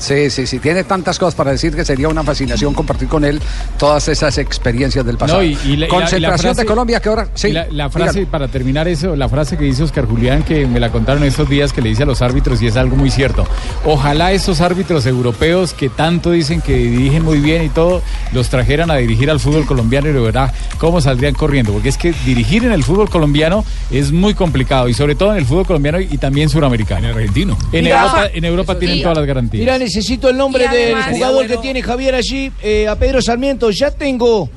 [0.01, 3.39] Sí, sí, sí, tiene tantas cosas para decir que sería una fascinación compartir con él
[3.77, 5.39] todas esas experiencias del pasado.
[5.41, 7.49] No, y, y la- y la- y la Concentración frase- de Colombia, que ahora sí.
[7.49, 10.79] y la, la frase, para terminar eso, la frase que dice Oscar Julián, que me
[10.79, 13.45] la contaron estos días, que le dice a los árbitros, y es algo muy cierto.
[13.85, 18.01] Ojalá esos árbitros europeos que tanto dicen que dirigen muy bien y todo,
[18.33, 21.71] los trajeran a dirigir al fútbol colombiano y lo verá cómo saldrían corriendo.
[21.73, 25.37] Porque es que dirigir en el fútbol colombiano es muy complicado, y sobre todo en
[25.37, 27.07] el fútbol colombiano y también suramericano.
[27.09, 27.57] En argentino.
[27.71, 29.61] En Mira, Europa, en Europa tienen todas las garantías.
[29.93, 33.69] Necesito el nombre del jugador que tiene Javier allí, eh, a Pedro Sarmiento.
[33.71, 34.49] Ya tengo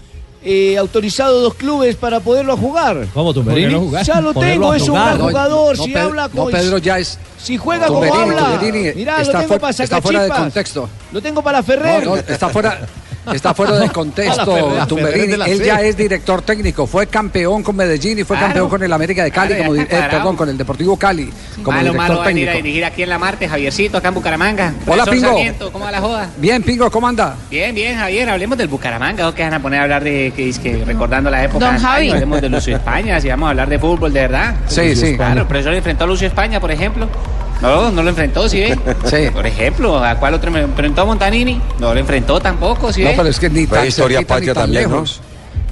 [0.44, 3.08] eh, autorizado dos clubes para poderlo jugar.
[3.12, 3.62] ¿Cómo, Tumberini?
[3.64, 4.04] ¿Por qué no jugar?
[4.06, 5.76] Ya lo tengo, es un gran No, jugador.
[5.76, 6.52] no, si Pedro- habla no, con.
[6.52, 7.18] Pedro ya es.
[7.42, 8.58] Si juega como Tumberini, habla.
[8.60, 10.88] Tumberini, Mirá, está lo tengo fuera- para está fuera de contexto.
[11.10, 12.04] Lo tengo para No, Ferrer.
[12.06, 12.78] no, está fuera.
[13.32, 15.34] Está fuera de contexto, Tumberini.
[15.46, 16.86] Él ya es director técnico.
[16.86, 18.48] Fue campeón con Medellín y fue Claro.
[18.52, 21.30] campeón con el América de Cali, Claro, como eh, perdón, con el Deportivo Cali,
[21.62, 22.64] como malo, director malo va a venir a técnico.
[22.66, 24.74] dirigir aquí en la Marte, Javiercito, acá en Bucaramanga.
[24.86, 25.28] Hola, Pingo.
[25.28, 26.28] Sarmiento, ¿Cómo va la joda?
[26.36, 27.36] Bien, Pingo, ¿cómo anda?
[27.50, 30.48] Bien, bien, Javier, hablemos del Bucaramanga, ¿o qué van a poner a hablar de, que,
[30.48, 31.78] es que recordando la época Don?
[31.78, 32.10] Javi.
[32.10, 34.54] Hablemos de Lucio España, si vamos a hablar de fútbol, de verdad.
[34.66, 35.16] Sí, sí.
[35.16, 37.08] Claro, el profesor enfrentó a Lucio España, por ejemplo.
[37.64, 38.78] No, no lo enfrentó, ¿sí ve?
[39.04, 39.30] Sí.
[39.32, 41.60] Por ejemplo, ¿a cuál otro me enfrentó a Montanini?
[41.78, 43.14] No lo enfrentó tampoco, ¿sí No, ve?
[43.16, 44.90] pero es que ni tan historia cerquita ni patria tan también, ¿no?
[44.96, 45.20] lejos.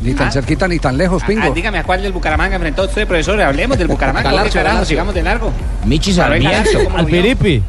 [0.00, 0.32] Ni tan Ah.
[0.32, 1.50] cerquita ni tan lejos, Ah, Pingo.
[1.52, 3.40] dígame, ¿a cuál del Bucaramanga enfrentó usted, profesor?
[3.40, 4.74] Hablemos del Bucaramanga, ¿qué Galarzo, carajo?
[4.74, 4.88] Galarzo.
[4.88, 5.52] Sigamos de largo.
[5.84, 6.48] Michi Sarmiento.
[6.50, 7.22] Galarzo, ¿cómo lo Al vio?
[7.22, 7.62] Peripi.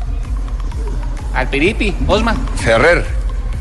[1.36, 2.36] Al Piripi, Osma.
[2.58, 3.06] Ferrer.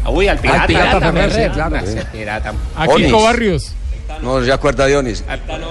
[0.06, 0.60] Uy, al pirata.
[0.62, 1.76] Al pirata Ferrer, sí, Ferrer, claro.
[2.12, 2.52] Pirata.
[2.76, 3.06] A Onis.
[3.06, 3.72] Kiko Barrios.
[4.20, 5.24] No se acuerda Dionis.
[5.26, 5.66] Aquí Tano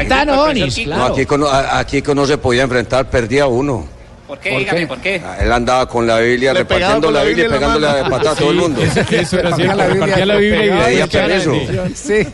[0.00, 0.90] está el Onis, profesor Kiko.
[0.90, 1.14] No, claro.
[1.14, 3.86] aquí, con- a- aquí con no se podía enfrentar, perdía uno.
[4.34, 4.50] ¿Por qué?
[4.50, 4.86] ¿Por Dígame, qué?
[4.86, 5.22] ¿por qué?
[5.24, 8.02] Ah, Él andaba con la Biblia, Le repartiendo la la Biblia y la pegándole de
[8.02, 8.82] patada a todo el mundo.
[8.82, 9.76] Eso, eso era cierto.
[9.76, 11.94] la Biblia la y.
[11.94, 12.24] Sí.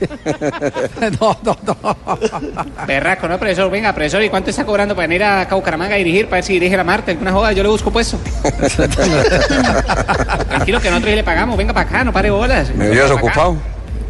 [1.21, 1.77] no, no, no.
[2.87, 3.71] Berraco, ¿no, profesor?
[3.71, 6.25] Venga, profesor, ¿y cuánto está cobrando para venir a Bucaramanga a dirigir?
[6.25, 8.19] Para ver si dirige la Marte, alguna joda, yo le busco puesto.
[10.49, 12.75] Tranquilo que nosotros le pagamos, venga para acá, no pare bolas.
[12.75, 13.57] Me hubieras ocupado.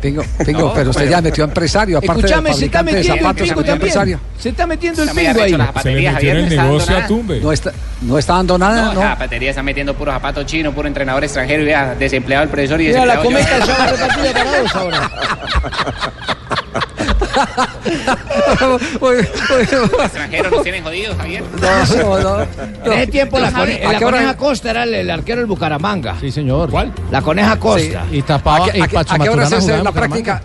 [0.01, 2.85] Pingo, Pingo, No, pero usted pero- ya metió empresario, aparte Escúchame, de se está de
[2.85, 4.21] metiendo el zapatos, se pingo empresario.
[4.39, 5.57] Se está metiendo el pingo ahí.
[5.83, 7.07] Se le metió en el no está dando negocio a nada.
[7.09, 7.41] Tumbe.
[7.41, 7.73] No está,
[8.03, 9.01] no está dando nada, No, ¿no?
[9.01, 12.81] la zapatería está metiendo puro zapato chino, puro entrenador extranjero y vea, desempleado el profesor
[12.81, 15.11] y Mira, la cometa ya va repartida para dos ahora.
[18.61, 18.83] Los
[20.05, 21.45] extranjeros nos tienen jodidos, Javier.
[21.61, 22.43] No, no, no.
[22.85, 24.37] En ese tiempo la, Javi, cone- ¿a la coneja?
[24.37, 26.17] Costa era el, el arquero del Bucaramanga.
[26.21, 26.71] Sí, señor.
[26.71, 26.93] ¿Cuál?
[27.11, 28.05] La coneja Costa.
[28.11, 28.67] Y tapaba.
[28.67, 30.43] ¿A a qué- Pacho a qué hora se hace la práctica?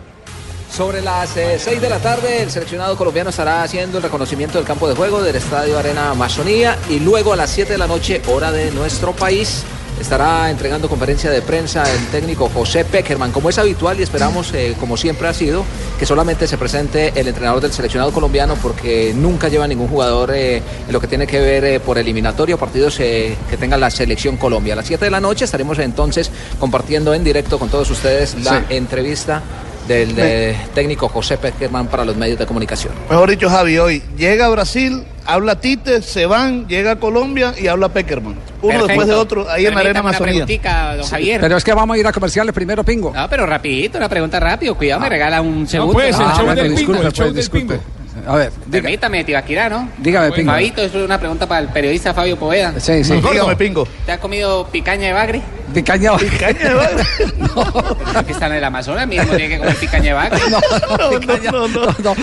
[0.71, 4.89] Sobre las 6 de la tarde, el seleccionado colombiano estará haciendo el reconocimiento del campo
[4.89, 8.51] de juego del Estadio Arena Amazonía y luego a las 7 de la noche, hora
[8.51, 9.63] de nuestro país,
[9.99, 14.75] estará entregando conferencia de prensa el técnico José Peckerman, como es habitual y esperamos, eh,
[14.79, 15.63] como siempre ha sido,
[15.97, 20.57] que solamente se presente el entrenador del seleccionado colombiano porque nunca lleva ningún jugador eh,
[20.57, 24.73] en lo que tiene que ver eh, por eliminatorio, partidos que tenga la selección Colombia.
[24.73, 26.29] A las 7 de la noche estaremos entonces
[26.59, 28.65] compartiendo en directo con todos ustedes la Sí.
[28.75, 29.41] entrevista
[29.87, 32.93] del eh, técnico José Peckerman para los medios de comunicación.
[33.09, 37.67] Mejor dicho, Javi, hoy llega a Brasil, habla Tite, se van, llega a Colombia y
[37.67, 38.33] habla Peckerman.
[38.33, 38.87] Uno Perfecto.
[38.87, 40.45] después de otro, ahí en la arena Permítame una Amazonía.
[40.45, 41.41] preguntita, don Javier.
[41.41, 43.13] Pero es que vamos a ir a comerciales primero, Pingo.
[43.13, 44.75] No, pero rapidito, una pregunta rápido.
[44.75, 45.93] Cuidado, me regala un segundo.
[45.93, 47.79] pues, el Ah, show bueno, del disculpe, Pingo, el show pues, del disculpe.
[48.27, 49.89] A ver, Permítame, Tibaquirá, ¿no?
[49.97, 50.51] Dígame, Pingo.
[50.51, 52.79] Fabito, es una pregunta para el periodista Fabio Poveda.
[52.79, 53.13] Sí, sí.
[53.13, 53.87] Dígame, Pingo.
[54.05, 55.41] ¿Te has comido picaña de bagre?
[55.73, 57.03] Picaña de Picaña de bagre.
[57.37, 58.25] no.
[58.25, 60.39] que está en el Amazonas mismo, tiene que comer picaña de bagre.
[60.49, 60.59] No,
[60.97, 61.19] no,
[61.51, 62.15] no, no,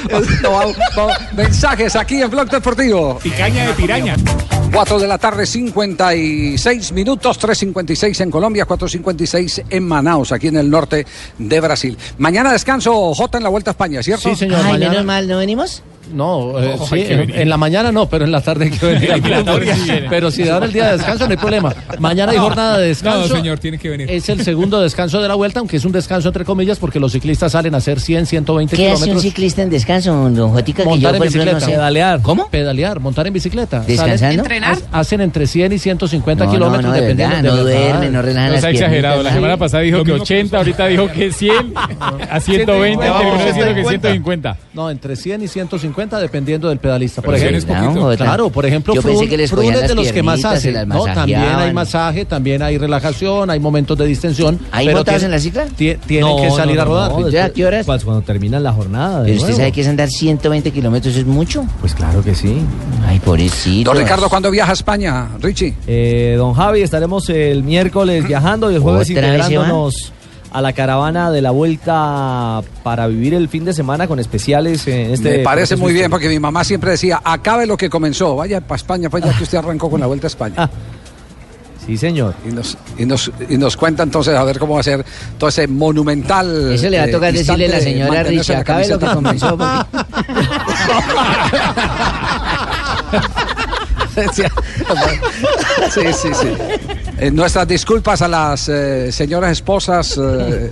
[0.43, 1.13] no, vamos, vamos.
[1.37, 3.19] Mensajes aquí en Blog Deportivo.
[3.23, 4.17] Picaña de piraña.
[4.73, 10.71] 4 de la tarde, 56 minutos, 3.56 en Colombia, 4.56 en Manaus, aquí en el
[10.71, 11.07] norte
[11.39, 11.99] de Brasil.
[12.17, 14.31] Mañana descanso, J en la Vuelta a España, ¿cierto?
[14.31, 14.61] Sí, señor.
[14.65, 15.83] Ay, mañana- menos mal, ¿no venimos?
[16.13, 18.87] No, eh, Ojo, sí, en, en la mañana no, pero en la tarde hay que
[18.87, 19.11] venir.
[19.73, 20.07] Sí viene.
[20.11, 21.75] pero si dan el día de descanso no hay problema.
[21.99, 23.29] Mañana hay No, jornada de descanso.
[23.29, 24.11] No, señor, tiene que venir.
[24.11, 27.13] Es el segundo descanso de la vuelta, aunque es un descanso entre comillas porque los
[27.13, 29.23] ciclistas salen a hacer 100, 120 ¿Qué hace un kilómetros.
[29.23, 30.83] ciclista en descanso, don Jotica?
[30.85, 31.53] Que yo, Montar en bicicleta.
[31.53, 31.67] no sé.
[31.73, 32.21] Pedalear.
[32.23, 32.49] ¿Cómo?
[32.49, 33.81] Pedalear, montar en bicicleta.
[33.81, 34.19] ¿Descansando?
[34.19, 34.79] Salen- ¿Entrenar?
[34.93, 37.81] ha- Hacen entre 100 y 150 No, no, kilómetros no, de dependiendo verdad, no verdad.
[37.91, 39.23] duermen, no relajan No las se ha exagerado.
[39.23, 39.59] La semana ¿no?
[39.59, 41.75] pasada dijo que mismo 80, ahorita dijo que 100,
[42.31, 44.09] a 120, No, terminó diciendo que 150.
[44.09, 44.57] 150.
[44.75, 47.23] No, entre 100 y 150 dependiendo del pedalista.
[47.23, 48.09] Por Pero ejemplo.
[48.11, 50.23] No, claro, por ejemplo, Yo pensé Froome- que les Froome cogían es de los que
[50.23, 50.87] más hace.
[50.87, 54.59] No, también hay masaje, también hay relajación, hay momentos de distensión.
[54.71, 55.67] ¿Ahí pero en la cicla?
[55.69, 57.11] tie- Tienen que salir a rodar.
[57.13, 57.87] ¿Entonces a qué horas?
[57.87, 59.23] Pues cuando terminan la jornada.
[59.25, 61.65] Pero usted sabe que es andar 120 kilómetros, ¿es mucho?
[61.81, 62.59] Pues claro que sí.
[63.07, 63.91] Ay, pobrecito.
[63.93, 65.75] Don Ricardo, ¿cuándo viaja a España, Richie?
[65.87, 70.13] Eh, don Javi, estaremos el miércoles viajando y el jueves integrándonos
[70.53, 75.13] a la caravana de la vuelta para vivir el fin de semana con especiales en
[75.13, 75.39] este.
[75.39, 78.77] Me parece muy bien, porque mi mamá siempre decía, acabe lo que comenzó, vaya para
[78.77, 80.71] España, pues ya que usted arrancó con la Vuelta a España.
[81.85, 82.35] Sí, señor.
[82.49, 85.05] Y nos, y, nos, y nos cuenta entonces a ver cómo va a ser
[85.37, 86.73] todo ese monumental.
[86.73, 89.59] Eso le va a eh, tocar decirle a la señora la acabe lo que comenzó.
[95.93, 96.49] sí, sí, sí.
[97.23, 100.21] Eh, nuestras disculpas a las eh, señoras esposas eh,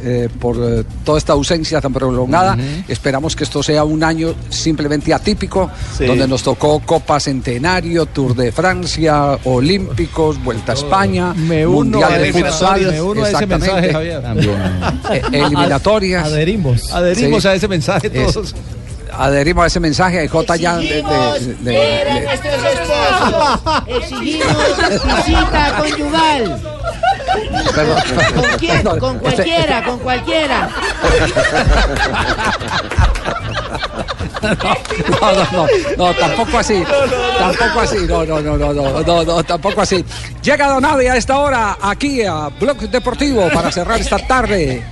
[0.03, 2.57] eh, por eh, toda esta ausencia tan prolongada.
[2.89, 6.07] Esperamos que esto sea un año simplemente atípico, Sí.
[6.07, 12.13] donde nos tocó Copa Centenario, Tour de Francia, Olímpicos, Vuelta a España, Me uno Mundial
[12.15, 12.81] a de Futsal.
[12.91, 14.23] me uno a ese mensaje, Javier.
[15.33, 16.25] Eliminatorias.
[16.27, 16.93] Adherimos.
[16.93, 17.49] Adherimos Sí.
[17.49, 18.55] a ese mensaje Es- todos.
[19.17, 20.29] Adherimos a ese mensaje.
[20.29, 20.77] J ya.
[20.77, 21.03] de- de-
[21.61, 23.61] de- de- esposos.
[23.87, 24.57] Exigimos
[25.27, 26.61] visita conyugal.
[27.75, 27.99] Perdón.
[28.35, 28.83] ¿Con quién?
[28.83, 30.69] Con este- cualquiera, con cualquiera.
[34.43, 35.67] No, no, no,
[35.97, 36.83] no, tampoco así.
[37.39, 37.97] Tampoco así.
[38.09, 40.05] No, no, no, no, no, no, no, tampoco así.
[40.43, 44.83] Llega Donave a esta hora aquí a Blog Deportivo para cerrar esta tarde.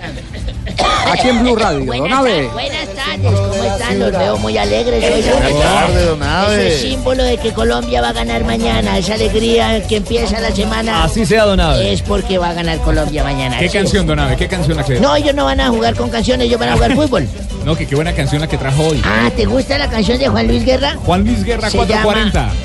[1.10, 1.84] Aquí en Blue Radio.
[1.84, 2.48] Donave.
[2.48, 3.98] Buenas tardes, ¿cómo están?
[3.98, 5.22] Los veo muy alegres hoy.
[5.22, 6.66] Buenas tardes, don Abe.
[6.66, 8.98] Eso es símbolo de que Colombia va a ganar mañana.
[8.98, 11.04] Esa alegría que empieza la semana.
[11.04, 11.92] Así sea, don Abe.
[11.92, 13.58] Es porque va a ganar Colombia mañana.
[13.58, 14.08] ¿Qué canción, es.
[14.08, 14.36] Don Abe?
[14.36, 16.72] ¿Qué canción la que No, ellos no van a jugar con canciones, ellos van a
[16.74, 17.28] jugar fútbol.
[17.68, 19.02] No, que qué buena canción la que trajo hoy.
[19.04, 20.94] Ah, ¿te gusta la canción de Juan Luis Guerra?
[21.04, 22.50] Juan Luis Guerra Se 440.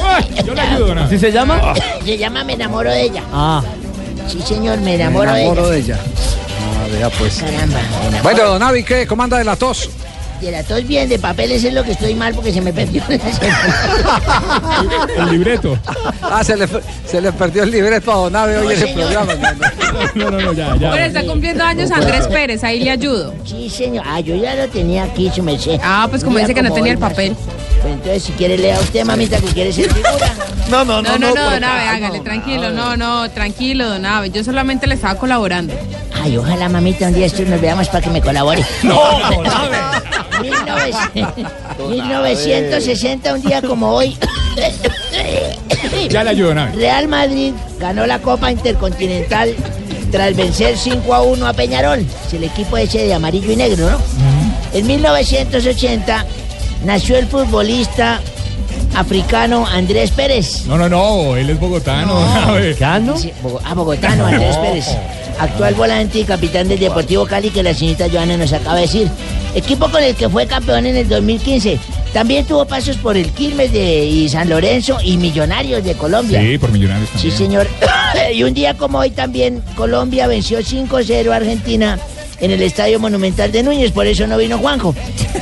[0.00, 0.98] Ay, yo le ayudo, Don.
[1.00, 1.74] ¿Así se llama?
[2.02, 3.22] Se llama Me enamoro de ella.
[3.30, 3.62] Ah.
[4.26, 5.96] Sí, señor, me Me enamoro, enamoro de de ella.
[5.96, 6.12] ella.
[6.62, 7.42] Ah, vea pues.
[7.42, 7.78] Caramba.
[8.22, 9.06] Bueno, Donavi, ¿qué?
[9.06, 9.90] ¿Cómo anda de la tos?
[10.42, 13.00] De la tos bien, de papeles es lo que estoy mal porque se me perdió
[15.16, 15.78] El libreto.
[16.20, 16.66] Ah, se le,
[17.06, 19.34] se le perdió el libreto a Donavi hoy No, en el programa.
[20.16, 23.32] No, no, no, ya, Bueno, está cumpliendo años Andrés Pérez, ahí le ayudo.
[23.44, 24.04] Sí, señor.
[24.04, 25.78] Ah, yo ya lo tenía aquí, su merced.
[25.80, 27.36] Ah, pues como Mira dice que no tenía el papel.
[27.80, 30.34] Pues entonces, si quiere, lea usted, mamita, que quiere ser figura.
[30.70, 34.04] No, no, No, no, no, por don acá, hágale, no, tranquilo, no, no, tranquilo, don
[34.06, 34.30] Abe.
[34.30, 35.72] Yo solamente le estaba colaborando.
[36.20, 38.64] Ay, ojalá, mamita, un día estos nos veamos para que me colabore.
[38.82, 38.94] No,
[39.30, 39.44] Don.
[40.74, 44.16] 1900 1960, un día como hoy.
[46.10, 46.70] Ya le ayudo, Abe.
[46.72, 49.54] Real Madrid ganó la Copa Intercontinental
[50.10, 52.00] tras vencer 5 a 1 a Peñarol.
[52.26, 53.98] Es el equipo ese de amarillo y negro, ¿no?
[54.72, 56.24] En 1980
[56.84, 58.20] nació el futbolista
[58.94, 60.66] africano Andrés Pérez.
[60.66, 62.74] No, no, no, él es bogotano, Don Abe.
[63.16, 64.86] Sí, Bogo- ah, bogotano, Andrés Pérez.
[65.38, 69.08] Actual volante y capitán del Deportivo Cali que la señorita Joana nos acaba de decir.
[69.54, 71.78] Equipo con el que fue campeón en el 2015.
[72.12, 76.40] También tuvo pasos por el Quilmes de y San Lorenzo y Millonarios de Colombia.
[76.40, 77.36] Sí, por millonarios Sí, también.
[77.36, 77.68] señor.
[78.34, 81.98] y un día como hoy también Colombia venció 5-0 a Argentina
[82.40, 84.94] en el Estadio Monumental de Núñez, por eso no vino Juanjo.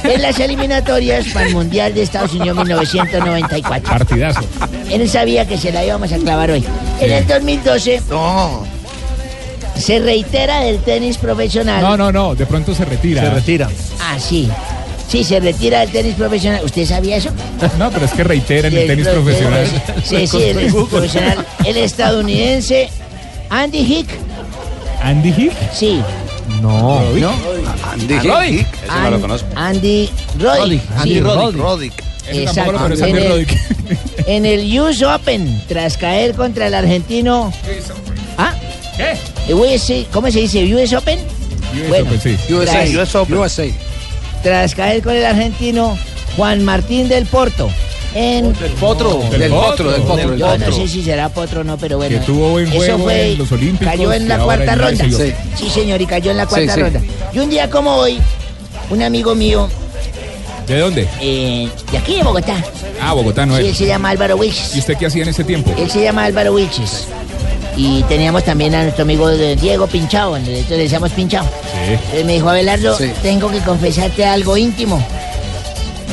[0.04, 3.90] En las eliminatorias para el Mundial de Estados Unidos 1994.
[3.90, 4.40] Partidazo.
[4.90, 6.62] Él sabía que se la íbamos a clavar hoy.
[7.00, 8.02] En el 2012
[9.80, 11.82] se reitera del tenis profesional.
[11.82, 13.22] No, no, no, de pronto se retira.
[13.22, 13.68] Se retira.
[14.00, 14.48] Ah, sí.
[15.08, 16.60] Sí, se retira del tenis profesional.
[16.64, 17.30] ¿Usted sabía eso?
[17.78, 19.66] No, pero es que reitera en Sí, el tenis pro- profesional.
[20.04, 21.46] Sí, sí, el profesional.
[21.64, 22.88] El estadounidense
[23.48, 24.08] Andy Hick.
[25.02, 25.52] ¿Andy Hick?
[25.72, 26.00] Sí.
[26.62, 27.00] No.
[27.14, 27.32] ¿No?
[27.92, 28.66] Andy Hick.
[28.84, 29.48] Ese no lo conozco.
[29.56, 30.82] Andy Roddick.
[30.96, 31.20] Andy.
[31.20, 31.60] Roddick.
[31.60, 31.92] Roddick.
[32.32, 32.86] Lo Exacto.
[33.06, 33.58] En el, Roddick.
[34.26, 37.52] en el US Open, tras caer contra el argentino.
[38.38, 38.54] ¿Ah?
[38.96, 39.16] ¿Qué?
[39.54, 40.64] US, ¿Cómo se dice?
[40.74, 41.18] ¿US Open?
[41.88, 42.52] Bueno, Open, sí.
[42.52, 43.38] USA, Tras- US Open.
[43.38, 43.64] USA.
[44.42, 45.96] Tras caer con el argentino
[46.36, 47.70] Juan Martín del Porto.
[48.12, 49.22] En Del potro.
[49.30, 50.30] Del Del potro, del potro.
[50.30, 52.18] del Yo no sé si será potro o no, pero bueno.
[52.18, 55.04] Que tuvo buen Eso juego fue, en los Olímpicos Cayó en la cuarta ronda.
[55.04, 55.16] US.
[55.16, 55.32] Sí.
[55.56, 55.70] Sí.
[55.70, 56.80] señor, y cayó en la cuarta sí.
[56.80, 57.00] ronda.
[57.32, 58.18] Y un día como hoy,
[58.90, 59.68] un amigo mío
[60.66, 61.06] ¿De dónde?
[61.20, 62.56] eh, de aquí de Bogotá,
[63.00, 63.76] Ah, Bogotá no sí, él es.
[63.76, 64.74] se llama Álvaro Wilches.
[64.74, 65.72] ¿Y usted qué hacía en ese tiempo?
[65.78, 67.06] Él se llama Álvaro Wilches.
[67.76, 71.44] Y teníamos también a nuestro amigo de Diego Pinchao, entonces le decíamos Pinchao.
[71.44, 72.24] Sí.
[72.24, 73.10] Me dijo, Abelardo, Sí.
[73.22, 75.02] tengo que confesarte algo íntimo.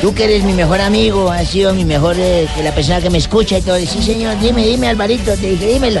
[0.00, 3.10] Tú que eres mi mejor amigo, has sido mi mejor, eh, que la persona que
[3.10, 3.76] me escucha y todo.
[3.80, 6.00] Sí, señor, dime, dime, Alvarito, te dije, dímelo.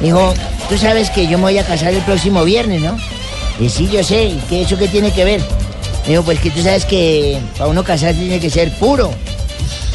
[0.00, 0.32] Me dijo,
[0.68, 2.96] tú sabes que yo me voy a casar el próximo viernes, ¿no?
[3.58, 5.40] Y sí, yo sé, ¿y qué eso qué tiene que ver?
[6.04, 9.10] Me dijo, pues que tú sabes que para uno casarse tiene que ser puro.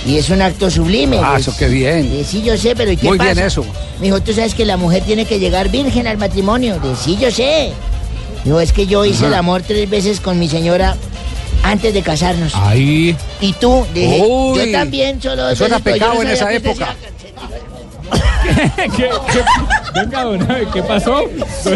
[0.05, 1.19] Y es un acto sublime.
[1.23, 1.47] Ah, pues.
[1.47, 2.11] eso qué bien.
[2.13, 3.33] Eh, sí, yo sé, pero ¿y qué Muy pasa?
[3.33, 3.63] bien eso.
[3.99, 6.79] Me dijo, tú sabes que la mujer tiene que llegar virgen al matrimonio.
[6.79, 7.71] De sí, yo sé.
[8.43, 10.95] Dijo, es que yo hice el amor tres veces con mi señora
[11.63, 12.53] antes de casarnos.
[12.55, 13.15] Ahí.
[13.39, 16.95] Y tú, dije, Uy, yo también solo dos eso veces, pecado no en esa época.
[18.97, 19.43] ¿Qué, qué-
[19.93, 21.23] Venga, don Abe, ¿qué pasó?
[21.61, 21.69] Se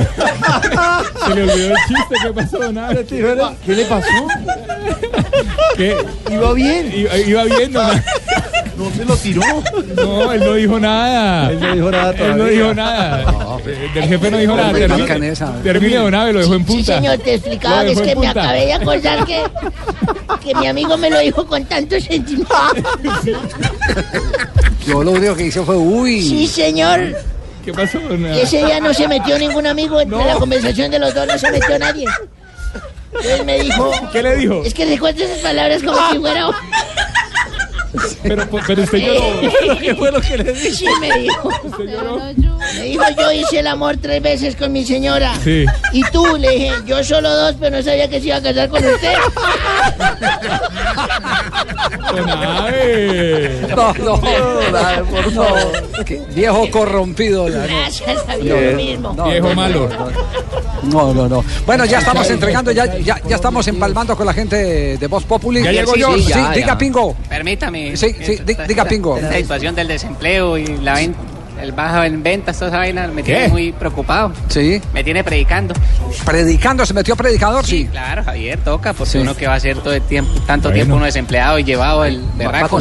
[1.36, 3.06] le olvidó el chiste, ¿qué pasó, don Abe?
[3.06, 4.08] ¿Qué le pasó?
[5.78, 5.96] ¿Qué?
[6.32, 6.92] Iba bien.
[6.96, 7.74] Iba, iba bien.
[7.74, 9.42] No se lo tiró.
[9.96, 11.50] No, él no dijo nada.
[11.52, 12.52] Él no dijo nada Él no todavía.
[12.62, 13.26] dijo nada.
[13.66, 14.74] Eh, Del jefe no dijo nada.
[15.64, 16.96] Termine don Abe, lo dejó en Sí, punta.
[16.98, 19.44] señor, te explicaba que es que en me acabé de acordar que,
[20.44, 22.54] que mi amigo me lo dijo con tanto sentimiento.
[24.86, 26.22] Yo lo único que hice fue, uy.
[26.22, 27.00] Sí, señor.
[27.64, 27.98] ¿Qué pasó,
[28.40, 31.50] ese día no se metió ningún amigo entre la conversación de los dos, no se
[31.52, 32.06] metió nadie.
[33.16, 34.62] Entonces me dijo, ¿Qué le dijo?
[34.64, 36.50] es que recuerdo esas palabras como si fuera...
[38.24, 39.78] Pero, pero usted lloró.
[39.80, 40.72] ¿Qué fue lo que le dije?
[40.72, 41.50] Sí, me dijo.
[42.78, 45.36] Me dijo, yo hice el amor tres veces con mi señora.
[45.44, 45.66] Sí.
[45.94, 48.70] Y tú, le dije, yo solo dos, pero no sabía que se iba a casar
[48.70, 49.14] con usted.
[53.76, 56.06] No, no, no, por favor.
[56.06, 57.50] Qué Viejo corrompido.
[57.50, 57.64] ya, no.
[57.68, 59.14] Gracias a Dios No, mismo.
[59.16, 59.90] no, Viejo no, malo.
[60.84, 61.44] No, no, no.
[61.66, 65.64] Bueno, ya estamos entregando, ya, ya, ya estamos empalmando con la gente de Voz Populi.
[65.64, 66.78] Ya llegó sí, sí, Ya, diga ya.
[66.78, 67.16] Pingo.
[67.30, 67.85] Permítame.
[67.96, 69.18] Sí, sí, di- diga, Pingo.
[69.18, 71.16] Esta situación del desempleo y la ven-
[71.62, 73.34] el bajo en ventas, toda esa vaina me ¿Qué?
[73.34, 74.32] tiene muy preocupado.
[74.50, 74.82] Sí.
[74.94, 75.74] Me tiene predicando.
[76.26, 77.88] Predicando, se metió predicador, sí.
[77.92, 79.18] Claro, Javier, toca, porque Sí.
[79.20, 80.76] uno que va a hacer todo el tiempo, tanto Bueno.
[80.76, 82.80] tiempo uno desempleado y llevado el berraco.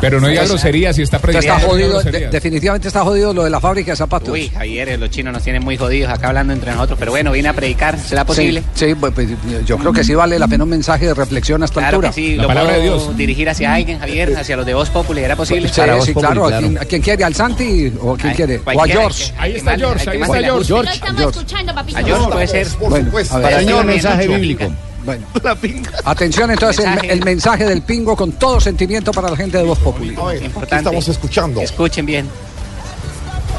[0.00, 1.66] Pero no diga groserías si está Está predicando.
[1.68, 4.30] jodido, de- definitivamente está jodido lo de la fábrica de zapatos.
[4.30, 7.48] Uy, Javier, los chinos nos tienen muy jodidos acá hablando entre nosotros, pero bueno, vine
[7.48, 8.62] a predicar, ¿será posible?
[8.74, 9.28] Sí, sí, pues, pues,
[9.66, 12.08] yo creo que sí vale la pena un mensaje de reflexión a esta Claro altura.
[12.10, 15.68] que sí, lo puedo dirigir hacia alguien, Javier, hacia los de Voz Populi, ¿era posible?
[15.68, 15.74] Sí,
[16.04, 16.46] sí, claro.
[16.46, 17.24] ¿A quién, a quién quiere?
[17.24, 18.60] ¿Al Santi o quién Ay, quiere?
[18.64, 19.32] O a George.
[19.38, 20.72] Ahí está George, ahí está George.
[20.72, 21.98] Lo estamos escuchando, papito.
[21.98, 22.68] A George puede ser.
[22.78, 23.26] Bueno, a ver.
[23.28, 24.64] Para Señor, mensaje bíblico.
[25.04, 25.26] Bueno.
[26.04, 27.12] Atención entonces, el, Mensaje.
[27.12, 30.10] el mensaje del pingo con todo sentimiento para la gente de Voz Populi.
[30.10, 30.76] Importante.
[30.76, 31.60] estamos escuchando?
[31.60, 32.28] Escuchen bien.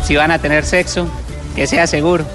[0.05, 1.05] Si van a tener sexo,
[1.53, 2.25] que sea seguro.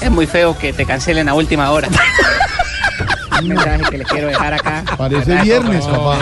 [0.00, 1.88] Es muy feo que te cancelen a última hora.
[3.42, 4.84] Un mensaje que les quiero dejar acá.
[4.96, 6.18] Parece viernes, papá.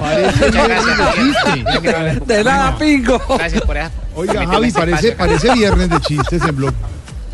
[0.00, 1.34] Parece viernes de Javier.
[1.54, 2.34] chiste.
[2.34, 3.20] De nada, pingo.
[3.38, 3.90] Gracias por eso.
[4.16, 6.72] Oiga, Javi, parece, parece viernes de chistes en blog.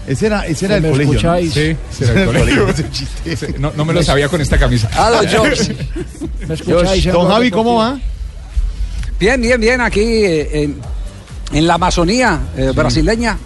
[0.06, 1.12] Ese era, ese era el ¿Me colegio.
[1.12, 1.18] ¿no?
[1.36, 1.52] escucháis?
[1.52, 2.68] Sí, ese era el colegio.
[2.68, 3.54] ese chiste.
[3.58, 4.88] No, no me lo sabía con esta camisa.
[4.94, 5.76] Ah, don George.
[6.64, 7.98] George, Don Javi, ¿cómo va?
[9.20, 10.80] Bien, bien, bien, aquí eh, en,
[11.52, 13.36] en la Amazonía eh, brasileña.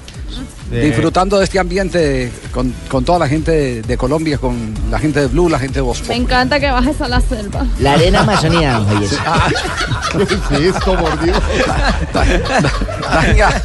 [0.71, 5.21] Disfrutando de este ambiente con, con toda la gente de, de Colombia, con la gente
[5.21, 7.67] de Blue, la gente de Voz Me encanta que bajes a la selva.
[7.79, 9.11] La arena amazonía, Javier.
[10.49, 11.39] ¿Qué es esto, por Dios?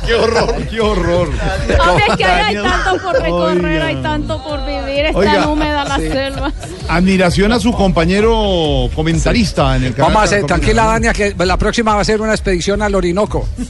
[0.05, 1.29] qué horror, qué horror.
[1.79, 5.49] Hombre, es que ahí hay tanto por recorrer, hay tanto por vivir, es Oiga, tan
[5.49, 6.09] húmeda la sí.
[6.09, 6.51] selva.
[6.87, 10.11] Admiración a su compañero comentarista en el canal.
[10.11, 10.85] Vamos a hacer, tranquila.
[10.85, 13.47] Dania, que la próxima va a ser una expedición al Orinoco.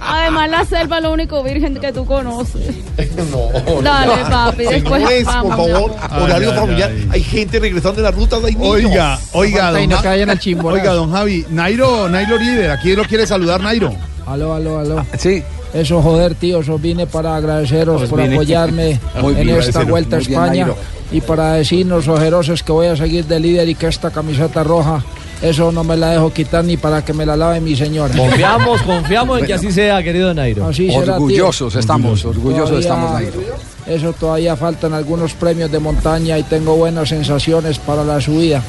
[0.00, 2.74] Además, la selva es lo único virgen que tú conoces.
[3.82, 5.56] Dale, papi, después Señores, por vamos.
[5.56, 6.90] favor, horario Ay, familiar.
[6.94, 7.08] ay.
[7.12, 8.74] Hay gente regresando de las rutas, hay niños.
[8.74, 10.80] Oiga, oiga, don, no Ja- caigan al chimborazo.
[10.82, 13.92] oiga, don Javi, Nairo, Nairo líder, aquí lo quiere saludar Nairo.
[14.26, 15.06] Aló, aló, aló.
[15.18, 15.42] Sí.
[15.74, 18.34] Eso, joder, tío, eso vine para agradeceros Pues por vine.
[18.34, 20.76] apoyarme Muy en bien, esta vuelta a bien, España Nairo.
[21.10, 25.02] y para decirnos, ojerosos, que voy a seguir de líder y que esta camiseta roja,
[25.42, 28.14] eso no me la dejo quitar ni para que me la lave mi señora.
[28.16, 30.66] Confiamos, confiamos en que así sea, querido Nairo.
[30.66, 31.14] Así será.
[31.14, 33.40] Orgullosos estamos, orgullosos Todavía- estamos, Nairo.
[33.86, 38.62] Eso todavía faltan algunos premios de montaña y tengo buenas sensaciones para la subida.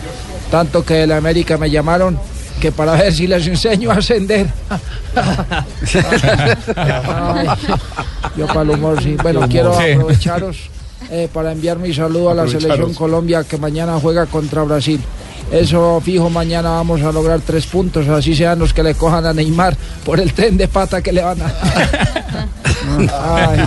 [0.49, 2.17] Tanto que de la América me llamaron
[2.59, 4.47] que para ver si les enseño a ascender.
[7.05, 7.47] Ay,
[8.37, 9.15] yo para el humor sí.
[9.21, 10.57] Bueno, quiero aprovecharos
[11.11, 14.99] eh, para enviar mi saludo a la selección Colombia que mañana juega contra Brasil.
[15.53, 19.33] Eso fijo, mañana vamos a lograr tres puntos, así sean los que le cojan a
[19.33, 21.53] Neymar por el tren de pata que le van a...
[23.11, 23.59] Ay.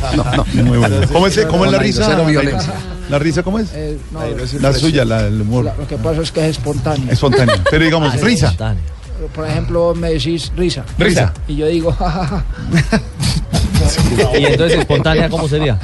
[0.64, 0.96] Muy bueno.
[1.12, 2.04] ¿Cómo es, cómo es la risa?
[2.06, 2.40] cero Nairo?
[2.42, 2.72] violencia.
[3.08, 3.68] ¿La risa cómo es?
[3.72, 4.20] Eh, no,
[4.60, 5.64] La suya, la del humor.
[5.64, 7.10] La- lo que pasa es que es espontáneo.
[7.12, 7.54] Espontáneo.
[7.70, 8.52] Pero digamos, Ah, risa.
[9.34, 10.84] Por ejemplo, me decís risa.
[10.98, 11.32] Risa.
[11.48, 12.44] Y yo digo, jajaja.
[14.38, 15.78] Y entonces espontánea, ¿cómo sería?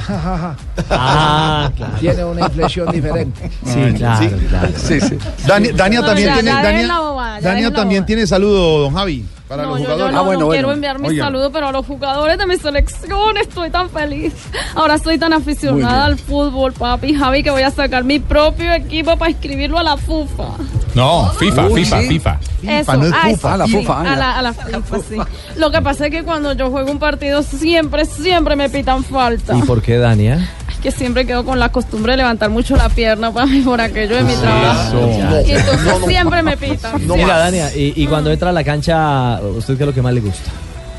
[0.89, 1.93] Ah, claro.
[1.99, 3.51] Tiene una inflexión diferente.
[3.65, 4.67] Sí, claro, claro.
[4.75, 5.17] Sí, sí.
[5.47, 6.49] Dani- Dania No, también ya, tiene.
[6.51, 10.15] ya Dania, bobada, también tiene saludo, don Javi, para No, los yo, yo jugadores.
[10.15, 11.25] no, Ah, no quiero enviar mi Oiga.
[11.25, 14.33] saludo, pero a los jugadores de mi selección estoy tan feliz.
[14.75, 17.13] Ahora estoy tan aficionada al fútbol, papi.
[17.13, 20.49] Javi, que voy a sacar mi propio equipo para inscribirlo a la FUFA.
[20.95, 22.07] No, FIFA, Uy, FIFA, sí.
[22.07, 22.39] FIFA.
[22.67, 23.35] Eso, no es ah, FUFA.
[23.35, 25.17] sí, Ah, la FUFA, a la, a la FIFA, sí.
[25.57, 29.55] Lo que pasa es que cuando yo juego un partido siempre, siempre me pitan falta.
[29.57, 30.49] ¿Y por qué, Dania?
[30.83, 34.17] Que siempre quedo con la costumbre de levantar mucho la pierna para mí por aquello
[34.17, 35.09] de mi trabajo.
[35.47, 37.07] Y entonces siempre me pitan.
[37.07, 40.13] Mira, Dania, y, y cuando entra a la cancha, ¿usted qué es lo que más
[40.13, 40.51] le gusta?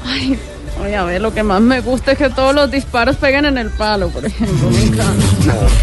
[0.06, 0.39] Ay,
[0.85, 3.59] oye, a ver, lo que más me gusta es que todos los disparos peguen en
[3.59, 4.70] el palo, por ejemplo.
[4.70, 5.24] Me encanta.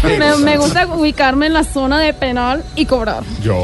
[0.04, 3.22] Me, me gusta ubicarme en la zona de penal y cobrar.
[3.42, 3.62] Yo.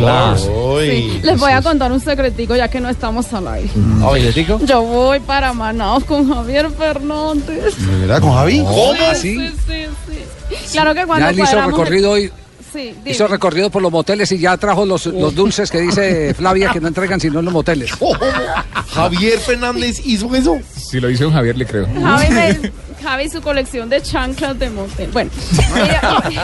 [0.81, 3.70] Sí, Les voy a contar un secretico ya que no estamos al aire.
[4.05, 4.59] Oye, Tico.
[4.65, 7.77] Yo voy para Manaus con Javier Fernández.
[7.77, 8.59] ¿De verdad, con Javi?
[8.62, 8.94] ¿Cómo?
[9.15, 10.69] Sí, sí, sí.
[10.73, 12.32] Claro que cuando Ya él hizo recorrido hoy.
[12.73, 12.95] Sí.
[13.07, 16.81] Hizo recorrido por los moteles y ya trajo los, los dulces que dice Flavia que
[16.81, 17.93] no entregan sino en los moteles.
[18.93, 20.59] Javier Fernández hizo eso.
[20.77, 21.86] Si lo hizo Javier, le creo.
[22.03, 22.73] Javi, me-
[23.03, 25.09] Javi, su colección de chanclas de motel.
[25.12, 25.31] Bueno,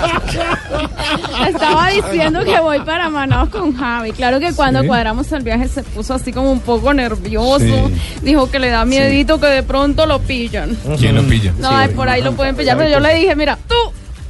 [1.48, 4.12] estaba diciendo que voy para Manaus con Javi.
[4.12, 4.86] Claro que cuando Sí.
[4.86, 7.59] cuadramos el viaje se puso así como un poco nervioso.
[7.59, 7.94] Sí.
[8.22, 10.76] Dijo que le da miedito que de pronto lo pillan.
[10.98, 11.52] ¿Quién lo pilla?
[11.59, 13.74] No, ay, por ahí lo pueden pillar, pero yo le dije, mira, tú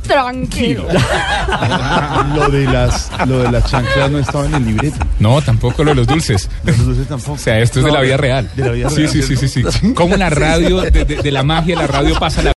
[0.04, 0.86] tranquilo.
[2.34, 4.96] Lo de las, lo de las chanclas no estaba en el libreto.
[5.20, 6.48] No, tampoco lo de los dulces.
[6.64, 7.32] Los dulces tampoco.
[7.34, 8.50] O sea, esto es de No, la vida real.
[8.54, 9.72] de la vida sí, real, sí, sí, sí, ¿cierto?
[9.72, 9.92] sí.
[9.94, 12.52] Como la radio, de, de- de la magia, la radio pasa la